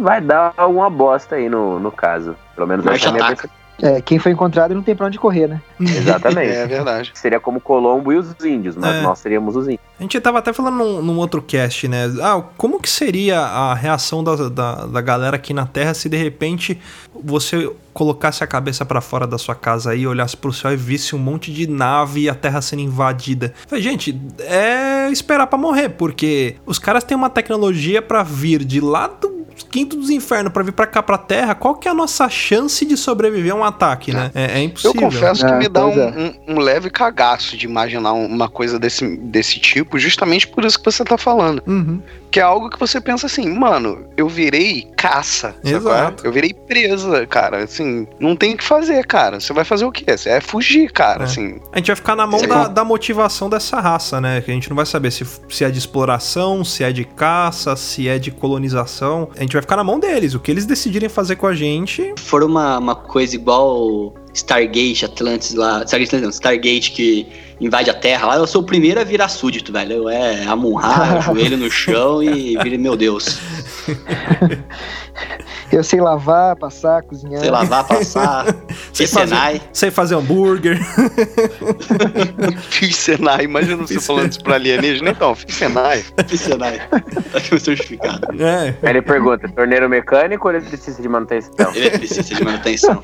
vai 0.00 0.20
dar 0.20 0.52
alguma 0.56 0.88
bosta 0.88 1.36
aí 1.36 1.48
no, 1.48 1.78
no 1.80 1.90
caso. 1.90 2.36
Pelo 2.54 2.66
menos 2.68 2.84
Mas 2.84 2.96
essa 2.96 3.06
é 3.06 3.08
a 3.08 3.12
minha 3.12 3.24
ataca. 3.24 3.36
percepção. 3.42 3.57
É, 3.80 4.00
quem 4.00 4.18
foi 4.18 4.32
encontrado 4.32 4.74
não 4.74 4.82
tem 4.82 4.94
pra 4.96 5.06
onde 5.06 5.18
correr, 5.18 5.46
né? 5.46 5.60
Exatamente. 5.80 6.48
É 6.58 6.66
verdade. 6.66 7.12
Seria 7.14 7.38
como 7.38 7.60
Colombo 7.60 8.12
e 8.12 8.16
os 8.16 8.34
índios, 8.44 8.76
mas 8.76 8.96
É. 8.96 9.02
nós 9.02 9.18
seríamos 9.20 9.54
os 9.54 9.66
índios. 9.66 9.80
A 9.98 10.02
gente 10.02 10.20
tava 10.20 10.38
até 10.38 10.52
falando 10.52 10.76
num, 10.76 11.02
num 11.02 11.18
outro 11.18 11.40
cast, 11.42 11.86
né? 11.88 12.04
Ah, 12.22 12.42
como 12.56 12.80
que 12.80 12.88
seria 12.88 13.38
a 13.40 13.74
reação 13.74 14.22
da, 14.24 14.48
da, 14.48 14.86
da 14.86 15.00
galera 15.00 15.36
aqui 15.36 15.52
na 15.52 15.66
Terra 15.66 15.94
se 15.94 16.08
de 16.08 16.16
repente 16.16 16.78
você 17.14 17.70
colocasse 17.92 18.42
a 18.44 18.46
cabeça 18.46 18.84
pra 18.84 19.00
fora 19.00 19.26
da 19.26 19.38
sua 19.38 19.54
casa 19.54 19.90
aí, 19.90 20.06
olhasse 20.06 20.36
pro 20.36 20.52
céu 20.52 20.72
e 20.72 20.76
visse 20.76 21.16
um 21.16 21.18
monte 21.18 21.52
de 21.52 21.68
nave 21.68 22.22
e 22.22 22.28
a 22.28 22.34
Terra 22.34 22.60
sendo 22.62 22.82
invadida? 22.82 23.52
Falei, 23.66 23.82
gente, 23.82 24.20
é 24.40 25.08
esperar 25.10 25.46
pra 25.48 25.58
morrer, 25.58 25.88
porque 25.90 26.56
os 26.64 26.78
caras 26.78 27.02
têm 27.04 27.16
uma 27.16 27.30
tecnologia 27.30 28.00
pra 28.00 28.22
vir 28.22 28.64
de 28.64 28.80
lá 28.80 29.08
do 29.08 29.37
quinto 29.64 29.96
dos 29.96 30.10
infernos 30.10 30.52
pra 30.52 30.62
vir 30.62 30.72
pra 30.72 30.86
cá 30.86 31.02
pra 31.02 31.18
Terra. 31.18 31.54
Qual 31.54 31.74
que 31.74 31.88
é 31.88 31.90
a 31.90 31.94
nossa 31.94 32.28
chance 32.28 32.84
de 32.84 32.96
sobreviver 32.96 33.52
a 33.52 33.56
um 33.56 33.64
ataque, 33.64 34.12
né? 34.12 34.30
É, 34.34 34.58
é 34.58 34.58
Eu 34.60 34.64
impossível. 34.64 35.00
confesso 35.00 35.44
que 35.46 35.52
É, 35.52 35.58
me 35.58 35.68
dá 35.68 35.86
um, 35.86 35.92
é. 35.98 36.34
um- 36.48 36.54
um 36.54 36.58
leve 36.58 36.90
cagaço 36.90 37.56
de 37.56 37.66
imaginar 37.66 38.12
um- 38.12 38.26
uma 38.26 38.48
coisa 38.48 38.78
desse, 38.78 39.16
desse 39.16 39.58
tipo, 39.58 39.98
justamente 39.98 40.46
por 40.46 40.64
isso 40.64 40.78
que 40.78 40.84
você 40.84 41.04
tá 41.04 41.16
falando. 41.18 41.62
Uhum. 41.66 42.00
Que 42.30 42.40
é 42.40 42.42
algo 42.42 42.68
que 42.68 42.78
você 42.78 43.00
pensa 43.00 43.26
assim, 43.26 43.48
mano, 43.48 44.06
eu 44.16 44.28
virei 44.28 44.86
caça. 44.96 45.54
é? 45.64 45.70
Exato. 45.70 46.26
Eu 46.26 46.32
virei 46.32 46.52
presa, 46.52 47.26
cara. 47.26 47.64
Assim, 47.64 48.06
não 48.18 48.36
tem 48.36 48.54
o 48.54 48.56
que 48.56 48.64
fazer, 48.64 49.06
cara. 49.06 49.40
Você 49.40 49.52
vai 49.52 49.64
fazer 49.64 49.84
o 49.84 49.92
quê? 49.92 50.16
Você 50.16 50.28
é 50.30 50.40
fugir, 50.40 50.90
cara. 50.92 51.22
É. 51.22 51.24
Assim, 51.24 51.60
A 51.72 51.78
gente 51.78 51.86
vai 51.86 51.96
ficar 51.96 52.16
na 52.16 52.26
mão 52.26 52.40
da, 52.42 52.68
da 52.68 52.84
motivação 52.84 53.48
dessa 53.48 53.80
raça, 53.80 54.20
né? 54.20 54.40
Que 54.40 54.50
a 54.50 54.54
gente 54.54 54.68
não 54.68 54.76
vai 54.76 54.86
saber 54.86 55.10
se, 55.10 55.24
se 55.48 55.64
é 55.64 55.70
de 55.70 55.78
exploração, 55.78 56.64
se 56.64 56.84
é 56.84 56.92
de 56.92 57.04
caça, 57.04 57.74
se 57.76 58.08
é 58.08 58.18
de 58.18 58.30
colonização. 58.30 59.28
A 59.36 59.40
gente 59.40 59.52
vai 59.52 59.62
ficar 59.62 59.76
na 59.76 59.84
mão 59.84 59.98
deles. 59.98 60.34
O 60.34 60.40
que 60.40 60.50
eles 60.50 60.66
decidirem 60.66 61.08
fazer 61.08 61.36
com 61.36 61.46
a 61.46 61.54
gente. 61.54 62.12
Se 62.18 62.24
for 62.24 62.42
uma, 62.42 62.78
uma 62.78 62.94
coisa 62.94 63.34
igual 63.34 64.12
Stargate, 64.38 65.04
Atlantis 65.04 65.54
lá. 65.54 65.82
Stargate, 65.84 66.16
não, 66.16 66.30
Stargate 66.30 66.92
que 66.92 67.26
invade 67.60 67.90
a 67.90 67.94
Terra 67.94 68.28
lá, 68.28 68.36
eu 68.36 68.46
sou 68.46 68.62
o 68.62 68.64
primeiro 68.64 69.00
a 69.00 69.04
virar 69.04 69.28
súdito, 69.28 69.72
velho. 69.72 69.94
Eu 69.94 70.08
é 70.08 70.44
Amun-Ra, 70.44 71.20
joelho 71.26 71.56
no 71.56 71.70
chão 71.70 72.22
e 72.22 72.56
vira, 72.62 72.78
meu 72.78 72.96
Deus. 72.96 73.38
Eu 75.70 75.84
sei 75.84 76.00
lavar, 76.00 76.56
passar, 76.56 77.02
cozinhar. 77.02 77.40
Sei 77.40 77.50
lavar, 77.50 77.86
passar. 77.86 78.46
Sei 78.92 79.06
Sei 79.06 79.26
Senai. 79.26 79.60
Sei 79.72 79.90
fazer 79.90 80.14
hambúrguer. 80.14 80.78
fiz 82.70 82.96
Senai. 82.96 83.44
Imagina 83.44 83.76
você 83.76 84.00
falando 84.00 84.30
isso 84.30 84.42
pra 84.42 84.54
alienígena. 84.54 85.10
Então, 85.10 85.34
fiz 85.34 85.54
Senai. 85.54 86.04
Fiz 86.26 86.40
Senai. 86.40 86.78
Tá 86.88 87.38
aqui 87.38 87.54
o 87.54 87.60
certificado. 87.60 88.42
É. 88.42 88.74
Aí 88.82 88.90
ele 88.90 89.02
pergunta, 89.02 89.46
torneiro 89.48 89.88
mecânico 89.90 90.48
ou 90.48 90.54
eletricista 90.54 91.02
de 91.02 91.08
manutenção? 91.08 91.74
Ele 91.74 91.90
precisa 91.90 92.34
de 92.34 92.42
manutenção. 92.42 93.02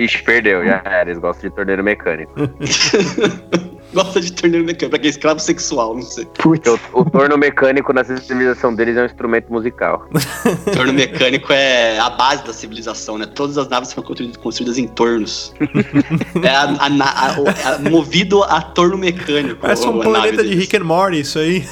Ixi, 0.00 0.22
perdeu, 0.22 0.64
já 0.64 0.80
era, 0.84 1.10
eles 1.10 1.18
gostam 1.18 1.50
de 1.50 1.54
torneiro 1.54 1.84
mecânico. 1.84 2.32
Gosta 3.92 4.20
de 4.20 4.32
torneiro 4.32 4.64
mecânico, 4.64 4.90
pra 4.90 4.98
quem 4.98 5.08
é 5.08 5.10
escravo 5.10 5.40
sexual, 5.40 5.94
não 5.94 6.02
sei. 6.02 6.24
Putz. 6.38 6.68
O, 6.92 7.00
o 7.00 7.10
torno 7.10 7.36
mecânico 7.36 7.92
na 7.92 8.04
civilização 8.04 8.74
deles 8.74 8.96
é 8.96 9.02
um 9.02 9.06
instrumento 9.06 9.52
musical. 9.52 10.06
Torno 10.74 10.92
mecânico 10.92 11.52
é 11.52 11.98
a 11.98 12.10
base 12.10 12.44
da 12.44 12.52
civilização, 12.52 13.18
né? 13.18 13.26
Todas 13.26 13.58
as 13.58 13.68
naves 13.68 13.88
são 13.90 14.02
construídas, 14.02 14.78
em 14.78 14.86
tornos. 14.86 15.52
é 16.42 16.48
a, 16.48 16.62
a, 16.64 17.28
a- 17.28 17.36
o- 17.40 17.90
movido 17.90 18.42
a 18.44 18.60
torno 18.60 18.96
mecânico. 18.96 19.56
Parece 19.60 19.86
um 19.86 20.00
planeta 20.00 20.42
de. 20.44 20.54
Rick 20.54 20.76
and 20.76 20.84
Morty, 20.84 21.20
isso 21.20 21.38
aí. 21.38 21.66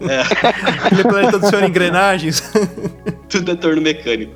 É, 0.00 0.20
Aquele 0.86 1.02
planeta 1.04 1.38
do 1.38 1.46
Senhor 1.48 1.64
Engrenagens. 1.64 2.42
tudo 3.28 3.50
é 3.50 3.54
torno 3.54 3.82
mecânico. 3.82 4.32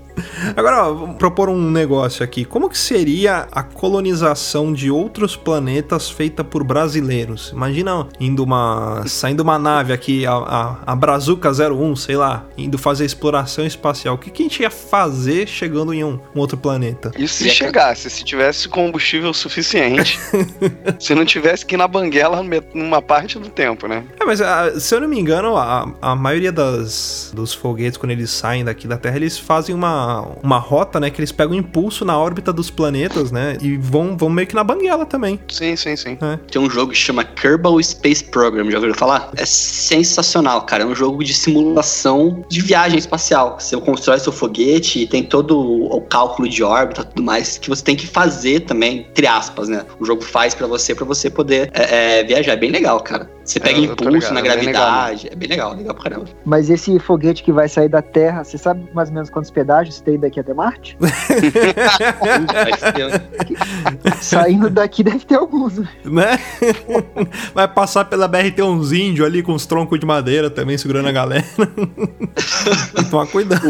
Agora, 0.56 0.86
ó, 0.88 0.92
vamos 0.94 1.16
propor 1.16 1.48
um 1.48 1.70
negócio 1.70 2.24
aqui. 2.24 2.44
Como 2.44 2.68
que 2.70 2.78
seria 2.78 3.46
a 3.52 3.62
colonização 3.62 4.72
de 4.72 4.90
outros 4.90 5.36
planetas 5.36 6.08
feita 6.10 6.42
por 6.42 6.64
brasileiros? 6.64 7.05
Imagina 7.52 8.06
indo 8.20 8.42
uma. 8.42 9.04
saindo 9.06 9.40
uma 9.40 9.58
nave 9.58 9.92
aqui, 9.92 10.26
a, 10.26 10.32
a, 10.32 10.76
a 10.86 10.96
Brazuca 10.96 11.50
01, 11.50 11.96
sei 11.96 12.16
lá, 12.16 12.44
indo 12.56 12.78
fazer 12.78 13.04
exploração 13.04 13.66
espacial. 13.66 14.14
O 14.14 14.18
que, 14.18 14.30
que 14.30 14.42
a 14.42 14.44
gente 14.44 14.62
ia 14.62 14.70
fazer 14.70 15.46
chegando 15.46 15.92
em 15.92 16.04
um, 16.04 16.18
um 16.34 16.40
outro 16.40 16.56
planeta? 16.56 17.12
Isso 17.18 17.42
se 17.42 17.50
chegasse, 17.50 18.08
se 18.10 18.24
tivesse 18.24 18.68
combustível 18.68 19.32
suficiente. 19.32 20.18
se 20.98 21.14
não 21.14 21.24
tivesse 21.24 21.64
que 21.64 21.74
ir 21.74 21.78
na 21.78 21.88
banguela 21.88 22.42
numa 22.74 23.02
parte 23.02 23.38
do 23.38 23.48
tempo, 23.48 23.86
né? 23.86 24.04
É, 24.20 24.24
mas 24.24 24.40
ah, 24.40 24.78
se 24.78 24.94
eu 24.94 25.00
não 25.00 25.08
me 25.08 25.18
engano, 25.18 25.56
a, 25.56 25.92
a 26.00 26.14
maioria 26.14 26.52
das, 26.52 27.32
dos 27.34 27.52
foguetes, 27.52 27.96
quando 27.96 28.12
eles 28.12 28.30
saem 28.30 28.64
daqui 28.64 28.86
da 28.86 28.96
Terra, 28.96 29.16
eles 29.16 29.38
fazem 29.38 29.74
uma, 29.74 30.22
uma 30.42 30.58
rota, 30.58 30.98
né? 31.00 31.10
Que 31.10 31.20
eles 31.20 31.32
pegam 31.32 31.54
impulso 31.54 32.04
na 32.04 32.18
órbita 32.18 32.52
dos 32.52 32.70
planetas, 32.70 33.30
né? 33.30 33.56
E 33.60 33.76
vão, 33.76 34.16
vão 34.16 34.28
meio 34.28 34.46
que 34.46 34.54
na 34.54 34.64
banguela 34.64 35.06
também. 35.06 35.38
Sim, 35.48 35.76
sim, 35.76 35.96
sim. 35.96 36.18
Tem 36.50 36.60
um 36.60 36.70
jogo 36.70 36.94
que 36.96 37.02
chama 37.06 37.24
Kerbal 37.24 37.80
Space 37.82 38.24
Program, 38.24 38.70
já 38.70 38.78
ouviram 38.78 38.94
falar? 38.94 39.30
É 39.36 39.44
sensacional, 39.44 40.62
cara. 40.62 40.82
É 40.82 40.86
um 40.86 40.94
jogo 40.94 41.22
de 41.22 41.34
simulação 41.34 42.44
de 42.48 42.60
viagem 42.60 42.98
espacial. 42.98 43.56
Você 43.58 43.76
constrói 43.76 44.18
seu 44.18 44.32
foguete 44.32 45.00
e 45.00 45.06
tem 45.06 45.22
todo 45.22 45.58
o 45.60 46.00
cálculo 46.00 46.48
de 46.48 46.62
órbita 46.62 47.02
e 47.02 47.04
tudo 47.04 47.22
mais 47.22 47.58
que 47.58 47.68
você 47.68 47.84
tem 47.84 47.96
que 47.96 48.06
fazer 48.06 48.60
também, 48.60 49.06
entre 49.10 49.26
aspas, 49.26 49.68
né? 49.68 49.84
O 50.00 50.04
jogo 50.04 50.22
faz 50.22 50.54
pra 50.54 50.66
você, 50.66 50.94
pra 50.94 51.04
você 51.04 51.28
poder 51.30 51.70
é, 51.74 52.20
é, 52.20 52.24
viajar. 52.24 52.52
É 52.52 52.56
bem 52.56 52.70
legal, 52.70 53.00
cara. 53.00 53.30
Você 53.44 53.60
pega 53.60 53.78
É, 53.78 53.82
impulso 53.82 54.10
ligado, 54.10 54.32
na 54.34 54.40
é 54.40 54.42
bem 54.42 54.50
legal 54.66 54.90
gravidade. 54.90 55.28
é 55.30 55.34
bem 55.36 55.48
legal, 55.48 55.74
legal 55.74 55.94
pra 55.94 56.02
caramba. 56.04 56.24
Mas 56.44 56.68
esse 56.68 56.98
foguete 56.98 57.44
que 57.44 57.52
vai 57.52 57.68
sair 57.68 57.88
da 57.88 58.02
Terra, 58.02 58.42
você 58.42 58.58
sabe 58.58 58.88
mais 58.92 59.08
ou 59.08 59.14
menos 59.14 59.30
quantos 59.30 59.52
pedágios 59.52 60.00
tem 60.00 60.18
daqui 60.18 60.40
até 60.40 60.52
Marte? 60.52 60.96
Saindo 64.20 64.68
daqui 64.68 65.04
deve 65.04 65.20
ter 65.24 65.36
alguns. 65.36 65.78
né? 66.04 66.38
Vai 67.54 67.66
passar 67.68 68.04
pela 68.04 68.26
BRT 68.28 68.62
uns 68.62 68.92
índios 68.92 69.26
ali 69.26 69.42
com 69.42 69.52
uns 69.52 69.66
troncos 69.66 69.98
de 69.98 70.06
madeira 70.06 70.48
também 70.50 70.76
segurando 70.78 71.08
a 71.08 71.12
galera. 71.12 71.44
Toma 73.10 73.26
cuidado. 73.26 73.62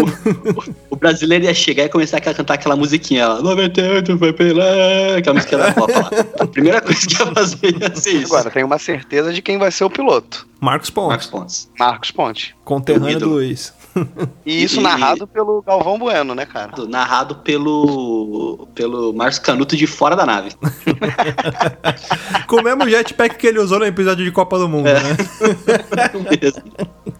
O 0.90 0.96
brasileiro 0.96 1.44
ia 1.44 1.54
chegar 1.54 1.84
e 1.84 1.88
começar 1.88 2.18
a 2.18 2.20
cantar 2.20 2.54
aquela 2.54 2.76
musiquinha 2.76 3.28
lá. 3.28 3.42
98 3.42 4.18
foi 4.18 4.32
pela. 4.32 4.64
Aquela 5.18 5.34
música 5.34 5.56
da 5.58 5.72
Copa 5.72 5.92
lá. 5.92 6.10
A 6.40 6.46
primeira 6.46 6.80
coisa 6.80 7.06
que 7.06 7.14
ia 7.14 7.26
fazer 7.34 7.76
ia 7.80 7.94
ser 7.96 8.10
isso. 8.12 8.34
Agora, 8.34 8.50
tenho 8.50 8.66
uma 8.66 8.78
certeza 8.78 9.32
de 9.32 9.40
quem 9.42 9.58
vai 9.58 9.70
ser 9.70 9.84
o 9.84 9.90
piloto. 9.90 10.46
Marcos 10.58 10.88
Pontes, 10.88 11.08
Marcos 11.10 11.26
Pontes. 11.26 11.70
Marcos 11.78 12.10
Ponte. 12.10 12.56
conterrâneo 12.64 13.18
do. 13.20 13.28
Luiz. 13.28 13.74
E 14.44 14.62
isso 14.64 14.80
E- 14.80 14.82
narrado 14.82 15.26
pelo 15.26 15.62
Galvão 15.62 15.98
Bueno, 15.98 16.34
né, 16.34 16.44
cara? 16.46 16.72
Narrado 16.88 17.36
pelo. 17.36 18.66
pelo 18.74 19.12
Márcio 19.12 19.42
Canuto 19.42 19.76
de 19.76 19.86
fora 19.86 20.16
da 20.16 20.24
nave. 20.26 20.50
Com 22.46 22.56
o 22.56 22.62
mesmo 22.62 22.84
jetpack 23.06 23.36
que 23.36 23.46
ele 23.46 23.58
usou 23.58 23.78
no 23.78 23.84
episódio 23.86 24.24
de 24.24 24.30
Copa 24.30 24.58
do 24.58 24.68
Mundo, 24.68 24.88
É. 24.88 24.94
né? 25.02 25.16
Mesmo. 26.42 26.62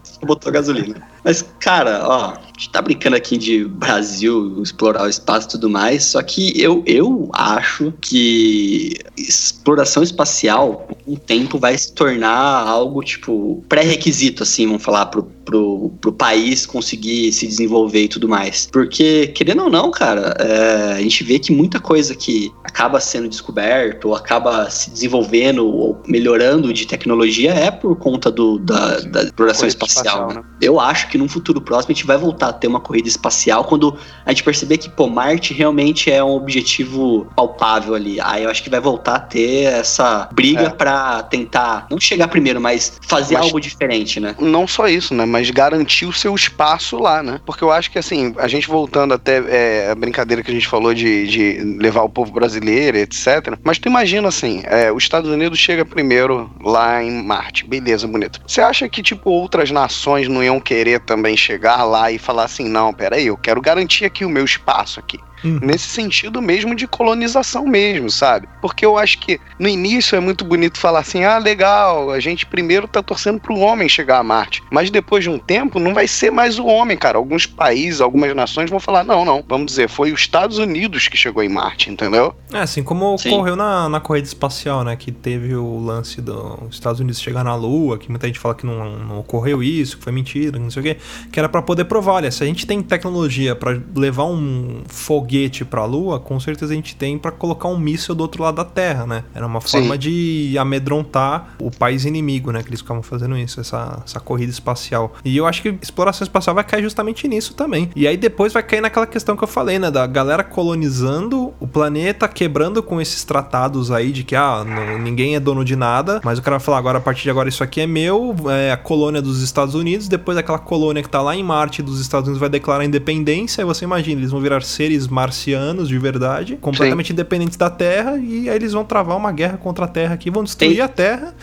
Só 0.03 0.19
Botou 0.25 0.51
gasolina. 0.51 0.95
Mas, 1.23 1.45
cara, 1.59 2.01
ó, 2.07 2.31
a 2.31 2.41
gente 2.57 2.69
tá 2.69 2.81
brincando 2.81 3.15
aqui 3.15 3.37
de 3.37 3.65
Brasil, 3.65 4.61
explorar 4.61 5.03
o 5.03 5.09
espaço 5.09 5.47
e 5.47 5.51
tudo 5.51 5.69
mais, 5.69 6.05
só 6.05 6.21
que 6.21 6.59
eu, 6.59 6.83
eu 6.85 7.29
acho 7.33 7.93
que 8.01 8.97
exploração 9.17 10.01
espacial, 10.03 10.87
com 11.05 11.13
o 11.13 11.17
tempo, 11.17 11.59
vai 11.59 11.77
se 11.77 11.91
tornar 11.93 12.67
algo, 12.67 13.03
tipo, 13.03 13.63
pré-requisito, 13.67 14.43
assim, 14.43 14.65
vamos 14.65 14.83
falar, 14.83 15.07
pro, 15.07 15.23
pro, 15.23 15.91
pro 16.01 16.11
país 16.13 16.65
conseguir 16.65 17.31
se 17.31 17.45
desenvolver 17.45 18.03
e 18.03 18.07
tudo 18.07 18.27
mais. 18.27 18.67
Porque, 18.71 19.27
querendo 19.27 19.63
ou 19.63 19.69
não, 19.69 19.91
cara, 19.91 20.35
é, 20.39 20.93
a 20.93 21.01
gente 21.01 21.23
vê 21.23 21.39
que 21.39 21.51
muita 21.51 21.79
coisa 21.79 22.15
que 22.15 22.51
acaba 22.63 22.99
sendo 22.99 23.27
descoberto, 23.27 24.09
ou 24.09 24.15
acaba 24.15 24.69
se 24.69 24.89
desenvolvendo, 24.89 25.67
ou 25.77 26.01
melhorando 26.07 26.73
de 26.73 26.85
tecnologia, 26.87 27.53
é 27.53 27.69
por 27.71 27.95
conta 27.95 28.31
do, 28.31 28.57
da, 28.59 28.99
da 29.01 29.23
exploração 29.23 29.67
espacial. 29.67 30.03
espacial, 30.05 30.27
né? 30.29 30.35
né? 30.35 30.43
Eu 30.61 30.79
acho 30.79 31.07
que 31.09 31.17
num 31.17 31.29
futuro 31.29 31.61
próximo 31.61 31.91
a 31.91 31.95
gente 31.95 32.05
vai 32.05 32.17
voltar 32.17 32.49
a 32.49 32.53
ter 32.53 32.67
uma 32.67 32.79
corrida 32.79 33.07
espacial 33.07 33.63
quando 33.63 33.95
a 34.25 34.31
gente 34.31 34.43
perceber 34.43 34.77
que, 34.77 34.89
pô, 34.89 35.07
Marte 35.07 35.53
realmente 35.53 36.11
é 36.11 36.23
um 36.23 36.31
objetivo 36.35 37.27
palpável 37.35 37.93
ali. 37.93 38.19
Aí 38.21 38.43
eu 38.43 38.49
acho 38.49 38.63
que 38.63 38.69
vai 38.69 38.79
voltar 38.79 39.15
a 39.15 39.19
ter 39.19 39.63
essa 39.65 40.27
briga 40.33 40.63
É. 40.63 40.69
pra 40.69 41.23
tentar, 41.23 41.87
não 41.89 41.99
chegar 41.99 42.27
primeiro, 42.27 42.59
mas 42.59 42.99
fazer 43.07 43.35
Mas- 43.35 43.45
algo 43.45 43.59
diferente, 43.59 44.19
né? 44.19 44.35
Não 44.39 44.67
só 44.67 44.87
isso, 44.87 45.13
né? 45.13 45.25
Mas 45.25 45.49
garantir 45.49 46.05
o 46.05 46.13
seu 46.13 46.33
espaço 46.35 46.97
lá, 46.97 47.21
né? 47.21 47.39
Porque 47.45 47.63
eu 47.63 47.71
acho 47.71 47.91
que, 47.91 47.99
assim, 47.99 48.33
a 48.37 48.47
gente 48.47 48.67
voltando 48.67 49.13
até 49.13 49.37
é, 49.47 49.91
a 49.91 49.95
brincadeira 49.95 50.41
que 50.41 50.51
a 50.51 50.53
gente 50.53 50.67
falou 50.67 50.93
de, 50.93 51.27
de 51.27 51.77
levar 51.79 52.01
o 52.03 52.09
povo 52.09 52.31
brasileiro, 52.31 52.97
etc. 52.97 53.57
Mas 53.63 53.77
tu 53.77 53.87
imagina, 53.87 54.27
assim, 54.27 54.61
é, 54.65 54.91
os 54.91 55.03
Estados 55.03 55.29
Unidos 55.29 55.59
chega 55.67 55.83
primeiro 55.83 56.49
lá 56.61 57.03
em 57.03 57.21
Marte. 57.21 57.67
Beleza, 57.67 58.07
bonito. 58.07 58.39
Você 58.47 58.61
acha 58.61 58.87
que, 58.87 59.03
tipo, 59.03 59.29
outras 59.29 59.69
nações 59.69 60.29
não 60.29 60.41
iam 60.41 60.61
querer 60.61 61.01
também 61.01 61.35
chegar 61.35 61.83
lá 61.83 62.09
e 62.09 62.17
falar 62.17 62.45
assim, 62.45 62.69
não, 62.69 62.93
peraí, 62.93 63.27
eu 63.27 63.35
quero 63.35 63.59
garantir 63.59 64.05
aqui 64.05 64.23
o 64.23 64.29
meu 64.29 64.45
espaço 64.45 64.97
aqui. 64.97 65.19
Hum. 65.43 65.59
Nesse 65.61 65.87
sentido 65.87 66.41
mesmo 66.41 66.75
de 66.75 66.87
colonização 66.87 67.65
mesmo, 67.65 68.09
sabe? 68.09 68.47
Porque 68.61 68.85
eu 68.85 68.97
acho 68.97 69.19
que 69.19 69.39
no 69.59 69.67
início 69.67 70.15
é 70.15 70.19
muito 70.19 70.43
bonito 70.43 70.79
falar 70.79 70.99
assim: 70.99 71.23
ah, 71.23 71.37
legal, 71.37 72.11
a 72.11 72.19
gente 72.19 72.45
primeiro 72.45 72.87
tá 72.87 73.01
torcendo 73.01 73.39
pro 73.39 73.57
homem 73.57 73.87
chegar 73.87 74.19
a 74.19 74.23
Marte. 74.23 74.63
Mas 74.71 74.89
depois 74.89 75.23
de 75.23 75.29
um 75.29 75.39
tempo 75.39 75.79
não 75.79 75.93
vai 75.93 76.07
ser 76.07 76.31
mais 76.31 76.59
o 76.59 76.65
homem, 76.65 76.97
cara. 76.97 77.17
Alguns 77.17 77.45
países, 77.45 78.01
algumas 78.01 78.35
nações 78.35 78.69
vão 78.69 78.79
falar: 78.79 79.03
não, 79.03 79.23
não, 79.23 79.43
vamos 79.47 79.67
dizer, 79.67 79.89
foi 79.89 80.11
os 80.11 80.21
Estados 80.21 80.57
Unidos 80.57 81.07
que 81.07 81.17
chegou 81.17 81.43
em 81.43 81.49
Marte, 81.49 81.89
entendeu? 81.89 82.33
É, 82.51 82.59
assim 82.59 82.83
como 82.83 83.17
Sim. 83.17 83.33
ocorreu 83.33 83.55
na, 83.55 83.89
na 83.89 83.99
corrida 83.99 84.27
espacial, 84.27 84.83
né? 84.83 84.95
Que 84.95 85.11
teve 85.11 85.55
o 85.55 85.79
lance 85.79 86.21
dos 86.21 86.71
Estados 86.71 86.99
Unidos 86.99 87.21
chegar 87.21 87.43
na 87.43 87.55
Lua, 87.55 87.97
que 87.97 88.09
muita 88.09 88.27
gente 88.27 88.39
fala 88.39 88.55
que 88.55 88.65
não, 88.65 88.97
não 88.99 89.19
ocorreu 89.19 89.61
isso, 89.61 89.97
que 89.97 90.03
foi 90.03 90.13
mentira, 90.13 90.57
não 90.57 90.69
sei 90.69 90.79
o 90.79 90.83
quê. 90.83 90.97
Que 91.31 91.39
era 91.39 91.49
pra 91.49 91.61
poder 91.61 91.85
provar, 91.85 92.13
olha, 92.13 92.31
se 92.31 92.43
a 92.43 92.47
gente 92.47 92.65
tem 92.65 92.81
tecnologia 92.81 93.55
pra 93.55 93.77
levar 93.95 94.25
um 94.25 94.83
foguete 95.27 95.65
pra 95.65 95.83
Lua, 95.85 96.19
com 96.19 96.39
certeza 96.39 96.71
a 96.71 96.75
gente 96.75 96.95
tem 96.95 97.17
pra 97.17 97.31
colocar 97.31 97.67
um 97.67 97.77
míssil 97.77 98.15
do 98.15 98.21
outro 98.21 98.41
lado 98.43 98.55
da 98.55 98.63
Terra, 98.65 99.05
né? 99.05 99.23
Era 99.35 99.45
uma 99.45 99.59
Sim. 99.61 99.79
forma 99.79 99.97
de 99.97 100.55
amedrontar 100.57 101.55
o 101.59 101.69
país 101.69 102.05
inimigo, 102.05 102.51
né? 102.51 102.63
Que 102.63 102.69
eles 102.69 102.79
ficavam 102.79 103.03
fazendo 103.03 103.37
isso, 103.37 103.59
essa, 103.59 104.01
essa 104.05 104.19
corrida 104.19 104.51
espacial. 104.51 105.13
E 105.25 105.35
eu 105.35 105.45
acho 105.45 105.61
que 105.61 105.75
exploração 105.81 106.23
espacial 106.25 106.55
vai 106.55 106.63
cair 106.63 106.81
justamente 106.83 107.27
nisso 107.27 107.53
também. 107.53 107.89
E 107.95 108.07
aí 108.07 108.15
depois 108.15 108.53
vai 108.53 108.63
cair 108.63 108.81
naquela 108.81 109.05
questão 109.05 109.35
que 109.35 109.43
eu 109.43 109.47
falei, 109.47 109.77
né? 109.77 109.91
Da 109.91 110.07
galera 110.07 110.43
colonizando 110.43 111.53
o 111.59 111.67
planeta, 111.67 112.27
quebrando 112.27 112.81
com 112.81 113.01
esses 113.01 113.23
tratados 113.25 113.91
aí 113.91 114.11
de 114.11 114.23
que, 114.23 114.35
ah, 114.35 114.63
não- 114.65 114.97
ninguém 114.97 115.35
é 115.35 115.39
dono 115.39 115.65
de 115.65 115.75
nada, 115.75 116.21
mas 116.23 116.39
o 116.39 116.41
cara 116.41 116.57
vai 116.57 116.65
falar, 116.65 116.77
agora 116.77 116.97
a 116.99 117.01
partir 117.01 117.23
de 117.23 117.29
agora 117.29 117.49
isso 117.49 117.63
aqui 117.63 117.81
é 117.81 117.87
meu, 117.87 118.33
é 118.49 118.71
a 118.71 118.77
colônia 118.77 119.21
dos 119.21 119.41
Estados 119.41 119.75
Unidos, 119.75 120.07
depois 120.07 120.37
aquela 120.37 120.59
colônia 120.59 121.03
que 121.03 121.09
tá 121.09 121.21
lá 121.21 121.35
em 121.35 121.43
Marte 121.43 121.81
dos 121.81 121.99
Estados 121.99 122.27
Unidos 122.27 122.39
vai 122.39 122.49
declarar 122.49 122.85
independência, 122.85 123.61
aí 123.61 123.65
você 123.65 123.83
imagina, 123.85 124.21
eles 124.21 124.31
vão 124.31 124.39
virar 124.39 124.61
seres 124.63 125.07
marcianos 125.17 125.89
de 125.89 125.97
verdade, 125.97 126.57
completamente 126.61 127.11
independentes 127.11 127.57
da 127.57 127.71
Terra, 127.71 128.17
e 128.17 128.47
aí 128.47 128.55
eles 128.55 128.71
vão 128.71 128.85
travar 128.85 129.17
uma 129.17 129.31
guerra 129.31 129.57
contra 129.57 129.85
a 129.85 129.87
Terra 129.87 130.13
aqui, 130.13 130.29
vão 130.29 130.43
destruir 130.43 130.75
Tem- 130.75 130.81
a 130.81 130.87
Terra. 130.87 131.33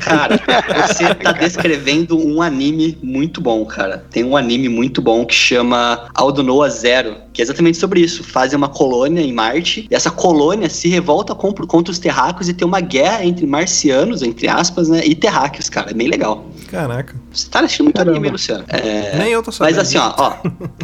Cara, 0.00 0.40
você 0.88 1.14
tá 1.14 1.30
descrevendo 1.30 2.18
um 2.18 2.42
anime 2.42 2.98
muito 3.00 3.40
bom, 3.40 3.64
cara. 3.66 4.04
Tem 4.10 4.24
um 4.24 4.36
anime 4.36 4.68
muito 4.68 5.00
bom 5.00 5.24
que 5.24 5.34
chama 5.34 6.08
Aldonoa 6.12 6.68
Zero, 6.68 7.14
que 7.32 7.40
é 7.40 7.44
exatamente 7.44 7.78
sobre 7.78 8.00
isso. 8.00 8.24
Fazem 8.24 8.56
uma 8.56 8.68
colônia 8.68 9.20
em 9.20 9.32
Marte, 9.32 9.86
e 9.88 9.94
essa 9.94 10.10
colônia 10.10 10.68
se 10.68 10.88
revolta 10.88 11.36
contra 11.36 11.92
os 11.92 11.98
terráqueos 12.00 12.48
e 12.48 12.54
tem 12.54 12.66
uma 12.66 12.80
guerra 12.80 13.24
entre 13.24 13.46
marcianos, 13.46 14.22
entre 14.22 14.48
aspas, 14.48 14.88
né, 14.88 15.02
e 15.04 15.14
terráqueos, 15.14 15.70
cara. 15.70 15.92
É 15.92 15.94
bem 15.94 16.08
legal. 16.08 16.44
Caraca. 16.68 17.14
Você 17.34 17.48
tá 17.48 17.60
assistindo 17.60 17.86
muito 17.86 17.96
Caramba. 17.96 18.16
anime, 18.16 18.30
Luciano. 18.30 18.64
É, 18.68 19.16
Nem 19.18 19.32
eu 19.32 19.42
tô 19.42 19.50
sabendo. 19.50 19.76
Mas 19.76 19.86
assim, 19.86 19.98
ó, 19.98 20.14
ó, 20.16 20.34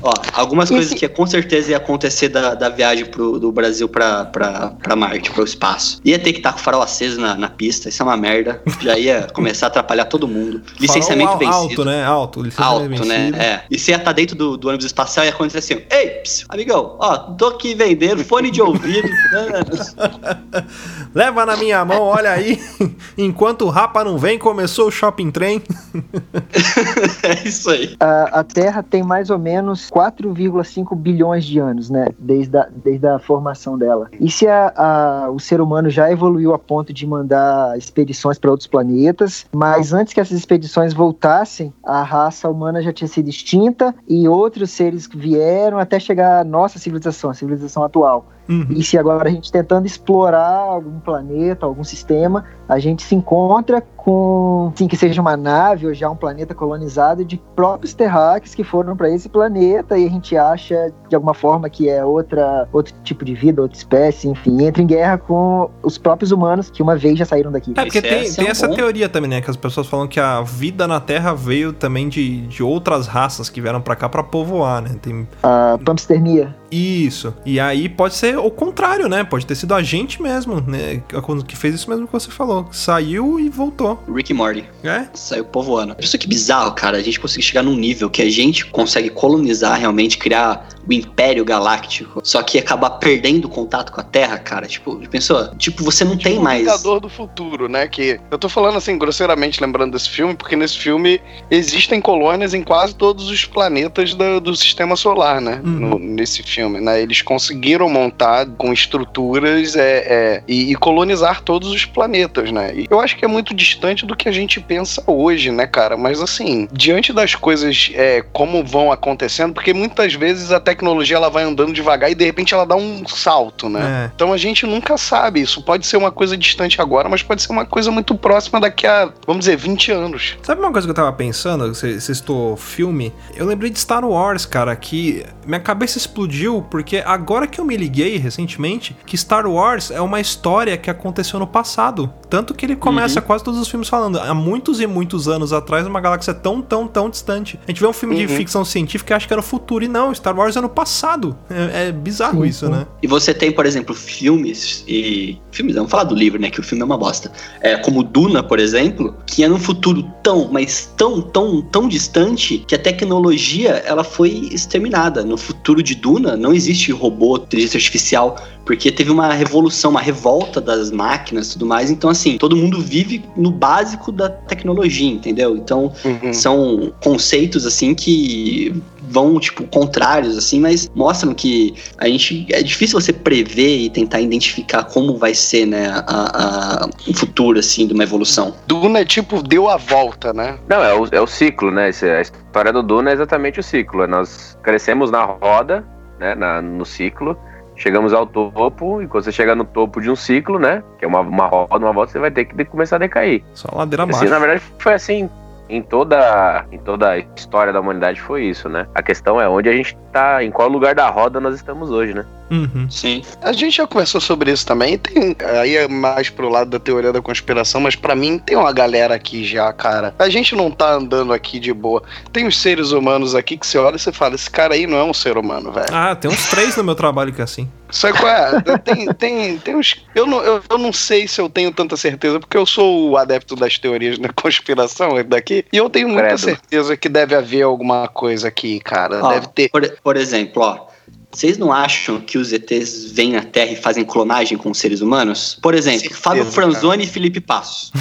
ó, 0.02 0.12
algumas 0.34 0.68
coisas 0.68 0.92
que 0.92 1.08
com 1.08 1.26
certeza 1.26 1.70
ia 1.70 1.76
acontecer 1.76 2.28
da, 2.28 2.54
da 2.54 2.68
viagem 2.68 3.06
pro, 3.06 3.38
do 3.38 3.52
Brasil 3.52 3.88
pra, 3.88 4.24
pra, 4.26 4.70
pra 4.82 4.96
Marte, 4.96 5.30
pro 5.30 5.44
espaço. 5.44 6.00
Ia 6.04 6.18
ter 6.18 6.32
que 6.32 6.38
estar 6.40 6.52
com 6.52 6.58
o 6.58 6.62
farol 6.62 6.82
aceso 6.82 7.20
na, 7.20 7.34
na 7.36 7.48
pista, 7.48 7.88
isso 7.88 8.02
é 8.02 8.06
uma 8.06 8.16
merda. 8.16 8.60
Já 8.80 8.98
ia 8.98 9.28
começar 9.32 9.66
a 9.66 9.68
atrapalhar 9.68 10.06
todo 10.06 10.26
mundo. 10.26 10.60
Licenciamento 10.78 11.32
Farol 11.38 11.46
al- 11.52 11.60
vencido. 11.62 11.82
Alto, 11.82 11.84
né? 11.84 12.04
Alto. 12.04 12.42
Licenciamento 12.42 13.02
Alto, 13.02 13.08
né? 13.08 13.30
É. 13.38 13.60
E 13.70 13.78
você 13.78 13.92
ia 13.92 13.96
estar 13.96 14.12
dentro 14.12 14.34
do, 14.36 14.56
do 14.56 14.68
ônibus 14.68 14.86
espacial 14.86 15.24
e 15.24 15.28
ia 15.28 15.32
acontecer 15.34 15.58
assim: 15.58 15.82
Ei, 15.90 16.08
ps, 16.22 16.44
amigão, 16.48 16.96
ó, 16.98 17.16
tô 17.16 17.46
aqui 17.46 17.74
vendendo 17.74 18.24
fone 18.24 18.50
de 18.50 18.60
ouvido. 18.60 19.08
Leva 21.14 21.46
na 21.46 21.56
minha 21.56 21.84
mão, 21.84 22.02
olha 22.02 22.30
aí. 22.32 22.60
Enquanto 23.16 23.66
o 23.66 23.68
Rapa 23.68 24.02
não 24.04 24.18
vem, 24.18 24.38
começou 24.38 24.88
o 24.88 24.90
shopping 24.90 25.30
trem. 25.30 25.62
é 27.22 27.48
isso 27.48 27.70
aí. 27.70 27.96
A, 28.00 28.40
a 28.40 28.44
Terra 28.44 28.82
tem 28.82 29.02
mais 29.02 29.30
ou 29.30 29.38
menos 29.38 29.90
4,5 29.90 30.96
bilhões 30.96 31.44
de 31.44 31.58
anos, 31.58 31.90
né? 31.90 32.08
Desde 32.18 32.56
a, 32.56 32.68
desde 32.84 33.06
a 33.06 33.18
formação 33.18 33.78
dela. 33.78 34.08
E 34.20 34.30
se 34.30 34.46
a, 34.46 34.72
a, 34.76 35.30
o 35.30 35.38
ser 35.38 35.60
humano 35.60 35.90
já 35.90 36.10
evoluiu 36.10 36.52
a 36.54 36.58
ponto 36.58 36.92
de 36.92 37.06
mandar 37.06 37.76
expedições 37.76 38.38
para 38.38 38.50
outros 38.50 38.66
planetas, 38.66 39.46
mas 39.52 39.92
antes 39.92 40.12
que 40.12 40.20
essas 40.20 40.38
expedições 40.38 40.92
voltassem, 40.92 41.72
a 41.84 42.02
raça 42.02 42.48
humana 42.48 42.82
já 42.82 42.92
tinha 42.92 43.08
sido 43.08 43.28
extinta 43.28 43.94
e 44.08 44.28
outros 44.28 44.70
seres 44.70 45.08
vieram 45.12 45.78
até 45.78 45.98
chegar 45.98 46.40
à 46.40 46.44
nossa 46.44 46.78
civilização, 46.78 47.30
a 47.30 47.34
civilização 47.34 47.82
atual. 47.82 48.26
Uhum. 48.50 48.66
E 48.70 48.82
se 48.82 48.98
agora 48.98 49.28
a 49.28 49.32
gente 49.32 49.52
tentando 49.52 49.86
explorar 49.86 50.58
algum 50.58 50.98
planeta, 50.98 51.64
algum 51.64 51.84
sistema, 51.84 52.44
a 52.68 52.80
gente 52.80 53.04
se 53.04 53.14
encontra 53.14 53.80
com, 53.80 54.72
sim, 54.74 54.88
que 54.88 54.96
seja 54.96 55.20
uma 55.20 55.36
nave 55.36 55.86
ou 55.86 55.94
já 55.94 56.10
um 56.10 56.16
planeta 56.16 56.52
colonizado 56.52 57.24
de 57.24 57.40
próprios 57.54 57.94
terráqueos 57.94 58.52
que 58.52 58.64
foram 58.64 58.96
para 58.96 59.08
esse 59.08 59.28
planeta 59.28 59.96
e 59.96 60.04
a 60.04 60.10
gente 60.10 60.36
acha 60.36 60.92
de 61.08 61.14
alguma 61.14 61.32
forma 61.32 61.70
que 61.70 61.88
é 61.88 62.04
outra 62.04 62.68
outro 62.72 62.92
tipo 63.04 63.24
de 63.24 63.34
vida, 63.34 63.62
outra 63.62 63.78
espécie, 63.78 64.28
enfim, 64.28 64.64
entra 64.64 64.82
em 64.82 64.86
guerra 64.86 65.18
com 65.18 65.70
os 65.80 65.96
próprios 65.96 66.32
humanos 66.32 66.70
que 66.70 66.82
uma 66.82 66.96
vez 66.96 67.18
já 67.18 67.24
saíram 67.24 67.52
daqui. 67.52 67.72
É, 67.76 67.84
porque 67.84 68.02
tem, 68.02 68.32
tem 68.32 68.48
essa 68.48 68.68
teoria 68.68 69.08
também, 69.08 69.30
né, 69.30 69.40
que 69.40 69.50
as 69.50 69.56
pessoas 69.56 69.86
falam 69.86 70.08
que 70.08 70.18
a 70.18 70.42
vida 70.42 70.88
na 70.88 70.98
Terra 70.98 71.34
veio 71.34 71.72
também 71.72 72.08
de, 72.08 72.48
de 72.48 72.64
outras 72.64 73.06
raças 73.06 73.48
que 73.48 73.60
vieram 73.60 73.80
para 73.80 73.94
cá 73.94 74.08
para 74.08 74.24
povoar, 74.24 74.82
né? 74.82 74.96
Tem 75.00 75.28
a 75.42 75.78
pampstermia. 75.84 76.59
Isso. 76.70 77.34
E 77.44 77.58
aí 77.58 77.88
pode 77.88 78.14
ser 78.14 78.38
o 78.38 78.50
contrário, 78.50 79.08
né? 79.08 79.24
Pode 79.24 79.44
ter 79.46 79.54
sido 79.54 79.74
a 79.74 79.82
gente 79.82 80.22
mesmo, 80.22 80.60
né? 80.60 81.02
Que 81.46 81.56
fez 81.56 81.74
isso 81.74 81.90
mesmo 81.90 82.06
que 82.06 82.12
você 82.12 82.30
falou. 82.30 82.68
Saiu 82.70 83.40
e 83.40 83.48
voltou. 83.48 84.02
Rick 84.12 84.30
e 84.30 84.34
Morty. 84.34 84.64
É? 84.82 85.06
Saiu 85.14 85.44
povoando. 85.44 85.96
Isso 85.98 86.16
que 86.18 86.28
bizarro, 86.28 86.72
cara. 86.72 86.98
A 86.98 87.02
gente 87.02 87.18
conseguir 87.18 87.42
chegar 87.42 87.62
num 87.62 87.74
nível 87.74 88.08
que 88.08 88.22
a 88.22 88.30
gente 88.30 88.66
consegue 88.66 89.10
colonizar 89.10 89.78
realmente, 89.78 90.18
criar 90.18 90.68
o 90.88 90.92
Império 90.92 91.44
Galáctico, 91.44 92.20
só 92.24 92.42
que 92.42 92.58
acabar 92.58 92.90
perdendo 92.90 93.46
o 93.46 93.48
contato 93.48 93.92
com 93.92 94.00
a 94.00 94.04
Terra, 94.04 94.38
cara. 94.38 94.66
Tipo, 94.66 94.96
pensou? 95.08 95.54
Tipo, 95.56 95.84
você 95.84 96.04
não 96.04 96.16
tipo 96.16 96.30
tem 96.30 96.38
mais. 96.38 96.60
Vingador 96.60 97.00
do 97.00 97.08
futuro, 97.08 97.68
né? 97.68 97.86
Que 97.86 98.20
eu 98.30 98.38
tô 98.38 98.48
falando 98.48 98.76
assim, 98.76 98.96
grosseiramente 98.98 99.60
lembrando 99.60 99.92
desse 99.92 100.08
filme, 100.08 100.34
porque 100.34 100.56
nesse 100.56 100.78
filme 100.78 101.20
existem 101.50 102.00
colônias 102.00 102.54
em 102.54 102.62
quase 102.62 102.94
todos 102.94 103.28
os 103.28 103.44
planetas 103.44 104.14
do, 104.14 104.40
do 104.40 104.56
sistema 104.56 104.96
solar, 104.96 105.40
né? 105.40 105.60
Uhum. 105.64 105.70
No, 105.70 105.98
nesse 105.98 106.42
filme, 106.42 106.59
né? 106.68 107.00
Eles 107.00 107.22
conseguiram 107.22 107.88
montar 107.88 108.46
com 108.58 108.72
estruturas 108.72 109.76
é, 109.76 109.82
é, 109.82 110.42
e, 110.46 110.72
e, 110.72 110.74
colonizar 110.74 111.40
todos 111.42 111.70
os 111.70 111.84
planetas, 111.84 112.50
né? 112.50 112.72
E 112.74 112.86
eu 112.90 113.00
acho 113.00 113.16
que 113.16 113.24
é 113.24 113.28
muito 113.28 113.54
distante 113.54 114.04
do 114.04 114.16
que 114.16 114.28
a 114.28 114.32
gente 114.32 114.60
pensa 114.60 115.02
hoje, 115.06 115.50
né, 115.50 115.66
cara? 115.66 115.96
Mas 115.96 116.20
assim, 116.20 116.68
diante 116.72 117.12
das 117.12 117.34
coisas 117.34 117.90
é, 117.94 118.22
como 118.32 118.64
vão 118.64 118.92
acontecendo, 118.92 119.54
porque 119.54 119.72
muitas 119.72 120.14
vezes 120.14 120.52
a 120.52 120.60
tecnologia 120.60 121.16
ela 121.16 121.30
vai 121.30 121.44
andando 121.44 121.72
devagar 121.72 122.10
e 122.10 122.14
de 122.14 122.24
repente 122.24 122.54
ela 122.54 122.64
dá 122.64 122.76
um 122.76 123.06
salto, 123.06 123.68
né? 123.68 124.06
É. 124.06 124.10
Então 124.14 124.32
a 124.32 124.36
gente 124.36 124.66
nunca 124.66 124.96
sabe. 124.96 125.40
Isso 125.40 125.62
pode 125.62 125.86
ser 125.86 125.96
uma 125.96 126.10
coisa 126.10 126.36
distante 126.36 126.80
agora, 126.80 127.08
mas 127.08 127.22
pode 127.22 127.42
ser 127.42 127.52
uma 127.52 127.64
coisa 127.64 127.90
muito 127.90 128.14
próxima 128.14 128.60
daqui 128.60 128.86
a, 128.86 129.10
vamos 129.26 129.40
dizer, 129.44 129.56
20 129.56 129.92
anos. 129.92 130.36
Sabe 130.42 130.60
uma 130.60 130.72
coisa 130.72 130.86
que 130.86 130.90
eu 130.90 130.94
tava 130.94 131.12
pensando? 131.12 131.68
Você 131.74 132.00
citou 132.00 132.56
filme? 132.56 133.12
Eu 133.34 133.46
lembrei 133.46 133.70
de 133.70 133.78
Star 133.78 134.04
Wars, 134.04 134.46
cara, 134.46 134.74
que 134.76 135.24
minha 135.46 135.60
cabeça 135.60 135.98
explodiu 135.98 136.49
porque 136.70 137.02
agora 137.04 137.46
que 137.46 137.60
eu 137.60 137.64
me 137.64 137.76
liguei 137.76 138.16
recentemente 138.16 138.96
que 139.04 139.16
Star 139.16 139.46
Wars 139.46 139.90
é 139.90 140.00
uma 140.00 140.20
história 140.20 140.76
que 140.76 140.90
aconteceu 140.90 141.38
no 141.38 141.46
passado. 141.46 142.12
Tanto 142.30 142.54
que 142.54 142.64
ele 142.64 142.76
começa 142.76 143.20
uhum. 143.20 143.26
quase 143.26 143.42
todos 143.42 143.60
os 143.60 143.68
filmes 143.68 143.88
falando 143.88 144.18
há 144.18 144.32
muitos 144.32 144.80
e 144.80 144.86
muitos 144.86 145.28
anos 145.28 145.52
atrás, 145.52 145.86
uma 145.86 146.00
galáxia 146.00 146.32
tão, 146.32 146.62
tão, 146.62 146.86
tão 146.86 147.10
distante. 147.10 147.58
A 147.66 147.70
gente 147.70 147.80
vê 147.80 147.86
um 147.86 147.92
filme 147.92 148.14
uhum. 148.14 148.26
de 148.26 148.28
ficção 148.28 148.64
científica 148.64 149.12
e 149.12 149.16
acha 149.16 149.26
que 149.26 149.32
é 149.32 149.36
no 149.36 149.42
futuro, 149.42 149.84
e 149.84 149.88
não, 149.88 150.14
Star 150.14 150.36
Wars 150.36 150.56
é 150.56 150.60
no 150.60 150.68
passado. 150.68 151.36
É, 151.50 151.88
é 151.88 151.92
bizarro 151.92 152.38
uhum. 152.38 152.44
isso, 152.44 152.68
né? 152.68 152.86
E 153.02 153.06
você 153.06 153.34
tem, 153.34 153.50
por 153.50 153.66
exemplo, 153.66 153.94
filmes 153.94 154.84
e. 154.86 155.38
Filmes, 155.50 155.74
vamos 155.74 155.90
falar 155.90 156.04
do 156.04 156.14
livro, 156.14 156.40
né? 156.40 156.50
Que 156.50 156.60
o 156.60 156.62
filme 156.62 156.82
é 156.82 156.84
uma 156.84 156.96
bosta. 156.96 157.32
É, 157.60 157.76
como 157.76 158.02
Duna, 158.02 158.42
por 158.42 158.60
exemplo, 158.60 159.16
que 159.26 159.42
é 159.42 159.48
num 159.48 159.58
futuro 159.58 160.04
tão, 160.22 160.48
mas 160.52 160.92
tão, 160.96 161.20
tão, 161.20 161.60
tão 161.62 161.88
distante 161.88 162.58
que 162.66 162.74
a 162.74 162.78
tecnologia 162.78 163.82
ela 163.84 164.04
foi 164.04 164.48
exterminada. 164.52 165.24
No 165.24 165.36
futuro 165.36 165.82
de 165.82 165.94
Duna 165.96 166.36
não 166.40 166.52
existe 166.52 166.90
robô, 166.92 167.36
inteligência 167.36 167.78
artificial 167.78 168.36
porque 168.70 168.92
teve 168.92 169.10
uma 169.10 169.32
revolução, 169.32 169.90
uma 169.90 170.00
revolta 170.00 170.60
das 170.60 170.92
máquinas 170.92 171.48
e 171.48 171.52
tudo 171.54 171.66
mais. 171.66 171.90
Então, 171.90 172.08
assim, 172.08 172.38
todo 172.38 172.54
mundo 172.54 172.80
vive 172.80 173.20
no 173.36 173.50
básico 173.50 174.12
da 174.12 174.28
tecnologia, 174.28 175.10
entendeu? 175.10 175.56
Então, 175.56 175.92
uhum. 176.04 176.32
são 176.32 176.92
conceitos, 177.02 177.66
assim, 177.66 177.94
que 177.96 178.72
vão, 179.02 179.40
tipo, 179.40 179.64
contrários, 179.64 180.38
assim, 180.38 180.60
mas 180.60 180.88
mostram 180.94 181.34
que 181.34 181.74
a 181.98 182.06
gente. 182.06 182.46
É 182.50 182.62
difícil 182.62 183.00
você 183.00 183.12
prever 183.12 183.78
e 183.78 183.90
tentar 183.90 184.20
identificar 184.20 184.84
como 184.84 185.16
vai 185.16 185.34
ser, 185.34 185.66
né, 185.66 185.88
a, 186.06 186.84
a, 186.84 186.88
o 187.08 187.14
futuro, 187.14 187.58
assim, 187.58 187.88
de 187.88 187.92
uma 187.92 188.04
evolução. 188.04 188.54
Duna, 188.68 189.04
tipo, 189.04 189.42
deu 189.42 189.68
a 189.68 189.76
volta, 189.76 190.32
né? 190.32 190.58
Não, 190.68 190.82
é 190.84 190.94
o, 190.94 191.08
é 191.10 191.20
o 191.20 191.26
ciclo, 191.26 191.72
né? 191.72 191.86
A 191.86 192.20
história 192.20 192.72
do 192.72 192.82
Duna 192.82 193.10
é 193.10 193.14
exatamente 193.14 193.58
o 193.58 193.62
ciclo. 193.62 194.06
Nós 194.06 194.56
crescemos 194.62 195.10
na 195.10 195.24
roda, 195.24 195.84
né, 196.20 196.34
na, 196.34 196.62
no 196.62 196.84
ciclo 196.84 197.36
chegamos 197.80 198.12
ao 198.12 198.26
topo, 198.26 199.00
e 199.00 199.08
quando 199.08 199.24
você 199.24 199.32
chega 199.32 199.54
no 199.54 199.64
topo 199.64 200.02
de 200.02 200.10
um 200.10 200.16
ciclo, 200.16 200.58
né? 200.58 200.82
Que 200.98 201.06
é 201.06 201.08
uma, 201.08 201.20
uma 201.20 201.46
roda, 201.46 201.78
uma 201.78 201.92
volta, 201.92 202.12
você 202.12 202.18
vai 202.18 202.30
ter 202.30 202.44
que 202.44 202.64
começar 202.66 202.96
a 202.96 202.98
decair. 202.98 203.42
Só 203.54 203.68
ladeira 203.74 204.04
assim, 204.04 204.28
Na 204.28 204.38
verdade, 204.38 204.62
foi 204.78 204.92
assim 204.92 205.30
em 205.68 205.80
toda, 205.82 206.66
em 206.70 206.78
toda 206.78 207.10
a 207.10 207.18
história 207.18 207.72
da 207.72 207.80
humanidade 207.80 208.20
foi 208.20 208.44
isso, 208.44 208.68
né? 208.68 208.86
A 208.94 209.02
questão 209.02 209.40
é 209.40 209.48
onde 209.48 209.68
a 209.68 209.72
gente 209.72 209.96
tá, 210.12 210.44
em 210.44 210.50
qual 210.50 210.68
lugar 210.68 210.94
da 210.94 211.08
roda 211.08 211.40
nós 211.40 211.54
estamos 211.54 211.90
hoje, 211.90 212.12
né? 212.12 212.26
Uhum. 212.50 212.90
Sim. 212.90 213.22
A 213.42 213.52
gente 213.52 213.76
já 213.76 213.86
conversou 213.86 214.20
sobre 214.20 214.50
isso 214.50 214.66
também. 214.66 214.98
Tem, 214.98 215.36
aí 215.60 215.76
é 215.76 215.88
mais 215.88 216.28
pro 216.28 216.48
lado 216.48 216.70
da 216.70 216.78
teoria 216.78 217.12
da 217.12 217.22
conspiração, 217.22 217.80
mas 217.80 217.94
para 217.94 218.14
mim 218.14 218.38
tem 218.38 218.56
uma 218.56 218.72
galera 218.72 219.14
aqui 219.14 219.44
já, 219.44 219.72
cara. 219.72 220.14
A 220.18 220.28
gente 220.28 220.54
não 220.54 220.70
tá 220.70 220.92
andando 220.94 221.32
aqui 221.32 221.60
de 221.60 221.72
boa. 221.72 222.02
Tem 222.32 222.46
os 222.46 222.58
seres 222.58 222.90
humanos 222.90 223.34
aqui 223.34 223.56
que 223.56 223.66
você 223.66 223.78
olha 223.78 223.96
e 223.96 223.98
você 223.98 224.12
fala: 224.12 224.34
esse 224.34 224.50
cara 224.50 224.74
aí 224.74 224.86
não 224.86 224.98
é 224.98 225.04
um 225.04 225.14
ser 225.14 225.38
humano, 225.38 225.72
velho. 225.72 225.88
Ah, 225.92 226.14
tem 226.16 226.30
uns 226.30 226.48
três 226.48 226.76
no 226.76 226.84
meu 226.84 226.94
trabalho 226.94 227.32
que 227.32 227.40
é 227.40 227.44
assim. 227.44 227.68
Sabe 227.90 228.18
qual 228.18 228.30
é? 228.30 228.78
Tem, 228.78 229.12
tem, 229.12 229.58
tem 229.58 229.76
uns. 229.76 230.04
Eu 230.14 230.26
não, 230.26 230.40
eu, 230.42 230.62
eu 230.70 230.78
não 230.78 230.92
sei 230.92 231.26
se 231.26 231.40
eu 231.40 231.48
tenho 231.48 231.72
tanta 231.72 231.96
certeza, 231.96 232.38
porque 232.38 232.56
eu 232.56 232.64
sou 232.64 233.10
o 233.10 233.16
adepto 233.16 233.56
das 233.56 233.78
teorias 233.78 234.18
da 234.18 234.28
conspiração 234.32 235.10
daqui, 235.26 235.64
e 235.72 235.76
eu 235.76 235.90
tenho 235.90 236.08
muita 236.08 236.28
Credo. 236.28 236.38
certeza 236.40 236.96
que 236.96 237.08
deve 237.08 237.34
haver 237.34 237.62
alguma 237.62 238.08
coisa 238.08 238.48
aqui, 238.48 238.80
cara. 238.80 239.20
Ó, 239.22 239.32
deve 239.32 239.48
ter. 239.48 239.68
Por, 239.70 239.88
por 240.02 240.16
exemplo, 240.16 240.62
ó. 240.62 240.89
Vocês 241.32 241.56
não 241.56 241.72
acham 241.72 242.20
que 242.20 242.36
os 242.36 242.52
ETs 242.52 243.12
vêm 243.12 243.36
à 243.36 243.42
Terra 243.42 243.72
e 243.72 243.76
fazem 243.76 244.04
clonagem 244.04 244.58
com 244.58 244.70
os 244.70 244.78
seres 244.78 245.00
humanos? 245.00 245.56
Por 245.62 245.74
exemplo, 245.74 246.00
certeza, 246.00 246.20
Fábio 246.20 246.44
Franzoni 246.44 246.98
cara. 246.98 247.02
e 247.02 247.06
Felipe 247.06 247.40
Passos. 247.40 247.92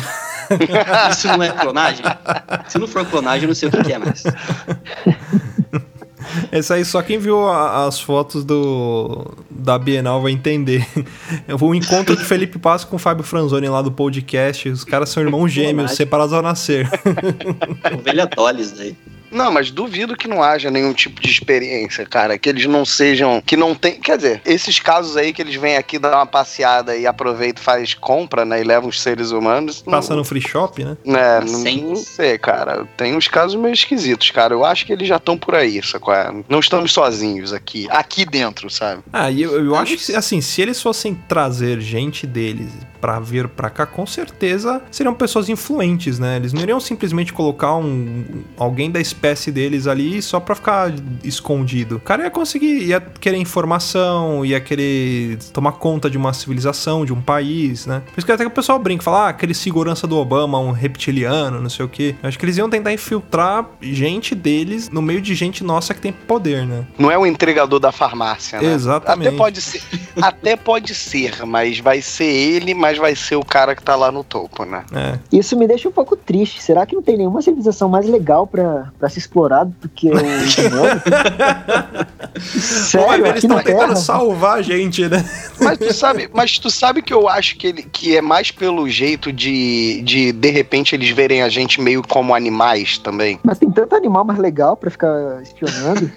Isso 1.11 1.27
não 1.27 1.43
é 1.43 1.51
clonagem? 1.51 2.03
Se 2.67 2.80
não 2.80 2.88
for 2.88 3.05
clonagem, 3.05 3.43
eu 3.43 3.47
não 3.49 3.55
sei 3.55 3.69
o 3.69 3.71
que 3.71 3.93
é 3.93 3.99
mais. 3.99 4.23
Esse 6.51 6.73
aí 6.73 6.84
só 6.84 7.01
quem 7.03 7.19
viu 7.19 7.47
a, 7.47 7.86
as 7.86 7.99
fotos 7.99 8.43
do 8.43 9.32
da 9.49 9.77
Bienal 9.77 10.21
vai 10.21 10.32
entender. 10.32 10.86
O 11.61 11.75
encontro 11.75 12.15
de 12.15 12.23
Felipe 12.23 12.57
Passo 12.57 12.88
com 12.88 12.95
o 12.95 12.99
Fábio 12.99 13.23
Franzoni 13.23 13.67
lá 13.69 13.82
do 13.82 13.91
podcast. 13.91 14.69
Os 14.69 14.84
caras 14.84 15.09
são 15.09 15.21
irmãos 15.21 15.49
gêmeos, 15.49 15.91
separados 15.91 16.34
ao 16.34 16.41
nascer. 16.41 16.89
Ovelha 17.93 18.25
Dolles 18.25 18.71
daí. 18.71 18.95
Não, 19.32 19.51
mas 19.51 19.71
duvido 19.71 20.15
que 20.15 20.27
não 20.27 20.43
haja 20.43 20.69
nenhum 20.69 20.93
tipo 20.93 21.21
de 21.21 21.30
experiência, 21.30 22.05
cara. 22.05 22.38
Que 22.38 22.49
eles 22.49 22.65
não 22.65 22.86
sejam. 22.86 23.41
Que 23.45 23.55
não 23.55 23.75
tem. 23.75 23.99
Quer 23.99 24.17
dizer, 24.17 24.41
esses 24.45 24.80
casos 24.80 25.15
aí 25.15 25.34
que 25.34 25.41
eles 25.41 25.55
vêm 25.55 25.77
aqui 25.77 25.99
dar 25.99 26.15
uma 26.15 26.25
passeada 26.25 26.95
e 26.95 27.05
aproveitam 27.05 27.61
e 27.61 27.65
faz 27.65 27.93
compra, 27.93 28.45
né? 28.45 28.61
E 28.61 28.63
levam 28.63 28.89
os 28.89 29.01
seres 29.01 29.32
humanos. 29.32 29.82
Passa 29.82 30.15
no 30.15 30.23
free 30.23 30.41
shop, 30.41 30.84
né? 30.84 30.97
É, 31.05 31.45
não, 31.45 31.89
não, 31.89 31.95
sei, 31.95 32.38
cara. 32.38 32.86
Tem 32.97 33.15
uns 33.15 33.27
casos 33.27 33.59
meio 33.59 33.73
esquisitos, 33.73 34.32
cara. 34.32 34.53
Eu 34.53 34.65
acho 34.65 34.86
que 34.86 34.93
eles 34.93 35.07
já 35.07 35.17
estão 35.17 35.38
por 35.38 35.55
aí, 35.55 35.82
sacou? 35.84 36.13
Não 36.47 36.59
estamos 36.59 36.91
sozinhos 36.91 37.53
aqui. 37.53 37.88
Aqui 37.89 38.25
dentro, 38.25 38.69
sabe? 38.69 39.03
Ah, 39.13 39.30
e 39.30 39.41
eu, 39.41 39.63
eu 39.63 39.75
acho 39.75 39.97
que, 39.97 40.15
assim, 40.15 40.41
se 40.41 40.61
eles 40.61 40.82
fossem 40.82 41.15
trazer 41.27 41.80
gente 41.80 42.25
deles 42.25 42.71
para 42.99 43.19
vir 43.19 43.47
para 43.47 43.69
cá, 43.69 43.85
com 43.85 44.05
certeza 44.05 44.81
seriam 44.91 45.13
pessoas 45.13 45.49
influentes, 45.49 46.19
né? 46.19 46.37
Eles 46.37 46.53
não 46.53 46.61
iriam 46.61 46.79
simplesmente 46.79 47.33
colocar 47.33 47.75
um 47.75 48.43
alguém 48.57 48.91
da 48.91 48.99
espécie 48.99 49.51
deles 49.51 49.87
ali 49.87 50.21
só 50.21 50.39
para 50.39 50.55
ficar 50.55 50.91
escondido. 51.23 51.97
O 51.97 51.99
cara 51.99 52.23
ia 52.23 52.31
conseguir, 52.31 52.83
ia 52.85 52.99
querer 52.99 53.37
informação, 53.37 54.45
ia 54.45 54.59
querer 54.59 55.37
tomar 55.53 55.73
conta 55.73 56.09
de 56.09 56.17
uma 56.17 56.33
civilização, 56.33 57.05
de 57.05 57.13
um 57.13 57.21
país, 57.21 57.85
né? 57.85 58.01
Por 58.13 58.19
isso 58.19 58.25
que 58.25 58.31
até 58.31 58.43
que 58.43 58.49
o 58.49 58.53
pessoal 58.53 58.79
brinca, 58.79 59.03
fala, 59.03 59.25
ah, 59.25 59.29
aquele 59.29 59.53
segurança 59.53 60.07
do 60.07 60.17
Obama, 60.17 60.59
um 60.59 60.71
reptiliano, 60.71 61.61
não 61.61 61.69
sei 61.69 61.85
o 61.85 61.89
quê. 61.89 62.15
Eu 62.21 62.29
acho 62.29 62.37
que 62.37 62.45
eles 62.45 62.57
iam 62.57 62.69
tentar 62.69 62.93
infiltrar 62.93 63.65
gente 63.81 64.33
deles 64.35 64.89
no 64.89 65.01
meio 65.01 65.21
de 65.21 65.35
gente 65.35 65.63
nossa 65.63 65.93
que 65.93 66.01
tem 66.01 66.11
poder, 66.11 66.65
né? 66.65 66.85
Não 66.97 67.11
é 67.11 67.17
o 67.17 67.25
entregador 67.25 67.79
da 67.79 67.91
farmácia, 67.91 68.61
né? 68.61 68.73
Exatamente. 68.73 69.29
Até 69.29 69.37
pode 69.37 69.61
ser, 69.61 69.81
até 70.21 70.55
pode 70.55 70.95
ser, 70.95 71.45
mas 71.45 71.79
vai 71.79 72.01
ser 72.01 72.25
ele, 72.25 72.73
mas 72.73 72.88
mais 72.89 72.97
vai 72.97 73.15
ser 73.15 73.35
o 73.35 73.45
cara 73.45 73.75
que 73.75 73.83
tá 73.83 73.95
lá 73.95 74.11
no 74.11 74.23
topo, 74.23 74.65
né? 74.65 74.83
É. 74.91 75.19
Isso 75.31 75.55
me 75.55 75.67
deixa 75.67 75.87
um 75.87 75.91
pouco 75.91 76.15
triste. 76.15 76.61
Será 76.61 76.85
que 76.85 76.95
não 76.95 77.03
tem 77.03 77.17
nenhuma 77.17 77.41
civilização 77.41 77.87
mais 77.87 78.07
legal 78.07 78.47
pra, 78.47 78.91
pra 78.97 79.09
ser 79.09 79.19
explorado 79.19 79.73
do 79.79 79.87
que 79.87 80.09
o 80.09 80.13
humano? 80.17 81.01
Sério, 82.39 83.27
eles 83.27 83.43
estão 83.43 83.61
tentando 83.61 83.95
salvar 83.95 84.57
a 84.57 84.61
gente, 84.61 85.07
né? 85.07 85.23
Mas 85.61 85.77
tu 85.77 85.93
sabe, 85.93 86.29
mas 86.33 86.57
tu 86.57 86.71
sabe 86.71 87.01
que 87.01 87.13
eu 87.13 87.29
acho 87.29 87.57
que 87.57 87.67
ele 87.67 87.83
que 87.83 88.17
é 88.17 88.21
mais 88.21 88.49
pelo 88.49 88.89
jeito 88.89 89.31
de, 89.31 90.01
de 90.03 90.31
de 90.31 90.49
repente 90.49 90.95
eles 90.95 91.09
verem 91.09 91.43
a 91.43 91.49
gente 91.49 91.79
meio 91.79 92.01
como 92.01 92.33
animais 92.33 92.97
também. 92.97 93.39
Mas 93.43 93.59
tem 93.59 93.69
tanto 93.69 93.95
animal 93.95 94.25
mais 94.25 94.39
legal 94.39 94.75
pra 94.75 94.89
ficar 94.89 95.41
espionando. 95.43 96.09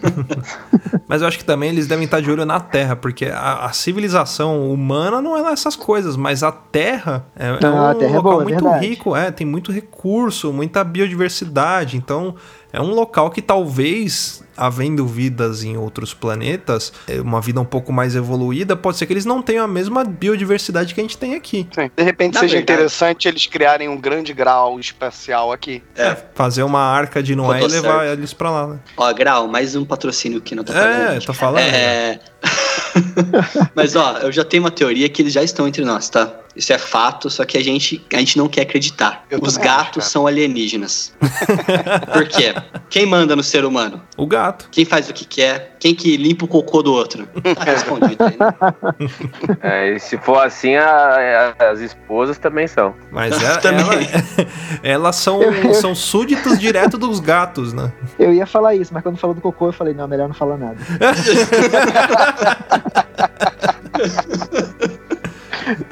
Mas 1.07 1.21
eu 1.21 1.29
acho 1.29 1.39
que 1.39 1.45
também 1.45 1.69
eles 1.69 1.87
devem 1.87 2.07
estar 2.07 2.21
de 2.21 2.31
olho 2.31 2.47
na 2.47 2.59
Terra, 2.59 2.97
porque 2.97 3.27
a, 3.27 3.67
a 3.67 3.73
civilização 3.73 4.71
humana 4.73 5.21
não 5.21 5.37
é 5.37 5.53
essas 5.53 5.77
coisas, 5.77 6.17
mas 6.17 6.43
a 6.43 6.53
Terra 6.71 7.25
é, 7.37 7.49
é 7.49 7.59
Não, 7.61 7.75
um 7.77 7.87
a 7.87 7.95
Terra 7.95 8.13
é 8.13 8.17
local 8.17 8.33
boa, 8.33 8.43
é 8.43 8.45
muito 8.45 8.63
verdade. 8.65 8.87
rico, 8.87 9.17
é, 9.17 9.31
tem 9.31 9.47
muito 9.47 9.71
recurso, 9.73 10.53
muita 10.53 10.83
biodiversidade, 10.85 11.97
então 11.97 12.35
é 12.73 12.81
um 12.81 12.95
local 12.95 13.31
que 13.31 13.43
talvez, 13.43 14.43
havendo 14.57 15.07
vidas 15.07 15.63
em 15.63 15.77
outros 15.77 16.15
planetas, 16.15 16.91
é, 17.07 17.21
uma 17.21 17.39
vida 17.41 17.61
um 17.61 17.65
pouco 17.67 17.93
mais 17.93 18.17
evoluída, 18.17 18.75
pode 18.75 18.97
ser 18.97 19.05
que 19.07 19.13
eles 19.13 19.27
não 19.27 19.43
tenham 19.43 19.63
a 19.63 19.69
mesma 19.69 20.03
biodiversidade 20.05 20.95
que 20.95 21.01
a 21.01 21.05
gente 21.05 21.19
tem 21.19 21.35
aqui. 21.35 21.69
Sim. 21.75 21.91
De 21.95 22.03
repente 22.03 22.35
Na 22.35 22.41
seja 22.41 22.57
verdade- 22.57 22.73
interessante 22.81 23.29
eles 23.29 23.47
criarem 23.47 23.89
um 23.91 23.97
grande 24.01 24.33
grau 24.33 24.81
espacial 24.81 25.53
aqui. 25.53 25.83
É. 25.95 26.17
Fazer 26.35 26.63
uma 26.63 26.81
arca 26.81 27.23
de 27.23 27.37
Noé 27.37 27.61
e 27.61 27.67
levar 27.67 28.01
certo. 28.01 28.13
eles 28.19 28.33
pra 28.33 28.51
lá, 28.51 28.67
né? 28.69 28.79
Ó, 28.97 29.13
Grau, 29.13 29.47
mais 29.49 29.77
um 29.77 29.85
patrocínio 29.85 30.41
que 30.41 30.55
não 30.55 30.65
tá 30.65 30.73
É, 30.73 31.05
pagando. 31.07 31.25
tô 31.27 31.35
falando. 31.35 31.59
É. 31.61 32.19
Mas 33.75 33.95
ó, 33.97 34.19
eu 34.19 34.33
já 34.33 34.45
tenho 34.45 34.63
uma 34.63 34.71
teoria 34.71 35.09
que 35.09 35.23
eles 35.23 35.33
já 35.33 35.43
estão 35.43 35.67
entre 35.69 35.85
nós, 35.85 36.09
tá? 36.09 36.33
Isso 36.55 36.73
é 36.73 36.79
fato, 36.79 37.31
só 37.31 37.45
que 37.47 37.57
a 37.57 37.65
gente, 37.65 38.05
a 38.13 38.19
gente 38.19 38.37
não 38.37 38.47
quer 38.49 38.63
acreditar. 38.63 39.25
Eu 39.31 39.39
Os 39.41 39.57
acho, 39.57 39.65
gatos 39.65 40.03
cara. 40.05 40.11
são 40.11 40.27
alienígenas. 40.27 41.15
Por 42.13 42.29
quê? 42.29 42.55
Quem 42.91 43.07
manda 43.07 43.35
no 43.35 43.43
ser 43.43 43.65
humano? 43.65 44.03
O 44.19 44.27
gato. 44.27 44.69
Quem 44.71 44.85
faz 44.85 45.09
o 45.09 45.15
que 45.15 45.25
quer? 45.25 45.77
Quem 45.81 45.95
que 45.95 46.17
limpa 46.17 46.45
o 46.45 46.49
cocô 46.49 46.83
do 46.83 46.93
outro? 46.93 47.27
Tá 47.57 47.65
respondido 47.65 48.23
aí, 48.25 48.37
né? 48.39 49.57
É, 49.63 49.95
e 49.95 49.99
se 49.99 50.19
for 50.19 50.45
assim, 50.45 50.75
a- 50.77 51.55
a- 51.59 51.71
as 51.71 51.81
esposas 51.81 52.37
também 52.39 52.67
são. 52.67 52.95
Mas 53.11 53.41
ela, 53.43 53.57
Também. 53.59 53.81
ela- 53.83 54.49
elas 54.83 55.17
são, 55.17 55.41
são 55.75 55.95
súditos 55.95 56.59
direto 56.59 56.99
dos 56.99 57.19
gatos, 57.21 57.73
né? 57.73 57.91
Eu 58.19 58.33
ia 58.33 58.47
falar 58.47 58.75
isso, 58.75 58.93
mas 58.93 59.03
quando 59.03 59.17
falou 59.17 59.35
do 59.35 59.41
cocô, 59.41 59.69
eu 59.69 59.73
falei, 59.73 59.95
não, 59.95 60.07
melhor 60.07 60.29
não 60.29 60.35
falar 60.35 60.57
nada. 60.59 60.77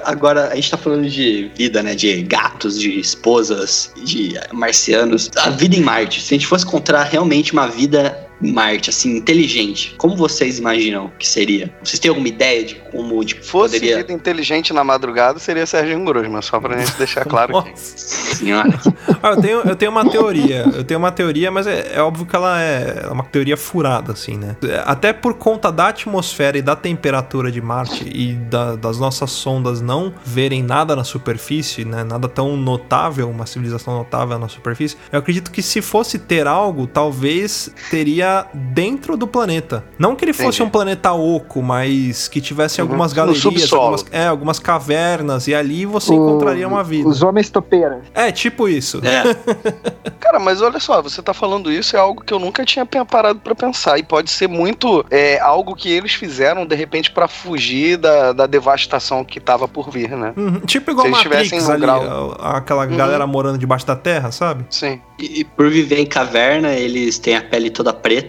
Agora, 0.05 0.49
a 0.49 0.55
gente 0.55 0.71
tá 0.71 0.77
falando 0.77 1.09
de 1.09 1.51
vida, 1.57 1.83
né? 1.83 1.95
De 1.95 2.23
gatos, 2.23 2.79
de 2.79 2.99
esposas, 2.99 3.93
de 4.05 4.35
marcianos. 4.53 5.31
A 5.37 5.51
vida 5.51 5.77
em 5.77 5.81
Marte. 5.81 6.21
Se 6.21 6.35
a 6.35 6.37
gente 6.37 6.47
fosse 6.47 6.65
encontrar 6.65 7.05
realmente 7.05 7.53
uma 7.53 7.67
vida 7.67 8.30
Marte, 8.41 8.91
assim, 8.91 9.17
inteligente, 9.17 9.95
como 9.99 10.17
vocês 10.17 10.59
imaginam 10.59 11.11
que 11.19 11.29
seria? 11.29 11.73
Vocês 11.85 11.99
têm 11.99 12.09
alguma 12.09 12.29
ideia 12.29 12.65
de 12.65 12.75
como 12.91 13.23
tipo, 13.25 13.45
Fosse 13.45 13.75
poderia... 13.75 13.99
vida 13.99 14.13
inteligente 14.13 14.73
na 14.73 14.83
madrugada, 14.83 15.39
seria 15.39 15.67
Sérgio 15.67 16.03
Grosman, 16.05 16.41
só 16.43 16.59
pra 16.59 16.79
gente 16.79 16.97
deixar 16.97 17.25
claro 17.25 17.59
aqui. 17.59 17.73
Senhora. 17.79 18.81
Ah, 19.23 19.31
eu, 19.31 19.41
tenho, 19.41 19.59
eu 19.61 19.77
tenho 19.77 19.91
uma 19.91 20.09
teoria. 20.09 20.65
Eu 20.75 20.85
tenho 20.85 20.99
uma 20.99 21.13
teoria, 21.13 21.51
mas 21.51 21.67
é, 21.67 21.93
é 21.95 22.01
óbvio 22.03 22.25
que 22.25 22.35
ela 22.35 22.61
é 22.61 23.07
uma 23.11 23.25
teoria 23.25 23.57
furada, 23.57 24.13
assim, 24.13 24.37
né? 24.37 24.57
Até 24.85 25.13
por 25.13 25.35
conta 25.35 25.71
da 25.71 25.89
atmosfera 25.89 26.57
e 26.57 26.63
da 26.63 26.75
temperatura 26.75 27.51
de 27.53 27.61
Marte 27.61 28.09
e 28.11 28.33
da- 28.35 28.77
das 28.77 28.99
nossas 28.99 29.31
sondas 29.31 29.81
não 29.81 30.15
verem 30.25 30.63
nada 30.63 30.97
na 30.97 31.05
superfície, 31.05 31.85
né? 31.85 32.03
Nada 32.05 32.29
tão 32.29 32.57
notável, 32.57 33.29
uma 33.29 33.45
civilização 33.45 33.95
notável 33.99 34.39
na 34.39 34.49
superfície. 34.49 34.97
Eu 35.13 35.19
acredito 35.19 35.51
que 35.51 35.61
se 35.63 35.83
fosse 35.83 36.19
ter 36.19 36.47
algo, 36.47 36.87
talvez 36.87 37.71
teria 37.91 38.30
dentro 38.55 39.17
do 39.17 39.27
planeta. 39.27 39.85
Não 39.99 40.15
que 40.17 40.25
ele 40.25 40.33
fosse 40.33 40.49
Entendi. 40.59 40.63
um 40.65 40.71
planeta 40.71 41.13
oco, 41.13 41.63
mas 41.63 42.29
que 42.29 42.41
tivesse 42.41 42.81
Uhum. 42.81 42.87
algumas 42.87 43.13
galerias, 43.13 43.73
algumas, 43.73 44.05
é, 44.11 44.27
algumas 44.27 44.59
cavernas, 44.59 45.47
e 45.49 45.55
ali 45.55 45.85
você 45.87 46.13
O- 46.13 46.15
encontraria 46.15 46.67
uma 46.67 46.83
vida. 46.85 47.09
Os 47.09 47.23
homens 47.23 47.51
topeiras. 47.51 48.01
É, 48.15 48.31
tipo 48.33 48.69
isso. 48.69 49.01
É, 49.05 49.23
Cara, 50.21 50.39
mas 50.39 50.61
olha 50.63 50.79
só, 50.79 51.03
você 51.03 51.21
tá 51.23 51.33
falando 51.35 51.73
isso, 51.73 51.97
é 51.97 51.99
algo 51.99 52.23
que 52.23 52.33
eu 52.33 52.39
nunca 52.39 52.65
tinha 52.65 52.87
parado 52.87 53.41
pra 53.41 53.55
pensar. 53.55 53.99
E 53.99 54.03
pode 54.03 54.31
ser 54.31 54.49
muito 54.49 55.05
é, 55.11 55.39
algo 55.41 55.75
que 55.75 55.91
eles 55.91 56.13
fizeram, 56.15 56.67
de 56.67 56.75
repente, 56.75 57.11
pra 57.11 57.27
fugir 57.27 57.97
da, 57.97 58.33
da 58.33 58.47
devastação 58.47 59.25
que 59.25 59.41
tava 59.41 59.67
por 59.67 59.91
vir, 59.91 60.11
né? 60.11 60.33
Uhum, 60.37 60.61
Tipo 60.61 60.91
igual 60.93 61.07
Se 61.07 61.13
eles 61.13 61.25
Matrix 61.51 61.69
um 61.69 61.73
ali, 61.73 61.81
grau- 61.81 62.37
aquela 62.41 62.87
Uhum. 62.87 62.97
galera 62.97 63.27
morando 63.27 63.59
debaixo 63.59 63.87
da 63.87 63.97
terra, 63.97 64.31
sabe? 64.31 64.65
Sim. 64.71 65.01
e, 65.19 65.41
e 65.41 65.45
por 65.45 65.69
viver 65.71 65.99
em 66.01 66.07
caverna, 66.07 66.73
eles 66.73 67.19
têm 67.19 67.37
a 67.37 67.43
pele 67.43 67.69
toda 67.71 67.93
preta, 67.93 68.20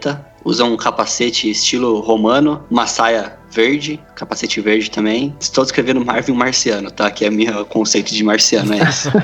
usam 0.44 0.74
um 0.74 0.78
capacete 0.78 1.50
estilo 1.50 2.00
romano, 2.00 2.64
uma 2.70 2.88
saia 2.88 3.38
verde, 3.52 4.00
capacete 4.16 4.60
verde 4.62 4.89
também. 4.89 5.36
Estou 5.39 5.64
descrevendo 5.64 6.04
Marvin 6.04 6.34
Marciano, 6.34 6.89
tá? 6.89 7.12
Que 7.12 7.26
é 7.26 7.30
o 7.30 7.32
meu 7.32 7.66
conceito 7.66 8.14
de 8.14 8.24
marciano, 8.24 8.74
é 8.74 8.80
esse. 8.80 9.10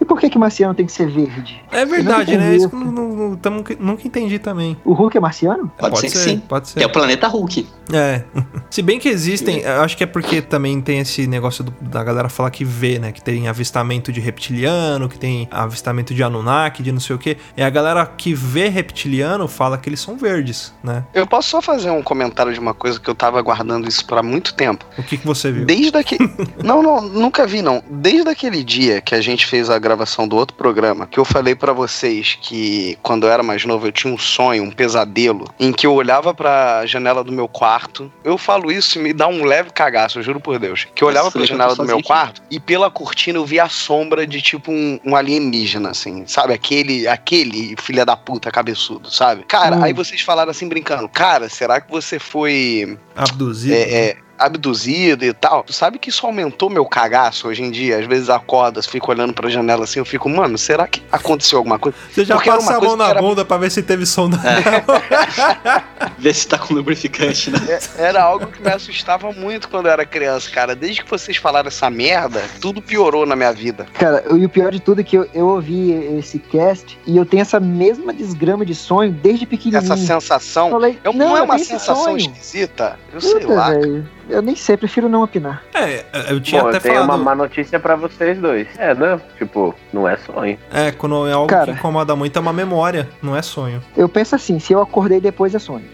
E 0.00 0.04
por 0.04 0.18
que 0.18 0.28
que 0.28 0.36
marciano 0.36 0.74
tem 0.74 0.84
que 0.84 0.90
ser 0.90 1.08
verde? 1.08 1.62
É 1.70 1.86
verdade, 1.86 2.36
né? 2.36 2.56
Isso 2.56 2.68
que 2.68 2.74
eu 2.74 2.80
não- 2.80 2.90
não- 2.92 3.08
não- 3.30 3.36
tamo- 3.36 3.64
nunca 3.78 4.04
entendi 4.06 4.36
também. 4.40 4.76
O 4.84 4.92
Hulk 4.92 5.16
é 5.16 5.20
marciano? 5.20 5.70
Pode, 5.78 6.00
ser 6.00 6.10
que 6.10 6.18
sim. 6.18 6.38
Pode 6.40 6.68
ser. 6.68 6.78
Que 6.80 6.84
é 6.84 6.86
o 6.88 6.90
planeta 6.90 7.28
Hulk. 7.28 7.64
É. 7.92 8.22
Se 8.70 8.80
bem 8.82 8.98
que 8.98 9.08
existem, 9.08 9.64
acho 9.66 9.96
que 9.96 10.04
é 10.04 10.06
porque 10.06 10.40
também 10.40 10.80
tem 10.80 10.98
esse 11.00 11.26
negócio 11.26 11.62
do- 11.64 11.74
da 11.80 12.02
galera 12.02 12.28
falar 12.28 12.50
que 12.50 12.64
vê, 12.64 12.98
né? 12.98 13.12
Que 13.12 13.20
tem 13.22 13.48
avistamento 13.48 14.10
de 14.12 14.20
reptiliano, 14.20 15.08
que 15.08 15.18
tem 15.18 15.46
avistamento 15.50 16.14
de 16.14 16.22
Anunnaki, 16.22 16.82
de 16.82 16.90
não 16.92 17.00
sei 17.00 17.16
o 17.16 17.18
quê. 17.18 17.36
E 17.56 17.62
a 17.62 17.68
galera 17.70 18.04
que 18.06 18.32
vê 18.34 18.68
reptiliano 18.68 19.46
fala 19.46 19.76
que 19.78 19.88
eles 19.88 20.00
são 20.00 20.16
verdes, 20.16 20.72
né? 20.82 21.04
Eu 21.12 21.26
posso 21.26 21.50
só 21.50 21.60
fazer 21.60 21.90
um 21.90 22.02
comentário 22.02 22.52
de 22.52 22.58
uma 22.58 22.72
coisa 22.74 22.98
que 22.98 23.08
eu 23.08 23.14
tava 23.14 23.38
aguardando 23.38 23.88
isso 23.88 24.04
pra 24.06 24.22
muito 24.22 24.54
tempo. 24.54 24.84
O 24.96 25.02
que, 25.02 25.16
que 25.18 25.26
você 25.26 25.52
viu? 25.52 25.64
Desde 25.66 25.96
aquele. 25.96 26.30
não, 26.64 26.82
não, 26.82 27.02
nunca 27.02 27.46
vi, 27.46 27.60
não. 27.62 27.82
Desde 27.90 28.28
aquele 28.28 28.64
dia 28.64 29.00
que 29.00 29.14
a 29.14 29.20
gente 29.20 29.46
fez 29.46 29.68
a 29.68 29.78
gravação 29.78 30.26
do 30.26 30.36
outro 30.36 30.56
programa, 30.56 31.06
que 31.06 31.18
eu 31.18 31.24
falei 31.24 31.54
pra 31.54 31.72
vocês 31.72 32.38
que 32.40 32.96
quando 33.02 33.26
eu 33.26 33.30
era 33.32 33.42
mais 33.42 33.64
novo 33.64 33.86
eu 33.86 33.92
tinha 33.92 34.12
um 34.12 34.18
sonho, 34.18 34.62
um 34.62 34.70
pesadelo, 34.70 35.46
em 35.60 35.72
que 35.72 35.86
eu 35.86 35.92
olhava 35.92 36.32
pra 36.32 36.86
janela 36.86 37.22
do 37.22 37.32
meu 37.32 37.48
quarto. 37.48 37.81
Eu 38.24 38.36
falo 38.38 38.70
isso 38.70 38.98
e 38.98 39.02
me 39.02 39.12
dá 39.12 39.26
um 39.28 39.44
leve 39.44 39.70
cagaço, 39.70 40.18
eu 40.18 40.22
juro 40.22 40.40
por 40.40 40.58
Deus. 40.58 40.86
Que 40.94 41.02
eu 41.04 41.08
Nossa, 41.08 41.18
olhava 41.20 41.30
pra 41.32 41.40
eu 41.42 41.46
janela 41.46 41.74
do 41.74 41.84
meu 41.84 41.98
aqui. 41.98 42.06
quarto 42.06 42.42
e 42.50 42.58
pela 42.60 42.90
cortina 42.90 43.38
eu 43.38 43.44
via 43.44 43.64
a 43.64 43.68
sombra 43.68 44.26
de 44.26 44.40
tipo 44.40 44.70
um, 44.72 44.98
um 45.04 45.16
alienígena, 45.16 45.90
assim. 45.90 46.24
Sabe? 46.26 46.52
Aquele, 46.52 47.06
aquele 47.08 47.74
filha 47.80 48.04
da 48.04 48.16
puta 48.16 48.50
cabeçudo, 48.50 49.10
sabe? 49.10 49.44
Cara, 49.44 49.76
Hum. 49.76 49.82
aí 49.84 49.92
vocês 49.92 50.20
falaram 50.20 50.50
assim 50.50 50.68
brincando, 50.68 51.08
cara, 51.08 51.48
será 51.48 51.80
que 51.80 51.90
você 51.90 52.18
foi 52.18 52.98
Abduzido. 53.16 53.74
é, 53.74 53.80
é, 53.80 54.16
abduzido 54.46 55.24
e 55.24 55.32
tal. 55.32 55.62
Tu 55.64 55.72
sabe 55.72 55.98
que 55.98 56.08
isso 56.10 56.26
aumentou 56.26 56.68
meu 56.70 56.84
cagaço 56.84 57.48
hoje 57.48 57.62
em 57.62 57.70
dia? 57.70 57.98
Às 57.98 58.06
vezes 58.06 58.28
acordas, 58.28 58.86
fico 58.86 59.10
olhando 59.10 59.32
pra 59.32 59.48
janela 59.48 59.84
assim, 59.84 59.98
eu 59.98 60.04
fico, 60.04 60.28
mano, 60.28 60.56
será 60.58 60.86
que 60.86 61.02
aconteceu 61.10 61.58
alguma 61.58 61.78
coisa? 61.78 61.96
Você 62.12 62.24
já 62.24 62.34
porque 62.34 62.50
passa 62.50 62.76
a 62.76 62.80
mão 62.80 62.96
na 62.96 63.08
era- 63.08 63.20
bunda 63.20 63.44
pra 63.44 63.56
ver 63.56 63.70
se 63.70 63.82
teve 63.82 64.04
som 64.06 64.28
da. 64.30 64.38
Vê 66.18 66.32
se 66.32 66.46
tá 66.46 66.58
com 66.58 66.74
lubrificante, 66.74 67.50
né? 67.50 67.58
É, 67.68 68.02
Era 68.04 68.22
algo 68.22 68.46
que 68.46 68.62
me 68.62 68.70
assustava 68.70 69.32
muito 69.32 69.68
quando 69.68 69.86
eu 69.86 69.92
era 69.92 70.04
criança, 70.04 70.50
cara. 70.50 70.74
Desde 70.74 71.02
que 71.02 71.10
vocês 71.10 71.36
falaram 71.36 71.68
essa 71.68 71.88
merda, 71.90 72.42
tudo 72.60 72.80
piorou 72.82 73.26
na 73.26 73.34
minha 73.36 73.52
vida. 73.52 73.86
Cara, 73.94 74.24
e 74.30 74.44
o 74.44 74.48
pior 74.48 74.70
de 74.72 74.80
tudo 74.80 75.00
é 75.00 75.04
que 75.04 75.16
eu, 75.16 75.28
eu 75.34 75.46
ouvi 75.48 75.92
esse 76.18 76.38
cast 76.38 76.98
e 77.06 77.16
eu 77.16 77.24
tenho 77.24 77.40
essa 77.42 77.58
mesma 77.60 78.12
desgrama 78.12 78.64
de 78.64 78.74
sonho 78.74 79.12
desde 79.12 79.46
pequenininho. 79.46 79.82
Essa 79.92 79.96
sensação. 79.96 80.70
Falei, 80.70 80.98
é- 81.02 81.06
não, 81.08 81.12
não, 81.12 81.36
é 81.36 81.42
uma 81.42 81.58
sensação 81.58 82.04
sonho. 82.04 82.16
esquisita? 82.18 82.98
Eu 83.12 83.20
sei 83.20 83.40
Puta, 83.40 83.52
lá. 83.54 83.70
velho. 83.70 84.08
Eu 84.32 84.42
nem 84.42 84.56
sei, 84.56 84.76
prefiro 84.76 85.08
não 85.08 85.22
opinar. 85.22 85.62
É, 85.74 86.04
eu 86.30 86.40
tinha 86.40 86.62
Bom, 86.62 86.68
até 86.68 86.78
eu 86.78 86.80
tenho 86.80 86.94
falado. 86.94 87.10
uma 87.10 87.18
má 87.18 87.34
notícia 87.34 87.78
pra 87.78 87.94
vocês 87.96 88.38
dois. 88.38 88.66
É, 88.78 88.94
não, 88.94 89.20
tipo, 89.36 89.74
não 89.92 90.08
é 90.08 90.16
sonho. 90.16 90.58
É, 90.72 90.90
quando 90.90 91.26
é 91.26 91.32
algo 91.32 91.48
Cara. 91.48 91.72
que 91.72 91.78
incomoda 91.78 92.16
muito, 92.16 92.36
é 92.36 92.40
uma 92.40 92.52
memória, 92.52 93.08
não 93.22 93.36
é 93.36 93.42
sonho. 93.42 93.82
Eu 93.96 94.08
penso 94.08 94.34
assim, 94.34 94.58
se 94.58 94.72
eu 94.72 94.80
acordei 94.80 95.20
depois 95.20 95.54
é 95.54 95.58
sonho. 95.58 95.84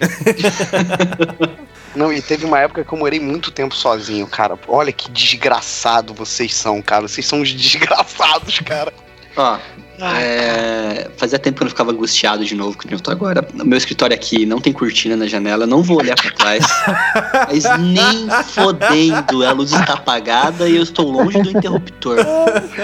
Não, 1.97 2.13
e 2.13 2.23
teve 2.23 2.45
uma 2.45 2.61
época 2.61 2.85
que 2.85 2.93
eu 2.93 2.99
morei 2.99 3.19
muito 3.19 3.51
tempo 3.51 3.75
sozinho, 3.75 4.27
cara. 4.27 4.57
Olha 4.69 4.93
que 4.93 5.11
desgraçado 5.11 6.15
vocês 6.15 6.55
são, 6.55 6.81
cara. 6.81 7.09
Vocês 7.09 7.27
são 7.27 7.41
os 7.41 7.53
desgraçados, 7.53 8.61
cara. 8.61 8.93
Ó, 9.37 9.59
é, 10.01 11.11
fazia 11.17 11.39
tempo 11.39 11.57
que 11.57 11.63
eu 11.63 11.67
não 11.67 11.71
ficava 11.71 11.91
angustiado 11.91 12.45
de 12.45 12.55
novo, 12.55 12.79
que 12.79 12.93
eu 12.93 13.01
tô 13.01 13.11
agora. 13.11 13.47
O 13.61 13.65
meu 13.65 13.77
escritório 13.77 14.15
aqui 14.15 14.47
não 14.47 14.61
tem 14.61 14.73
cortina 14.73 15.17
na 15.17 15.27
janela, 15.27 15.67
não 15.67 15.83
vou 15.83 15.99
olhar 15.99 16.15
pra 16.15 16.31
trás. 16.31 16.65
mas 17.49 17.65
nem 17.81 18.29
fodendo, 18.45 19.45
a 19.45 19.53
luz 19.53 19.73
está 19.73 19.95
apagada 19.95 20.69
e 20.69 20.77
eu 20.77 20.83
estou 20.83 21.11
longe 21.11 21.41
do 21.43 21.51
interruptor. 21.51 22.19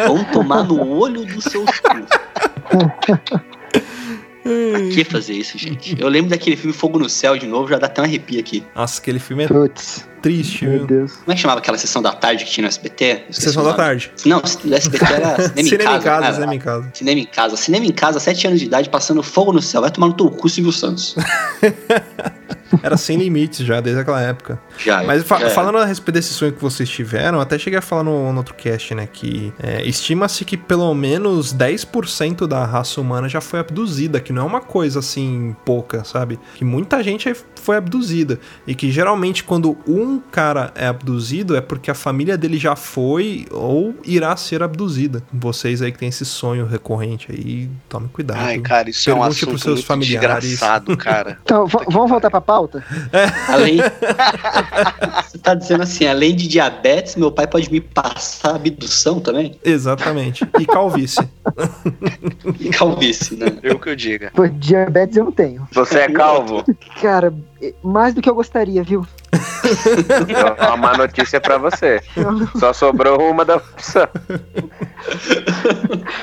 Vão 0.07 0.25
tomar 0.25 0.65
no 0.65 0.89
olho 0.89 1.25
do 1.25 1.41
seu 1.41 1.65
cu. 1.65 1.73
Pra 4.43 4.81
que 4.93 5.05
fazer 5.05 5.35
isso, 5.35 5.57
gente? 5.57 5.97
Eu 5.99 6.09
lembro 6.09 6.31
daquele 6.31 6.57
filme 6.57 6.75
Fogo 6.75 6.99
no 6.99 7.09
Céu 7.09 7.37
de 7.39 7.47
novo, 7.47 7.69
já 7.69 7.79
dá 7.79 7.87
até 7.87 8.03
um 8.03 8.05
arrepio 8.05 8.39
aqui. 8.39 8.63
Nossa, 8.75 9.01
aquele 9.01 9.19
filme 9.19 9.45
é 9.45 9.49
Putz, 9.49 10.07
triste, 10.25 10.65
meu 10.65 10.79
viu? 10.79 10.87
Deus. 10.87 11.13
Como 11.17 11.33
é 11.33 11.35
que 11.35 11.41
chamava 11.43 11.61
aquela 11.61 11.77
sessão 11.77 12.01
da 12.01 12.11
tarde 12.11 12.47
que 12.47 12.51
tinha 12.51 12.63
no 12.63 12.69
SBT? 12.69 13.25
Sessão 13.31 13.63
da 13.63 13.75
tarde. 13.75 14.11
Não, 14.25 14.39
o 14.39 14.75
SBT 14.75 15.05
era 15.05 15.37
Cinema, 15.37 15.53
em 15.61 15.65
Cinema 15.65 15.83
em 15.83 16.01
Casa. 16.01 16.05
casa, 16.05 16.21
cara. 16.23 16.35
cinema 16.35 16.55
em 16.55 16.59
casa. 16.59 16.91
Cinema 16.95 17.21
em 17.21 17.27
casa. 17.27 17.57
Cinema 17.59 17.87
em 17.87 17.93
casa, 17.93 18.21
sete 18.21 18.47
anos 18.47 18.59
de 18.59 18.67
idade, 18.67 18.89
passando 18.89 19.23
fogo 19.23 19.53
no 19.53 19.61
céu. 19.61 19.83
Vai 19.83 19.91
tomar 19.91 20.07
no 20.09 20.15
teu 20.15 20.31
cu, 20.31 20.49
Silvio 20.49 20.73
Santos. 20.73 21.15
Era 22.83 22.97
sem 22.97 23.17
limites 23.17 23.65
já, 23.65 23.81
desde 23.81 24.01
aquela 24.01 24.21
época. 24.21 24.59
Já. 24.79 25.03
Mas 25.03 25.23
fa- 25.23 25.39
já. 25.39 25.51
falando 25.51 25.79
a 25.79 25.85
respeito 25.85 26.15
desse 26.15 26.33
sonho 26.35 26.53
que 26.53 26.61
vocês 26.61 26.89
tiveram, 26.89 27.41
até 27.41 27.59
cheguei 27.59 27.79
a 27.79 27.83
falar 27.83 28.03
no, 28.03 28.33
no 28.33 28.39
outro 28.39 28.55
cast, 28.55 28.95
né? 28.95 29.09
Que 29.11 29.53
é, 29.63 29.87
estima-se 29.87 30.45
que 30.45 30.57
pelo 30.57 30.93
menos 30.95 31.55
10% 31.55 32.47
da 32.47 32.65
raça 32.65 33.01
humana 33.01 33.29
já 33.29 33.41
foi 33.41 33.61
abduzida, 33.61 34.21
que 34.21 34.33
não 34.33 34.43
é 34.43 34.47
uma 34.47 34.61
coisa 34.61 34.99
assim 34.99 35.55
pouca, 35.65 36.05
sabe? 36.05 36.39
Que 36.57 36.65
muita 36.65 37.03
gente 37.03 37.33
foi 37.63 37.77
abduzida. 37.77 38.39
E 38.67 38.75
que 38.75 38.91
geralmente 38.91 39.45
quando 39.45 39.77
um 39.87 40.14
cara 40.21 40.73
é 40.75 40.87
abduzido 40.87 41.57
é 41.57 41.61
porque 41.61 41.91
a 41.91 41.95
família 41.95 42.37
dele 42.37 42.59
já 42.59 42.75
foi 42.77 43.47
ou 43.51 43.95
irá 44.05 44.37
ser 44.37 44.63
abduzida. 44.63 45.23
Vocês 45.33 45.83
aí 45.83 45.93
que 45.93 45.99
tem 45.99 46.09
esse 46.09 46.25
sonho 46.25 46.67
recorrente 46.67 47.31
aí, 47.31 47.69
tome 47.89 48.09
cuidado. 48.09 48.41
Ai, 48.41 48.59
cara, 48.61 48.91
isso 48.91 49.09
é 49.11 49.15
um 49.15 49.19
Pergunte 49.19 49.47
pros 49.47 49.55
assunto 49.55 49.63
seus 49.63 49.75
muito 49.79 49.87
familiares. 49.87 50.49
desgraçado, 50.49 50.97
cara. 50.97 51.39
Então, 51.45 51.67
vamos 51.67 52.11
voltar 52.11 52.31
pra 52.31 52.41
pauta? 52.41 52.85
Além... 53.49 53.79
Você 55.25 55.39
tá 55.39 55.55
dizendo 55.55 55.83
assim, 55.83 56.07
além 56.07 56.35
de 56.35 56.47
diabetes, 56.49 57.17
meu 57.17 57.31
pai 57.31 57.47
pode 57.47 57.71
me 57.71 57.81
passar 57.81 58.57
abdução 58.57 59.21
também? 59.21 59.59
Exatamente. 59.65 60.47
E 60.59 60.67
calvície. 60.67 61.27
E 62.61 62.71
calvície, 62.71 63.37
né? 63.37 63.47
Eu 63.63 63.79
que 63.79 63.89
eu 63.91 63.97
diga. 63.97 64.31
Pô, 64.35 64.47
diabetes 64.47 65.17
eu 65.17 65.25
não 65.25 65.33
tenho. 65.33 65.67
Você 65.73 65.99
é 65.99 66.09
calvo? 66.09 66.65
Cara, 67.01 67.33
é- 67.61 67.75
mais 67.83 68.15
do 68.15 68.21
que 68.23 68.29
eu 68.29 68.35
gostaria, 68.35 68.83
viu? 68.83 69.07
Uma 70.59 70.77
má 70.77 70.97
notícia 70.97 71.41
pra 71.41 71.59
você. 71.59 72.01
Só 72.59 72.73
sobrou 72.73 73.31
uma 73.31 73.45
da 73.45 73.57
opção. 73.57 74.09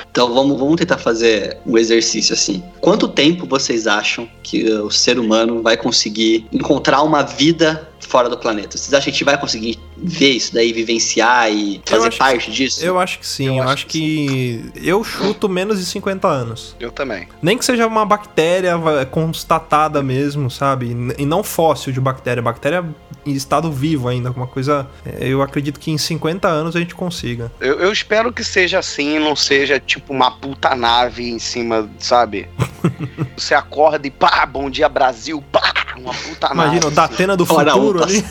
Então 0.10 0.34
vamos, 0.34 0.60
vamos 0.60 0.76
tentar 0.78 0.98
fazer 0.98 1.58
um 1.66 1.78
exercício 1.78 2.34
assim. 2.34 2.64
Quanto 2.80 3.08
tempo 3.08 3.46
vocês 3.46 3.88
acham 3.88 4.28
que 4.44 4.70
o 4.72 4.90
ser 4.90 5.20
humano 5.20 5.62
vai 5.62 5.78
conseguir 5.78 6.46
encontrar 6.52 7.02
uma 7.04 7.24
vida 7.24 7.88
fora 8.12 8.30
do 8.30 8.38
planeta? 8.38 8.78
Vocês 8.78 8.94
acham 8.94 9.06
que 9.06 9.10
a 9.10 9.14
gente 9.14 9.24
vai 9.24 9.38
conseguir 9.38 9.80
ver 9.98 10.32
isso 10.32 10.54
daí, 10.54 10.74
vivenciar 10.74 11.52
e 11.52 11.82
fazer 11.86 12.16
parte 12.18 12.52
disso? 12.52 12.84
Eu 12.84 13.00
acho 13.00 13.20
que 13.20 13.26
sim, 13.26 13.48
eu, 13.48 13.56
Eu 13.56 13.64
acho, 13.64 13.72
acho 13.74 13.88
que. 13.88 14.72
Eu 14.76 15.04
chuto 15.04 15.48
menos 15.48 15.80
de 15.80 15.86
50 15.86 16.28
anos. 16.28 16.76
Eu 16.80 16.92
também. 16.92 17.28
Nem 17.42 17.58
que 17.58 17.64
seja 17.64 17.88
uma 17.88 18.06
bactéria 18.06 18.78
constatada 19.10 20.04
mesmo, 20.04 20.52
sabe? 20.52 20.96
E 21.18 21.26
não 21.26 21.44
fóssil 21.44 21.94
de 21.94 22.02
bactéria, 22.02 22.44
bactéria 22.44 22.84
em 23.26 23.34
estado 23.34 23.72
vivo 23.72 24.08
ainda, 24.08 24.30
alguma 24.30 24.48
coisa. 24.48 24.88
é, 25.06 25.28
Eu 25.28 25.42
acredito 25.42 25.80
que 25.80 25.92
em 25.92 25.98
50 25.98 26.48
anos 26.48 26.76
a 26.76 26.80
gente 26.80 26.96
consiga. 26.96 27.52
Eu, 27.60 27.80
eu 27.80 27.92
espero 27.92 28.34
que 28.34 28.44
seja 28.44 28.80
assim, 28.80 29.20
não 29.20 29.36
seja 29.36 29.80
tipo 29.80 30.12
uma 30.14 30.32
puta 30.32 30.76
nave 30.76 31.30
em 31.30 31.40
cima, 31.40 31.90
sabe? 32.00 32.50
Você 33.38 33.54
acorda 33.54 34.08
e 34.08 34.12
pá, 34.12 34.46
bom 34.46 34.70
dia 34.70 34.90
Brasil, 34.90 35.44
pá, 35.52 35.71
uma 35.98 36.14
puta 36.14 36.50
Imagina, 36.54 36.76
nave. 36.76 36.88
o 36.88 36.92
da 36.92 37.04
assim. 37.06 37.14
Atena 37.14 37.38
do 37.38 37.46
futuro 37.46 38.04
ali. 38.04 38.26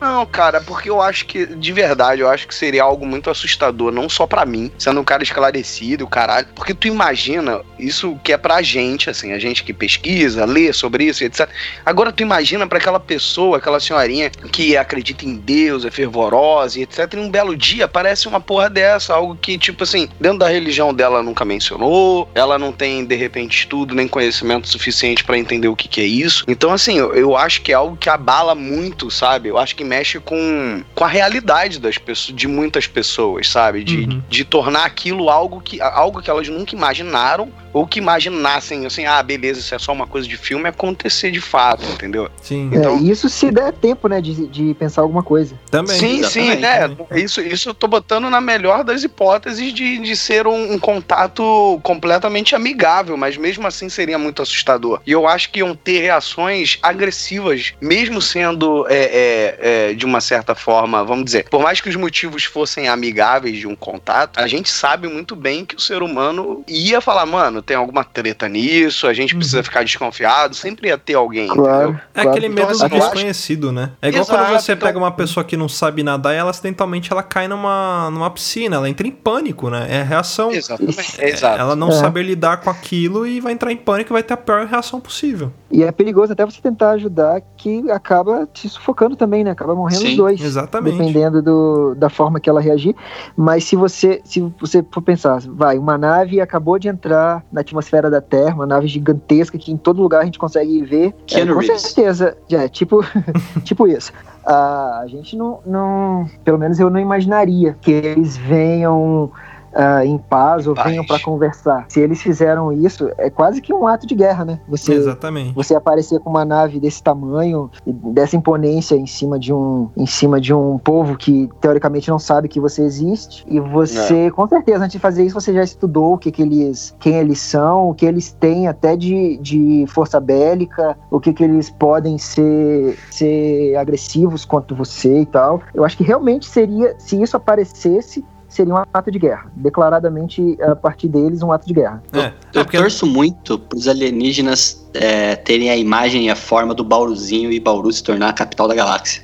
Não, 0.00 0.26
cara, 0.26 0.60
porque 0.60 0.90
eu 0.90 1.00
acho 1.00 1.26
que, 1.26 1.46
de 1.46 1.72
verdade, 1.72 2.20
eu 2.20 2.28
acho 2.28 2.46
que 2.46 2.54
seria 2.54 2.82
algo 2.82 3.06
muito 3.06 3.30
assustador, 3.30 3.90
não 3.90 4.08
só 4.08 4.26
pra 4.26 4.44
mim, 4.44 4.70
sendo 4.78 5.00
um 5.00 5.04
cara 5.04 5.22
esclarecido, 5.22 6.06
caralho. 6.06 6.46
Porque 6.54 6.74
tu 6.74 6.86
imagina, 6.86 7.62
isso 7.78 8.18
que 8.22 8.32
é 8.32 8.36
pra 8.36 8.60
gente, 8.62 9.08
assim, 9.08 9.32
a 9.32 9.38
gente 9.38 9.64
que 9.64 9.72
pesquisa, 9.72 10.44
lê 10.44 10.72
sobre 10.72 11.04
isso, 11.04 11.22
e 11.22 11.26
etc. 11.26 11.48
Agora 11.84 12.12
tu 12.12 12.22
imagina 12.22 12.66
pra 12.66 12.78
aquela 12.78 13.00
pessoa, 13.00 13.56
aquela 13.56 13.80
senhorinha 13.80 14.30
que 14.30 14.76
acredita 14.76 15.24
em 15.24 15.36
Deus, 15.36 15.84
é 15.84 15.90
fervorosa 15.90 16.78
e 16.78 16.82
etc. 16.82 17.14
E 17.14 17.18
um 17.18 17.30
belo 17.30 17.56
dia 17.56 17.86
aparece 17.86 18.28
uma 18.28 18.40
porra 18.40 18.68
dessa, 18.68 19.14
algo 19.14 19.36
que, 19.36 19.56
tipo 19.56 19.84
assim, 19.84 20.08
dentro 20.20 20.38
da 20.38 20.48
religião 20.48 20.92
dela 20.92 21.22
nunca 21.22 21.44
mencionou, 21.44 22.28
ela 22.34 22.58
não 22.58 22.72
tem, 22.72 23.04
de 23.04 23.14
repente, 23.14 23.58
estudo 23.58 23.94
nem 23.94 24.06
conhecimento 24.06 24.68
suficiente 24.68 25.24
pra 25.24 25.38
entender 25.38 25.68
o 25.68 25.76
que, 25.76 25.88
que 25.88 26.00
é 26.00 26.06
isso. 26.06 26.44
Então, 26.46 26.72
assim, 26.72 26.98
eu, 26.98 27.14
eu 27.14 27.36
acho 27.36 27.62
que 27.62 27.72
é 27.72 27.74
algo 27.74 27.96
que 27.96 28.10
abala 28.10 28.54
muito, 28.54 29.10
sabe? 29.10 29.48
Eu 29.48 29.58
acho 29.58 29.74
que 29.74 29.85
mexe 29.86 30.20
com, 30.20 30.82
com 30.94 31.04
a 31.04 31.08
realidade 31.08 31.78
das 31.78 31.96
pessoas, 31.96 32.36
de 32.36 32.46
muitas 32.46 32.86
pessoas, 32.86 33.48
sabe? 33.48 33.82
De, 33.84 33.96
Uhum. 33.96 34.22
de 34.28 34.44
tornar 34.44 34.84
aquilo 34.84 35.30
algo 35.30 35.60
que, 35.60 35.80
algo 35.80 36.20
que 36.20 36.28
elas 36.28 36.48
nunca 36.48 36.74
imaginaram 36.74 37.50
ou 37.72 37.86
que 37.86 37.98
imaginassem, 37.98 38.86
assim, 38.86 39.04
ah, 39.04 39.22
beleza, 39.22 39.60
isso 39.60 39.74
é 39.74 39.78
só 39.78 39.92
uma 39.92 40.06
coisa 40.06 40.26
de 40.26 40.36
filme, 40.36 40.66
acontecer 40.68 41.30
de 41.30 41.40
fato, 41.42 41.84
entendeu? 41.92 42.28
Sim, 42.42 42.70
É, 42.72 42.76
Então- 42.78 42.98
isso 43.04 43.28
se 43.28 43.50
der 43.50 43.72
tempo, 43.72 44.08
né, 44.08 44.20
de, 44.20 44.46
de 44.48 44.74
pensar 44.74 45.02
alguma 45.02 45.22
coisa. 45.22 45.54
também. 45.70 45.98
sim, 45.98 46.22
sim, 46.24 46.54
né? 46.56 46.90
Isso, 47.14 47.40
isso 47.40 47.68
eu 47.70 47.74
tô 47.74 47.86
botando 47.86 48.28
na 48.30 48.40
melhor 48.40 48.82
das 48.82 49.02
hipóteses 49.04 49.72
de, 49.74 49.98
de 49.98 50.16
ser 50.16 50.46
um, 50.46 50.72
um 50.72 50.78
contato 50.78 51.78
completamente 51.82 52.54
amigável, 52.54 53.16
mas 53.16 53.36
mesmo 53.36 53.66
assim 53.66 53.88
seria 53.88 54.18
muito 54.18 54.40
assustador. 54.42 55.00
E 55.06 55.12
eu 55.12 55.26
acho 55.28 55.50
que 55.50 55.58
iam 55.60 55.74
ter 55.74 56.00
reações 56.00 56.78
agressivas, 56.82 57.74
mesmo 57.80 58.20
sendo 58.22 58.86
é, 58.88 58.96
é, 58.96 59.58
é, 59.76 59.94
de 59.94 60.04
uma 60.06 60.20
certa 60.20 60.54
forma, 60.54 61.04
vamos 61.04 61.24
dizer, 61.26 61.48
por 61.48 61.60
mais 61.62 61.80
que 61.80 61.88
os 61.88 61.96
motivos 61.96 62.44
fossem 62.44 62.88
amigáveis 62.88 63.58
de 63.58 63.66
um 63.66 63.76
contato, 63.76 64.38
a 64.38 64.46
gente 64.46 64.68
sabe 64.70 65.08
muito 65.08 65.36
bem 65.36 65.64
que 65.64 65.76
o 65.76 65.80
ser 65.80 66.02
humano 66.02 66.64
ia 66.66 67.00
falar, 67.00 67.26
mano, 67.26 67.60
tem 67.62 67.76
alguma 67.76 68.04
treta 68.04 68.48
nisso, 68.48 69.06
a 69.06 69.12
gente 69.12 69.34
precisa 69.34 69.62
ficar 69.62 69.82
desconfiado, 69.84 70.54
sempre 70.54 70.88
ia 70.88 70.96
ter 70.98 71.14
alguém, 71.14 71.46
entendeu? 71.46 71.64
Claro. 71.64 72.00
É 72.14 72.22
claro. 72.22 72.30
aquele 72.30 72.48
medo 72.48 72.72
Então, 72.72 72.88
do 72.88 72.94
assim, 72.94 73.04
desconhecido, 73.04 73.72
né? 73.72 73.90
É 74.00 74.08
igual 74.08 74.22
Exato, 74.24 74.38
quando 74.44 74.60
você 74.60 74.72
então- 74.72 74.86
pega 74.88 74.98
uma 74.98 75.10
pessoa 75.12 75.44
que 75.44 75.56
não 75.56 75.68
sabe 75.68 76.02
nadar 76.02 76.34
e 76.34 76.36
ela 76.36 76.50
acidentalmente 76.50 77.12
ela 77.12 77.22
cai 77.22 77.48
numa, 77.48 78.10
numa 78.10 78.30
piscina, 78.30 78.76
ela 78.76 78.88
entra 78.88 79.06
em 79.06 79.10
pânico, 79.10 79.68
né? 79.70 79.86
É 79.90 80.00
a 80.00 80.04
reação. 80.04 80.50
Exatamente. 80.52 81.20
É, 81.20 81.28
Exato. 81.30 81.60
Ela 81.60 81.76
não 81.76 81.88
É. 81.88 81.92
saber 81.92 82.22
lidar 82.22 82.58
com 82.58 82.70
aquilo 82.70 83.26
e 83.26 83.40
vai 83.40 83.52
entrar 83.52 83.72
em 83.72 83.76
pânico 83.76 84.12
e 84.12 84.14
vai 84.14 84.22
ter 84.22 84.34
a 84.34 84.36
pior 84.36 84.66
reação 84.66 85.00
possível. 85.00 85.52
E 85.70 85.82
é 85.82 85.90
perigoso 85.92 86.32
até 86.32 86.44
você 86.44 86.60
tentar 86.60 86.90
ajudar, 86.92 87.40
que 87.56 87.90
acaba 87.90 88.46
te 88.52 88.68
sufocando 88.68 89.16
também, 89.16 89.42
né? 89.44 89.54
Acaba 89.66 89.74
morrendo 89.74 90.02
Sim, 90.02 90.10
os 90.10 90.16
dois. 90.16 90.40
Exatamente. 90.40 90.96
Dependendo 90.96 91.42
do, 91.42 91.94
da 91.96 92.08
forma 92.08 92.38
que 92.38 92.48
ela 92.48 92.60
reagir. 92.60 92.94
Mas 93.36 93.64
se 93.64 93.74
você, 93.74 94.20
se 94.24 94.40
você 94.60 94.84
for 94.90 95.02
pensar, 95.02 95.40
vai, 95.40 95.76
uma 95.76 95.98
nave 95.98 96.40
acabou 96.40 96.78
de 96.78 96.88
entrar 96.88 97.44
na 97.50 97.60
atmosfera 97.62 98.08
da 98.08 98.20
Terra, 98.20 98.54
uma 98.54 98.66
nave 98.66 98.86
gigantesca 98.86 99.58
que 99.58 99.72
em 99.72 99.76
todo 99.76 100.00
lugar 100.00 100.22
a 100.22 100.24
gente 100.24 100.38
consegue 100.38 100.82
ver. 100.82 101.14
É, 101.32 101.44
com 101.44 101.58
Reeves. 101.58 101.82
certeza, 101.82 102.36
é, 102.50 102.68
tipo, 102.68 103.04
tipo 103.64 103.88
isso. 103.88 104.12
Ah, 104.46 105.00
a 105.02 105.06
gente 105.08 105.36
não, 105.36 105.58
não, 105.66 106.30
pelo 106.44 106.58
menos 106.58 106.78
eu 106.78 106.88
não 106.88 107.00
imaginaria 107.00 107.76
que 107.80 107.90
eles 107.90 108.36
venham 108.36 109.32
ah, 109.76 110.04
em 110.04 110.16
paz 110.16 110.66
ou 110.66 110.74
Paz. 110.74 110.88
venham 110.88 111.04
para 111.04 111.20
conversar. 111.20 111.84
Se 111.88 112.00
eles 112.00 112.22
fizeram 112.22 112.72
isso, 112.72 113.10
é 113.18 113.28
quase 113.28 113.60
que 113.60 113.72
um 113.72 113.86
ato 113.86 114.06
de 114.06 114.14
guerra, 114.14 114.44
né? 114.44 114.60
Você 114.68 114.94
Exatamente. 114.94 115.52
você 115.54 115.74
aparecer 115.74 116.18
com 116.20 116.30
uma 116.30 116.44
nave 116.44 116.80
desse 116.80 117.02
tamanho, 117.02 117.70
dessa 117.86 118.36
imponência 118.36 118.94
em 118.94 119.06
cima 119.06 119.38
de 119.38 119.52
um, 119.52 119.90
em 119.96 120.06
cima 120.06 120.40
de 120.40 120.54
um 120.54 120.78
povo 120.78 121.16
que 121.16 121.50
teoricamente 121.60 122.08
não 122.08 122.18
sabe 122.18 122.48
que 122.48 122.58
você 122.58 122.82
existe, 122.82 123.44
e 123.48 123.60
você, 123.60 124.30
com 124.30 124.48
certeza, 124.48 124.84
antes 124.84 124.92
de 124.92 124.98
fazer 124.98 125.24
isso, 125.24 125.38
você 125.38 125.52
já 125.52 125.62
estudou 125.62 126.14
o 126.14 126.18
que, 126.18 126.32
que 126.32 126.42
eles, 126.42 126.96
quem 126.98 127.16
eles 127.16 127.38
são, 127.38 127.90
o 127.90 127.94
que 127.94 128.06
eles 128.06 128.32
têm 128.32 128.68
até 128.68 128.96
de, 128.96 129.36
de 129.38 129.84
força 129.88 130.18
bélica, 130.18 130.96
o 131.10 131.20
que, 131.20 131.32
que 131.32 131.44
eles 131.44 131.68
podem 131.68 132.16
ser, 132.16 132.98
ser 133.10 133.76
agressivos 133.76 134.44
contra 134.44 134.74
você 134.74 135.20
e 135.20 135.26
tal. 135.26 135.60
Eu 135.74 135.84
acho 135.84 135.96
que 135.96 136.04
realmente 136.04 136.46
seria, 136.46 136.94
se 136.98 137.20
isso 137.20 137.36
aparecesse, 137.36 138.24
seria 138.56 138.74
um 138.74 138.78
ato 138.92 139.10
de 139.10 139.18
guerra. 139.18 139.50
Declaradamente, 139.54 140.56
a 140.62 140.74
partir 140.74 141.08
deles, 141.08 141.42
um 141.42 141.52
ato 141.52 141.66
de 141.66 141.74
guerra. 141.74 142.02
É, 142.12 142.32
Eu 142.54 142.62
é 142.62 142.64
porque 142.64 142.78
torço 142.78 143.06
muito 143.06 143.58
pros 143.58 143.86
alienígenas 143.86 144.86
é, 144.94 145.36
terem 145.36 145.70
a 145.70 145.76
imagem 145.76 146.26
e 146.26 146.30
a 146.30 146.36
forma 146.36 146.74
do 146.74 146.82
Bauruzinho 146.82 147.52
e 147.52 147.60
Bauru 147.60 147.92
se 147.92 148.02
tornar 148.02 148.30
a 148.30 148.32
capital 148.32 148.66
da 148.66 148.74
galáxia. 148.74 149.22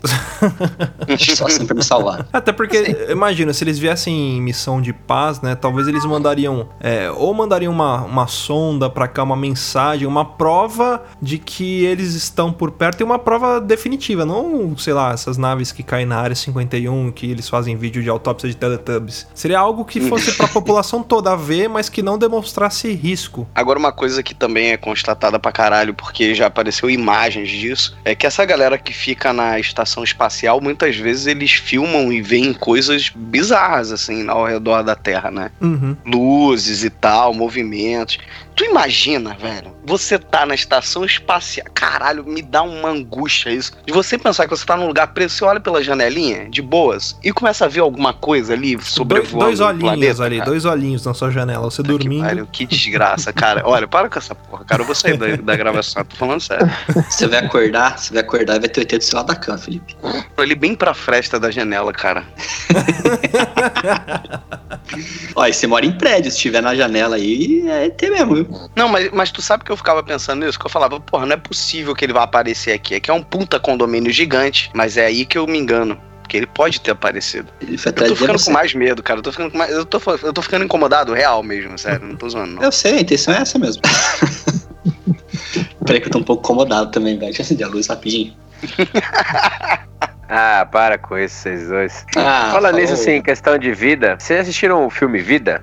Só 1.35 1.47
assim 1.47 1.67
pra 1.67 1.75
me 1.75 1.83
salvar. 1.83 2.27
Até 2.33 2.53
porque, 2.53 3.07
imagina, 3.11 3.53
se 3.53 3.65
eles 3.65 3.79
viessem 3.79 4.37
em 4.37 4.43
missão 4.43 4.81
de 4.81 4.93
paz, 4.93 5.41
né? 5.41 5.55
Talvez 5.55 5.89
eles 5.89 6.05
mandariam. 6.05 6.69
é, 6.81 7.11
ou 7.11 7.33
mandariam 7.33 7.73
uma, 7.73 8.03
uma 8.03 8.27
sonda 8.27 8.91
pra 8.91 9.09
cá, 9.09 9.23
uma 9.23 9.37
mensagem, 9.37 10.07
uma 10.07 10.25
prova 10.25 11.03
de 11.21 11.39
que 11.39 11.85
eles 11.85 12.15
estão 12.15 12.53
por 12.53 12.71
perto 12.71 13.01
e 13.01 13.05
uma 13.05 13.19
prova 13.19 13.61
definitiva. 13.61 14.25
Não, 14.25 14.77
sei 14.77 14.93
lá, 14.93 15.13
essas 15.13 15.39
naves 15.39 15.73
que 15.73 15.83
caem 15.83 16.07
na 16.07 16.19
área 16.19 16.37
51, 16.37 17.11
que 17.13 17.31
eles 17.31 17.49
fazem 17.49 17.77
vídeo 17.77 18.03
de 18.03 18.11
autópsia 18.11 18.49
de 18.49 18.57
Teletubbies. 18.57 19.22
Seria 19.35 19.59
algo 19.59 19.85
que 19.85 20.01
fosse 20.01 20.33
pra 20.33 20.49
população 20.49 21.03
toda 21.03 21.37
ver, 21.37 21.69
mas 21.69 21.89
que 21.89 22.03
não 22.03 22.19
demonstrasse 22.19 22.93
risco. 22.93 23.47
Agora, 23.55 23.79
uma 23.79 23.93
coisa 23.93 24.23
que 24.23 24.35
também 24.35 24.71
é 24.73 24.77
constatada 24.77 25.39
pra 25.39 25.53
caralho, 25.53 25.95
porque 25.95 26.35
já 26.35 26.47
apareceu 26.47 26.91
imagens 26.91 27.49
disso, 27.49 27.97
é 28.05 28.15
que 28.15 28.27
essa 28.27 28.45
galera 28.45 28.79
que 28.79 28.93
fica 28.93 29.33
na 29.33 29.59
estação 29.59 30.05
espacial, 30.05 30.61
muitas 30.61 30.97
vezes 30.97 31.27
eles 31.27 31.53
filmam 31.53 32.13
e 32.13 32.21
veem 32.21 32.53
coisas 32.53 33.11
bizarras, 33.15 33.93
assim, 33.93 34.29
ao 34.29 34.45
redor 34.45 34.83
da 34.83 34.95
Terra, 34.95 35.31
né? 35.31 35.51
Uhum. 35.61 35.97
Luzes 36.05 36.85
e 36.85 36.91
tal, 36.91 37.35
movimentos. 37.35 38.19
Tu 38.55 38.65
imagina, 38.65 39.35
velho, 39.35 39.73
você 39.85 40.19
tá 40.19 40.45
na 40.45 40.55
estação 40.55 41.05
espacial. 41.05 41.67
Caralho, 41.75 42.23
me 42.25 42.43
dá 42.43 42.63
uma 42.63 42.91
angústia 42.91 43.51
isso. 43.51 43.73
De 43.87 43.93
você 43.93 44.19
pensar 44.19 44.45
que 44.45 44.51
você 44.51 44.65
tá 44.65 44.77
num 44.77 44.87
lugar 44.87 45.07
preso, 45.09 45.35
você 45.35 45.45
olha 45.45 45.59
pela 45.59 45.83
janelinha, 45.83 46.49
de 46.51 46.61
boas, 46.61 47.17
e 47.25 47.33
começa 47.33 47.65
a 47.65 47.69
ver 47.69 47.81
alguma 47.81 48.13
coisa 48.13 48.53
ali 48.53 48.77
Dois, 48.77 48.89
sobrevoando. 48.89 49.47
dois 49.47 49.61
o 49.61 49.65
olhinhos 49.65 49.93
planeta, 49.95 50.25
ali, 50.25 50.39
cara. 50.39 50.51
dois 50.51 50.65
olhinhos 50.67 51.05
na 51.05 51.15
sua 51.15 51.31
janela, 51.31 51.63
você 51.71 51.83
que 51.83 51.89
dormindo. 51.89 52.25
pariu, 52.25 52.47
Que 52.47 52.67
desgraça, 52.67 53.33
cara. 53.33 53.63
Olha, 53.65 53.89
para 53.89 54.09
com 54.11 54.19
essa 54.19 54.35
porra, 54.35 54.65
cara. 54.65 54.83
Eu 54.83 54.87
vou 54.87 54.95
sair 54.95 55.17
da, 55.17 55.35
da 55.37 55.57
gravação, 55.57 56.05
tô 56.05 56.15
falando 56.17 56.41
sério. 56.41 56.71
Você 57.11 57.27
vai 57.27 57.39
acordar, 57.45 57.99
você 57.99 58.13
vai 58.13 58.23
acordar 58.23 58.57
e 58.57 58.61
vai 58.61 58.69
ter 58.69 58.81
o 58.81 58.83
ET 58.83 58.99
do 58.99 59.03
seu 59.05 59.17
lado 59.17 59.27
da 59.29 59.35
cama, 59.35 59.57
Felipe. 59.59 59.97
Tô 60.37 60.43
ali 60.43 60.55
bem 60.55 60.75
pra 60.75 60.93
fresta 60.93 61.41
da 61.41 61.51
janela, 61.51 61.93
cara. 61.93 62.23
Ó, 65.35 65.47
e 65.47 65.53
você 65.53 65.67
mora 65.67 65.87
em 65.87 65.93
prédio, 65.93 66.31
se 66.31 66.37
estiver 66.37 66.61
na 66.61 66.75
janela 66.75 67.17
aí, 67.17 67.67
é 67.69 67.87
ET 67.87 68.01
mesmo, 68.03 68.35
viu? 68.35 68.42
Não, 68.77 68.89
mas, 68.89 69.11
mas 69.13 69.31
tu 69.31 69.43
sabe 69.43 69.65
que 69.65 69.73
eu 69.73 69.77
ficava 69.77 70.03
pensando 70.03 70.45
nisso? 70.45 70.59
Que 70.59 70.67
eu 70.67 70.71
falava, 70.71 70.99
porra, 71.01 71.27
não 71.27 71.35
é 71.35 71.37
possível 71.37 71.95
que 71.95 72.05
ele 72.05 72.13
vá 72.13 72.23
aparecer 72.23 72.73
aqui. 72.73 72.95
Aqui 72.95 73.11
é 73.11 73.15
um 73.15 73.23
puta 73.23 73.59
condomínio 73.61 74.13
gigante, 74.13 74.71
mas 74.75 74.97
é 74.97 75.07
aí 75.07 75.25
que 75.25 75.39
eu 75.39 75.47
me 75.47 75.59
engano. 75.59 76.01
Porque 76.23 76.37
ele 76.37 76.47
pode 76.47 76.81
ter 76.81 76.93
aparecido. 76.93 77.53
Ele 77.61 77.79
Eu 77.85 77.93
tô 77.93 78.17
ficando 78.17 78.39
você. 78.39 78.47
com 78.47 78.53
mais 78.53 78.75
medo, 78.75 79.03
cara. 79.03 79.19
Eu 79.19 79.23
tô 79.23 79.33
ficando 79.33 79.51
com 79.51 79.59
mais. 79.59 79.71
Eu 79.71 79.85
tô, 79.85 80.01
eu 80.23 80.33
tô 80.33 80.41
ficando 80.41 80.65
incomodado, 80.65 81.13
real 81.13 81.43
mesmo, 81.43 81.77
sério. 81.79 82.07
Não 82.07 82.17
tô 82.17 82.29
zoando, 82.29 82.55
não. 82.55 82.63
Eu 82.63 82.73
sei, 82.73 82.95
a 82.95 83.01
intenção 83.01 83.35
é 83.35 83.39
essa 83.43 83.59
mesmo. 83.59 83.83
Peraí 85.85 86.01
que 86.01 86.07
eu 86.07 86.13
tô 86.13 86.19
um 86.19 86.23
pouco 86.23 86.43
incomodado 86.43 86.91
também, 86.91 87.15
velho. 87.19 87.27
Deixa 87.27 87.43
eu 87.43 87.45
acender 87.45 87.67
a 87.67 87.71
luz 87.71 87.87
rapidinho. 87.87 88.35
Ah, 90.35 90.67
para 90.73 90.97
com 90.97 91.19
isso, 91.19 91.35
vocês 91.35 91.69
dois. 91.69 92.07
Ah, 92.17 92.49
Fala 92.53 92.69
falou. 92.69 92.81
nisso, 92.81 92.95
assim, 92.95 93.21
questão 93.21 93.59
de 93.59 93.71
vida. 93.75 94.17
Vocês 94.19 94.41
assistiram 94.41 94.87
o 94.87 94.89
filme 94.89 95.19
Vida? 95.19 95.63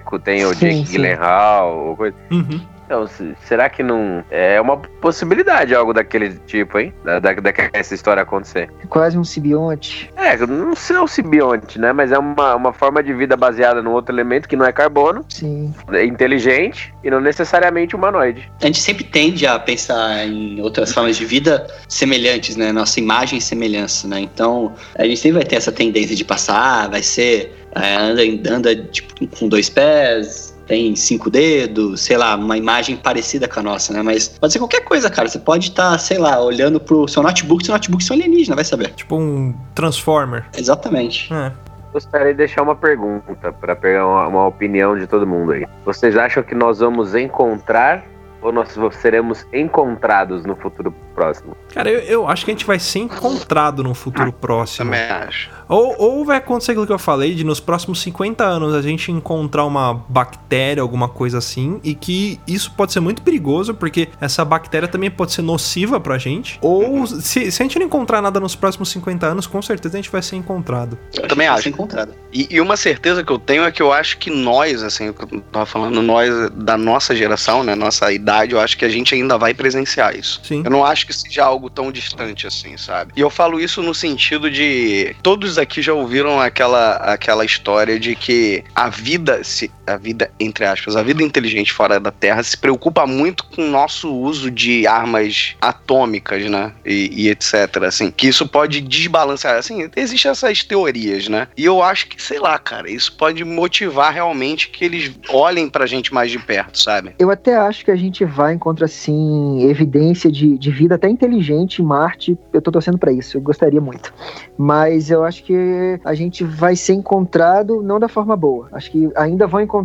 Que 0.00 0.16
é 0.16 0.18
tem 0.18 0.44
o 0.44 0.54
Sim, 0.54 0.60
Jake 0.68 0.86
sim. 0.86 0.92
Gyllenhaal, 0.92 1.86
ou 1.88 1.96
coisa. 1.96 2.16
Uhum. 2.30 2.60
Então, 2.84 3.06
se- 3.06 3.34
será 3.46 3.70
que 3.70 3.82
não 3.82 4.22
é 4.30 4.60
uma 4.60 4.76
possibilidade 4.76 5.74
algo 5.74 5.94
daquele 5.94 6.34
tipo, 6.46 6.78
hein? 6.78 6.92
Da, 7.02 7.18
da, 7.20 7.32
dessa 7.72 7.94
história 7.94 8.22
acontecer. 8.22 8.68
Quase 8.90 9.16
um 9.16 9.24
simbionte. 9.24 10.10
É, 10.14 10.36
não 10.46 10.74
sei 10.76 10.96
o 10.98 11.06
simbionte, 11.06 11.78
né? 11.78 11.90
Mas 11.92 12.12
é 12.12 12.18
uma, 12.18 12.54
uma 12.54 12.72
forma 12.72 13.02
de 13.02 13.14
vida 13.14 13.34
baseada 13.34 13.80
num 13.80 13.92
outro 13.92 14.14
elemento 14.14 14.46
que 14.46 14.56
não 14.56 14.66
é 14.66 14.72
carbono, 14.72 15.24
Sim. 15.28 15.72
é 15.90 16.04
inteligente 16.04 16.92
e 17.02 17.10
não 17.10 17.18
necessariamente 17.20 17.96
humanoide. 17.96 18.50
A 18.60 18.66
gente 18.66 18.80
sempre 18.82 19.04
tende 19.04 19.46
a 19.46 19.58
pensar 19.58 20.26
em 20.26 20.60
outras 20.60 20.92
formas 20.92 21.16
de 21.16 21.24
vida 21.24 21.66
semelhantes, 21.88 22.56
né? 22.56 22.72
Nossa 22.72 23.00
imagem 23.00 23.38
e 23.38 23.42
semelhança, 23.42 24.06
né? 24.06 24.20
Então, 24.20 24.74
a 24.98 25.04
gente 25.04 25.16
sempre 25.18 25.38
vai 25.38 25.44
ter 25.46 25.56
essa 25.56 25.72
tendência 25.72 26.14
de 26.14 26.24
passar, 26.26 26.90
vai 26.90 27.02
ser. 27.02 27.58
É, 27.74 27.96
anda, 27.96 28.22
anda 28.54 28.76
tipo, 28.76 29.26
com 29.26 29.48
dois 29.48 29.68
pés, 29.68 30.52
tem 30.66 30.94
cinco 30.94 31.30
dedos, 31.30 32.00
sei 32.02 32.16
lá, 32.16 32.34
uma 32.34 32.56
imagem 32.56 32.96
parecida 32.96 33.48
com 33.48 33.60
a 33.60 33.62
nossa, 33.62 33.92
né? 33.92 34.02
Mas 34.02 34.28
pode 34.28 34.52
ser 34.52 34.58
qualquer 34.58 34.82
coisa, 34.84 35.10
cara. 35.10 35.28
Você 35.28 35.38
pode 35.38 35.68
estar, 35.68 35.98
sei 35.98 36.18
lá, 36.18 36.40
olhando 36.40 36.78
pro 36.80 37.08
seu 37.08 37.22
notebook, 37.22 37.64
seu 37.64 37.72
notebook 37.72 38.04
um 38.10 38.14
alienígena, 38.14 38.54
vai 38.54 38.64
saber. 38.64 38.90
Tipo 38.94 39.16
um 39.16 39.54
Transformer. 39.74 40.44
Exatamente. 40.56 41.32
É. 41.32 41.52
Gostaria 41.92 42.28
de 42.28 42.38
deixar 42.38 42.62
uma 42.62 42.74
pergunta 42.74 43.52
para 43.52 43.76
pegar 43.76 44.06
uma, 44.06 44.26
uma 44.26 44.46
opinião 44.46 44.98
de 44.98 45.06
todo 45.06 45.26
mundo 45.26 45.52
aí. 45.52 45.66
Vocês 45.84 46.16
acham 46.16 46.42
que 46.42 46.54
nós 46.54 46.78
vamos 46.78 47.14
encontrar 47.14 48.04
ou 48.42 48.50
nós 48.50 48.76
seremos 48.92 49.46
encontrados 49.52 50.44
no 50.44 50.56
futuro 50.56 50.92
próximo? 51.14 51.56
Cara, 51.72 51.88
eu, 51.88 52.00
eu 52.00 52.28
acho 52.28 52.44
que 52.44 52.50
a 52.50 52.54
gente 52.54 52.66
vai 52.66 52.78
ser 52.78 52.98
encontrado 52.98 53.82
no 53.84 53.94
futuro 53.94 54.32
próximo. 54.32 54.90
Também 54.90 55.08
acho. 55.10 55.50
Ou, 55.68 55.94
ou 55.98 56.24
vai 56.24 56.38
acontecer 56.38 56.72
aquilo 56.72 56.86
que 56.86 56.92
eu 56.92 56.98
falei, 56.98 57.34
de 57.34 57.44
nos 57.44 57.60
próximos 57.60 58.00
50 58.02 58.44
anos 58.44 58.74
a 58.74 58.82
gente 58.82 59.10
encontrar 59.10 59.64
uma 59.64 59.94
bactéria, 60.08 60.82
alguma 60.82 61.08
coisa 61.08 61.38
assim, 61.38 61.80
e 61.82 61.94
que 61.94 62.40
isso 62.46 62.72
pode 62.72 62.92
ser 62.92 63.00
muito 63.00 63.22
perigoso, 63.22 63.74
porque 63.74 64.08
essa 64.20 64.44
bactéria 64.44 64.88
também 64.88 65.10
pode 65.10 65.32
ser 65.32 65.42
nociva 65.42 66.00
pra 66.00 66.18
gente. 66.18 66.58
Ou 66.60 67.06
se, 67.06 67.50
se 67.50 67.62
a 67.62 67.64
gente 67.64 67.78
não 67.78 67.86
encontrar 67.86 68.22
nada 68.22 68.38
nos 68.40 68.54
próximos 68.54 68.90
50 68.90 69.26
anos, 69.26 69.46
com 69.46 69.60
certeza 69.62 69.96
a 69.96 70.00
gente 70.00 70.10
vai 70.10 70.22
ser 70.22 70.36
encontrado. 70.36 70.98
Eu 71.14 71.28
também 71.28 71.46
acho. 71.46 71.68
encontrado. 71.68 72.12
E, 72.32 72.48
e 72.50 72.60
uma 72.60 72.76
certeza 72.76 73.22
que 73.22 73.30
eu 73.30 73.38
tenho 73.38 73.64
é 73.64 73.70
que 73.70 73.82
eu 73.82 73.92
acho 73.92 74.18
que 74.18 74.30
nós, 74.30 74.82
assim, 74.82 75.10
o 75.10 75.14
que 75.14 75.34
eu 75.34 75.40
tava 75.52 75.66
falando, 75.66 76.00
nós 76.02 76.50
da 76.50 76.76
nossa 76.76 77.14
geração, 77.14 77.62
né, 77.62 77.74
nossa 77.74 78.12
idade, 78.12 78.52
eu 78.52 78.60
acho 78.60 78.76
que 78.76 78.84
a 78.84 78.88
gente 78.88 79.14
ainda 79.14 79.36
vai 79.36 79.54
presenciar 79.54 80.16
isso. 80.16 80.40
Sim. 80.44 80.62
Eu 80.64 80.70
não 80.70 80.84
acho 80.84 81.06
que 81.06 81.12
seja 81.12 81.44
algo 81.44 81.68
tão 81.68 81.92
distante 81.92 82.46
assim, 82.46 82.76
sabe? 82.76 83.12
E 83.16 83.20
eu 83.20 83.30
falo 83.30 83.60
isso 83.60 83.82
no 83.82 83.94
sentido 83.94 84.50
de 84.50 85.14
todos 85.22 85.51
aqui 85.58 85.82
já 85.82 85.92
ouviram 85.92 86.40
aquela, 86.40 86.94
aquela 86.96 87.44
história 87.44 87.98
de 87.98 88.14
que 88.14 88.64
a 88.74 88.88
vida, 88.88 89.42
se 89.44 89.70
a 89.86 89.96
vida 89.96 90.30
entre 90.38 90.64
aspas, 90.64 90.96
a 90.96 91.02
vida 91.02 91.22
inteligente 91.22 91.72
fora 91.72 91.98
da 91.98 92.10
Terra 92.10 92.42
se 92.42 92.56
preocupa 92.56 93.06
muito 93.06 93.44
com 93.44 93.62
o 93.62 93.70
nosso 93.70 94.12
uso 94.12 94.50
de 94.50 94.86
armas 94.86 95.56
atômicas, 95.60 96.48
né? 96.50 96.72
E, 96.84 97.24
e 97.24 97.28
etc. 97.28 97.82
Assim, 97.86 98.10
que 98.10 98.28
isso 98.28 98.46
pode 98.46 98.80
desbalancear. 98.80 99.56
Assim, 99.56 99.88
existem 99.96 100.30
essas 100.30 100.64
teorias, 100.64 101.28
né? 101.28 101.48
E 101.56 101.64
eu 101.64 101.82
acho 101.82 102.08
que, 102.08 102.20
sei 102.20 102.38
lá, 102.38 102.58
cara, 102.58 102.90
isso 102.90 103.16
pode 103.16 103.44
motivar 103.44 104.12
realmente 104.12 104.68
que 104.70 104.84
eles 104.84 105.12
olhem 105.28 105.68
pra 105.68 105.86
gente 105.86 106.12
mais 106.12 106.30
de 106.30 106.38
perto, 106.38 106.78
sabe? 106.78 107.14
Eu 107.18 107.30
até 107.30 107.56
acho 107.56 107.84
que 107.84 107.90
a 107.90 107.96
gente 107.96 108.24
vai 108.24 108.54
encontrar, 108.54 108.86
assim, 108.86 109.62
evidência 109.68 110.30
de, 110.30 110.58
de 110.58 110.70
vida 110.70 110.94
até 110.94 111.08
inteligente 111.08 111.80
em 111.80 111.84
Marte. 111.84 112.38
Eu 112.52 112.60
tô 112.60 112.70
torcendo 112.70 112.98
pra 112.98 113.12
isso, 113.12 113.36
eu 113.36 113.40
gostaria 113.40 113.80
muito. 113.80 114.12
Mas 114.56 115.10
eu 115.10 115.24
acho 115.24 115.42
que 115.44 116.00
a 116.04 116.14
gente 116.14 116.44
vai 116.44 116.76
ser 116.76 116.94
encontrado 116.94 117.82
não 117.82 117.98
da 117.98 118.08
forma 118.08 118.36
boa. 118.36 118.68
Acho 118.72 118.90
que 118.90 119.10
ainda 119.16 119.46
vão 119.46 119.60
encontrar 119.60 119.81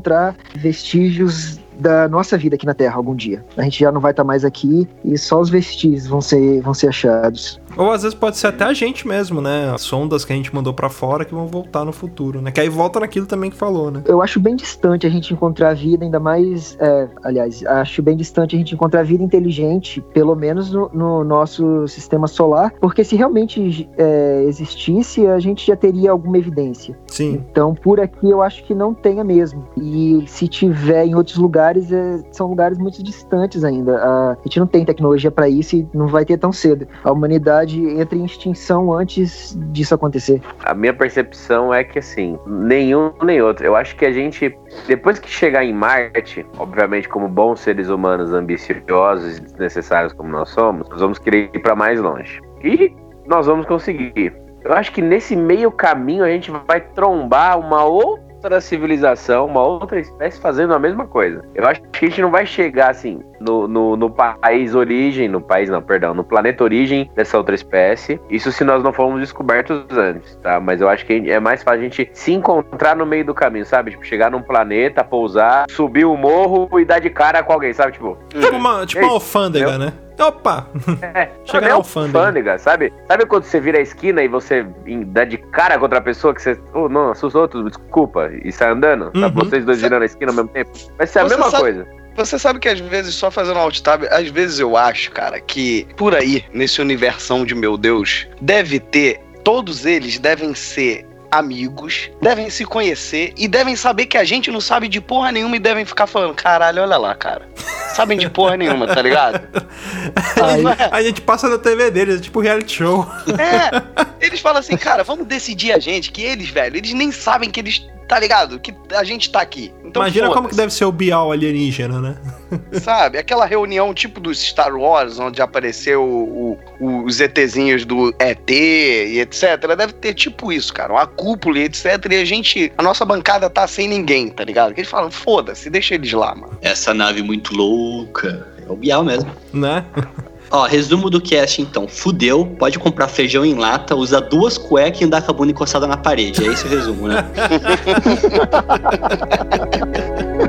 vestígios 0.55 1.59
da 1.79 2.07
nossa 2.07 2.37
vida 2.37 2.55
aqui 2.55 2.65
na 2.65 2.73
Terra 2.73 2.95
algum 2.95 3.15
dia. 3.15 3.43
A 3.55 3.61
gente 3.63 3.79
já 3.79 3.91
não 3.91 4.01
vai 4.01 4.11
estar 4.11 4.23
mais 4.23 4.43
aqui 4.43 4.87
e 5.05 5.17
só 5.17 5.39
os 5.39 5.49
vestígios 5.49 6.07
vão 6.07 6.21
ser, 6.21 6.61
vão 6.61 6.73
ser 6.73 6.87
achados. 6.87 7.61
Ou 7.77 7.91
às 7.91 8.03
vezes 8.03 8.17
pode 8.17 8.37
ser 8.37 8.47
até 8.47 8.65
a 8.65 8.73
gente 8.73 9.07
mesmo, 9.07 9.41
né? 9.41 9.71
As 9.73 9.81
sondas 9.81 10.25
que 10.25 10.33
a 10.33 10.35
gente 10.35 10.53
mandou 10.53 10.73
pra 10.73 10.89
fora 10.89 11.25
que 11.25 11.33
vão 11.33 11.47
voltar 11.47 11.85
no 11.85 11.91
futuro, 11.91 12.41
né? 12.41 12.51
Que 12.51 12.61
aí 12.61 12.69
volta 12.69 12.99
naquilo 12.99 13.25
também 13.25 13.49
que 13.49 13.57
falou, 13.57 13.91
né? 13.91 14.01
Eu 14.05 14.21
acho 14.21 14.39
bem 14.39 14.55
distante 14.55 15.05
a 15.05 15.09
gente 15.09 15.33
encontrar 15.33 15.75
vida, 15.75 16.03
ainda 16.03 16.19
mais. 16.19 16.77
é, 16.79 17.07
aliás, 17.23 17.63
acho 17.65 18.01
bem 18.01 18.15
distante 18.15 18.55
a 18.55 18.59
gente 18.59 18.73
encontrar 18.73 19.03
vida 19.03 19.23
inteligente, 19.23 20.01
pelo 20.13 20.35
menos 20.35 20.71
no, 20.71 20.89
no 20.93 21.23
nosso 21.23 21.87
sistema 21.87 22.27
solar, 22.27 22.71
porque 22.79 23.03
se 23.03 23.15
realmente 23.15 23.89
é, 23.97 24.43
existisse, 24.47 25.27
a 25.27 25.39
gente 25.39 25.65
já 25.65 25.75
teria 25.75 26.11
alguma 26.11 26.37
evidência. 26.37 26.97
Sim. 27.07 27.43
Então, 27.49 27.73
por 27.75 27.99
aqui 27.99 28.29
eu 28.29 28.41
acho 28.41 28.63
que 28.63 28.73
não 28.73 28.93
tenha 28.93 29.23
mesmo. 29.23 29.67
E 29.77 30.23
se 30.27 30.47
tiver 30.47 31.05
em 31.05 31.15
outros 31.15 31.37
lugares, 31.37 31.91
é, 31.91 32.21
são 32.31 32.47
lugares 32.47 32.77
muito 32.77 33.03
distantes 33.03 33.63
ainda. 33.63 33.97
A, 33.97 34.31
a 34.31 34.37
gente 34.43 34.59
não 34.59 34.67
tem 34.67 34.85
tecnologia 34.85 35.31
para 35.31 35.49
isso 35.49 35.75
e 35.75 35.87
não 35.93 36.07
vai 36.07 36.25
ter 36.25 36.37
tão 36.37 36.51
cedo. 36.51 36.87
A 37.03 37.11
humanidade 37.11 37.66
entra 37.75 38.17
em 38.17 38.25
extinção 38.25 38.93
antes 38.93 39.57
disso 39.71 39.95
acontecer. 39.95 40.41
A 40.63 40.73
minha 40.73 40.93
percepção 40.93 41.73
é 41.73 41.83
que 41.83 41.99
assim, 41.99 42.37
nenhum 42.45 43.11
nem 43.23 43.41
outro. 43.41 43.65
Eu 43.65 43.75
acho 43.75 43.95
que 43.95 44.05
a 44.05 44.11
gente, 44.11 44.55
depois 44.87 45.19
que 45.19 45.29
chegar 45.29 45.63
em 45.63 45.73
Marte, 45.73 46.45
obviamente, 46.57 47.07
como 47.09 47.27
bons 47.27 47.59
seres 47.59 47.89
humanos 47.89 48.33
ambiciosos 48.33 49.37
e 49.37 49.41
desnecessários 49.41 50.13
como 50.13 50.29
nós 50.29 50.49
somos, 50.49 50.87
nós 50.89 51.01
vamos 51.01 51.19
querer 51.19 51.49
ir 51.53 51.59
para 51.59 51.75
mais 51.75 51.99
longe. 51.99 52.39
E 52.63 52.93
nós 53.25 53.45
vamos 53.45 53.65
conseguir. 53.65 54.33
Eu 54.63 54.73
acho 54.73 54.91
que 54.91 55.01
nesse 55.01 55.35
meio 55.35 55.71
caminho 55.71 56.23
a 56.23 56.29
gente 56.29 56.51
vai 56.67 56.81
trombar 56.81 57.59
uma 57.59 57.83
outra 57.83 58.26
civilização, 58.61 59.45
uma 59.45 59.63
outra 59.63 59.99
espécie 59.99 60.39
fazendo 60.39 60.73
a 60.73 60.79
mesma 60.79 61.05
coisa. 61.05 61.43
Eu 61.55 61.65
acho 61.65 61.81
que 61.81 62.05
a 62.05 62.09
gente 62.09 62.21
não 62.21 62.31
vai 62.31 62.45
chegar 62.45 62.91
assim 62.91 63.21
no, 63.39 63.67
no, 63.67 63.95
no 63.95 64.09
país 64.09 64.73
origem, 64.75 65.27
no 65.27 65.41
país 65.41 65.69
não, 65.69 65.81
perdão, 65.81 66.13
no 66.13 66.23
planeta 66.23 66.63
origem 66.63 67.09
dessa 67.15 67.37
outra 67.37 67.55
espécie. 67.55 68.19
Isso 68.29 68.51
se 68.51 68.63
nós 68.63 68.83
não 68.83 68.93
formos 68.93 69.19
descobertos 69.19 69.85
antes, 69.95 70.35
tá? 70.37 70.59
Mas 70.59 70.81
eu 70.81 70.89
acho 70.89 71.05
que 71.05 71.29
é 71.29 71.39
mais 71.39 71.63
fácil 71.63 71.79
a 71.79 71.83
gente 71.83 72.09
se 72.13 72.33
encontrar 72.33 72.95
no 72.95 73.05
meio 73.05 73.25
do 73.25 73.33
caminho, 73.33 73.65
sabe? 73.65 73.91
Tipo, 73.91 74.05
chegar 74.05 74.31
num 74.31 74.41
planeta, 74.41 75.03
pousar, 75.03 75.65
subir 75.69 76.05
o 76.05 76.15
morro 76.15 76.79
e 76.79 76.85
dar 76.85 76.99
de 76.99 77.09
cara 77.09 77.43
com 77.43 77.53
alguém, 77.53 77.73
sabe? 77.73 77.93
Tipo, 77.93 78.17
Tipo 78.29 78.55
uma, 78.55 78.85
tipo 78.85 79.03
uma 79.03 79.13
alfândega, 79.13 79.77
né? 79.77 79.93
Opa! 80.19 80.67
é, 81.01 81.25
Chega 81.25 81.45
sabe, 81.45 81.67
na 81.67 81.73
alfândega. 81.75 82.19
alfândega, 82.19 82.57
sabe? 82.59 82.93
Sabe 83.07 83.25
quando 83.25 83.43
você 83.43 83.59
vira 83.59 83.77
a 83.77 83.81
esquina 83.81 84.21
e 84.23 84.27
você 84.27 84.65
dá 85.07 85.23
de 85.25 85.37
cara 85.37 85.77
contra 85.77 85.99
a 85.99 86.01
pessoa 86.01 86.33
que 86.33 86.41
você. 86.41 86.57
Oh, 86.73 86.89
não, 86.89 87.11
assustou 87.11 87.43
outro, 87.43 87.63
desculpa. 87.63 88.29
E 88.43 88.51
sai 88.51 88.71
andando? 88.71 89.11
Tá 89.11 89.27
Uhum. 89.27 89.33
vocês 89.33 89.63
dois 89.65 89.79
girando 89.79 90.01
a 90.01 90.05
esquina 90.05 90.31
ao 90.31 90.35
mesmo 90.35 90.49
tempo? 90.49 90.71
Vai 90.97 91.05
ser 91.07 91.19
a 91.19 91.23
Você 91.23 91.35
mesma 91.35 91.51
sabe- 91.51 91.63
coisa. 91.63 91.87
Você 92.15 92.39
sabe 92.39 92.57
que 92.59 92.67
às 92.67 92.79
vezes, 92.79 93.13
só 93.13 93.29
fazendo 93.29 93.59
alt 93.59 93.79
tab, 93.81 94.03
às 94.09 94.27
vezes 94.29 94.59
eu 94.59 94.75
acho, 94.75 95.11
cara, 95.11 95.39
que 95.39 95.85
por 95.95 96.15
aí, 96.15 96.43
nesse 96.51 96.81
universão 96.81 97.45
de 97.45 97.53
meu 97.53 97.77
Deus, 97.77 98.27
deve 98.41 98.79
ter, 98.79 99.19
todos 99.43 99.85
eles 99.85 100.17
devem 100.17 100.55
ser 100.55 101.05
amigos, 101.31 102.09
devem 102.21 102.49
se 102.49 102.65
conhecer 102.65 103.33
e 103.37 103.47
devem 103.47 103.75
saber 103.75 104.05
que 104.05 104.17
a 104.17 104.23
gente 104.23 104.51
não 104.51 104.61
sabe 104.61 104.87
de 104.87 105.01
porra 105.01 105.31
nenhuma 105.31 105.55
e 105.55 105.59
devem 105.59 105.85
ficar 105.85 106.07
falando, 106.07 106.33
caralho, 106.33 106.81
olha 106.81 106.97
lá, 106.97 107.15
cara. 107.15 107.47
Sabem 107.93 108.17
de 108.17 108.29
porra 108.29 108.55
nenhuma, 108.57 108.87
tá 108.87 109.01
ligado? 109.01 109.41
Aí, 110.41 110.63
a 110.91 111.01
gente 111.01 111.21
passa 111.21 111.49
na 111.49 111.57
TV 111.57 111.89
deles, 111.89 112.19
é 112.19 112.21
tipo 112.21 112.39
reality 112.39 112.77
show. 112.77 113.07
É, 113.39 114.07
Eles 114.21 114.39
falam 114.39 114.59
assim, 114.59 114.77
cara, 114.77 115.03
vamos 115.03 115.25
decidir 115.25 115.71
a 115.71 115.79
gente, 115.79 116.11
que 116.11 116.21
eles, 116.21 116.49
velho, 116.49 116.77
eles 116.77 116.93
nem 116.93 117.11
sabem 117.11 117.49
que 117.49 117.59
eles. 117.59 117.87
Tá 118.07 118.17
ligado? 118.19 118.59
Que 118.59 118.73
a 118.95 119.03
gente 119.03 119.29
tá 119.31 119.41
aqui. 119.41 119.73
Então, 119.83 120.01
Imagina 120.01 120.29
como 120.29 120.47
que 120.47 120.55
deve 120.55 120.71
ser 120.73 120.85
o 120.85 120.91
Bial 120.91 121.31
alienígena, 121.31 121.99
né? 121.99 122.15
Sabe? 122.81 123.17
Aquela 123.17 123.45
reunião 123.45 123.93
tipo 123.93 124.19
dos 124.19 124.39
Star 124.41 124.73
Wars, 124.75 125.19
onde 125.19 125.41
apareceu 125.41 126.03
o- 126.03 126.57
o- 126.79 127.03
os 127.03 127.19
ETzinhos 127.19 127.83
do 127.85 128.13
ET 128.19 128.49
e 128.49 129.19
etc. 129.19 129.67
Deve 129.77 129.91
ter 129.93 130.13
tipo 130.13 130.51
isso, 130.51 130.73
cara. 130.73 130.93
Uma 130.93 131.05
cúpula 131.05 131.59
e 131.59 131.63
etc. 131.63 131.85
E 132.11 132.15
a 132.15 132.25
gente. 132.25 132.71
A 132.77 132.81
nossa 132.83 133.03
bancada 133.05 133.49
tá 133.49 133.67
sem 133.67 133.87
ninguém, 133.87 134.29
tá 134.29 134.43
ligado? 134.45 134.73
Que 134.73 134.79
eles 134.81 134.89
falam, 134.89 135.11
foda-se, 135.11 135.69
deixa 135.69 135.95
eles 135.95 136.11
lá, 136.13 136.33
mano. 136.33 136.57
Essa 136.61 136.93
nave 136.93 137.21
muito 137.21 137.53
louca. 137.55 138.47
É 138.67 138.71
o 138.71 138.75
Bial 138.75 139.03
mesmo. 139.03 139.29
Né? 139.53 139.83
Ó, 140.49 140.65
resumo 140.65 141.09
do 141.09 141.19
cast 141.19 141.61
então. 141.61 141.87
Fudeu, 141.87 142.45
pode 142.57 142.79
comprar 142.79 143.07
feijão 143.07 143.45
em 143.45 143.55
lata, 143.55 143.95
usar 143.95 144.21
duas 144.21 144.57
cuecas 144.57 145.01
e 145.01 145.05
andar 145.05 145.21
com 145.21 145.31
a 145.31 145.33
bunda 145.33 145.51
encostada 145.51 145.87
na 145.87 145.97
parede. 145.97 146.43
É 146.43 146.47
esse 146.51 146.65
o 146.65 146.69
resumo, 146.69 147.07
né? 147.07 147.25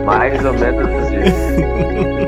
Mais 0.04 0.44
ou 0.44 0.52
menos 0.54 0.88
assim. 1.02 2.24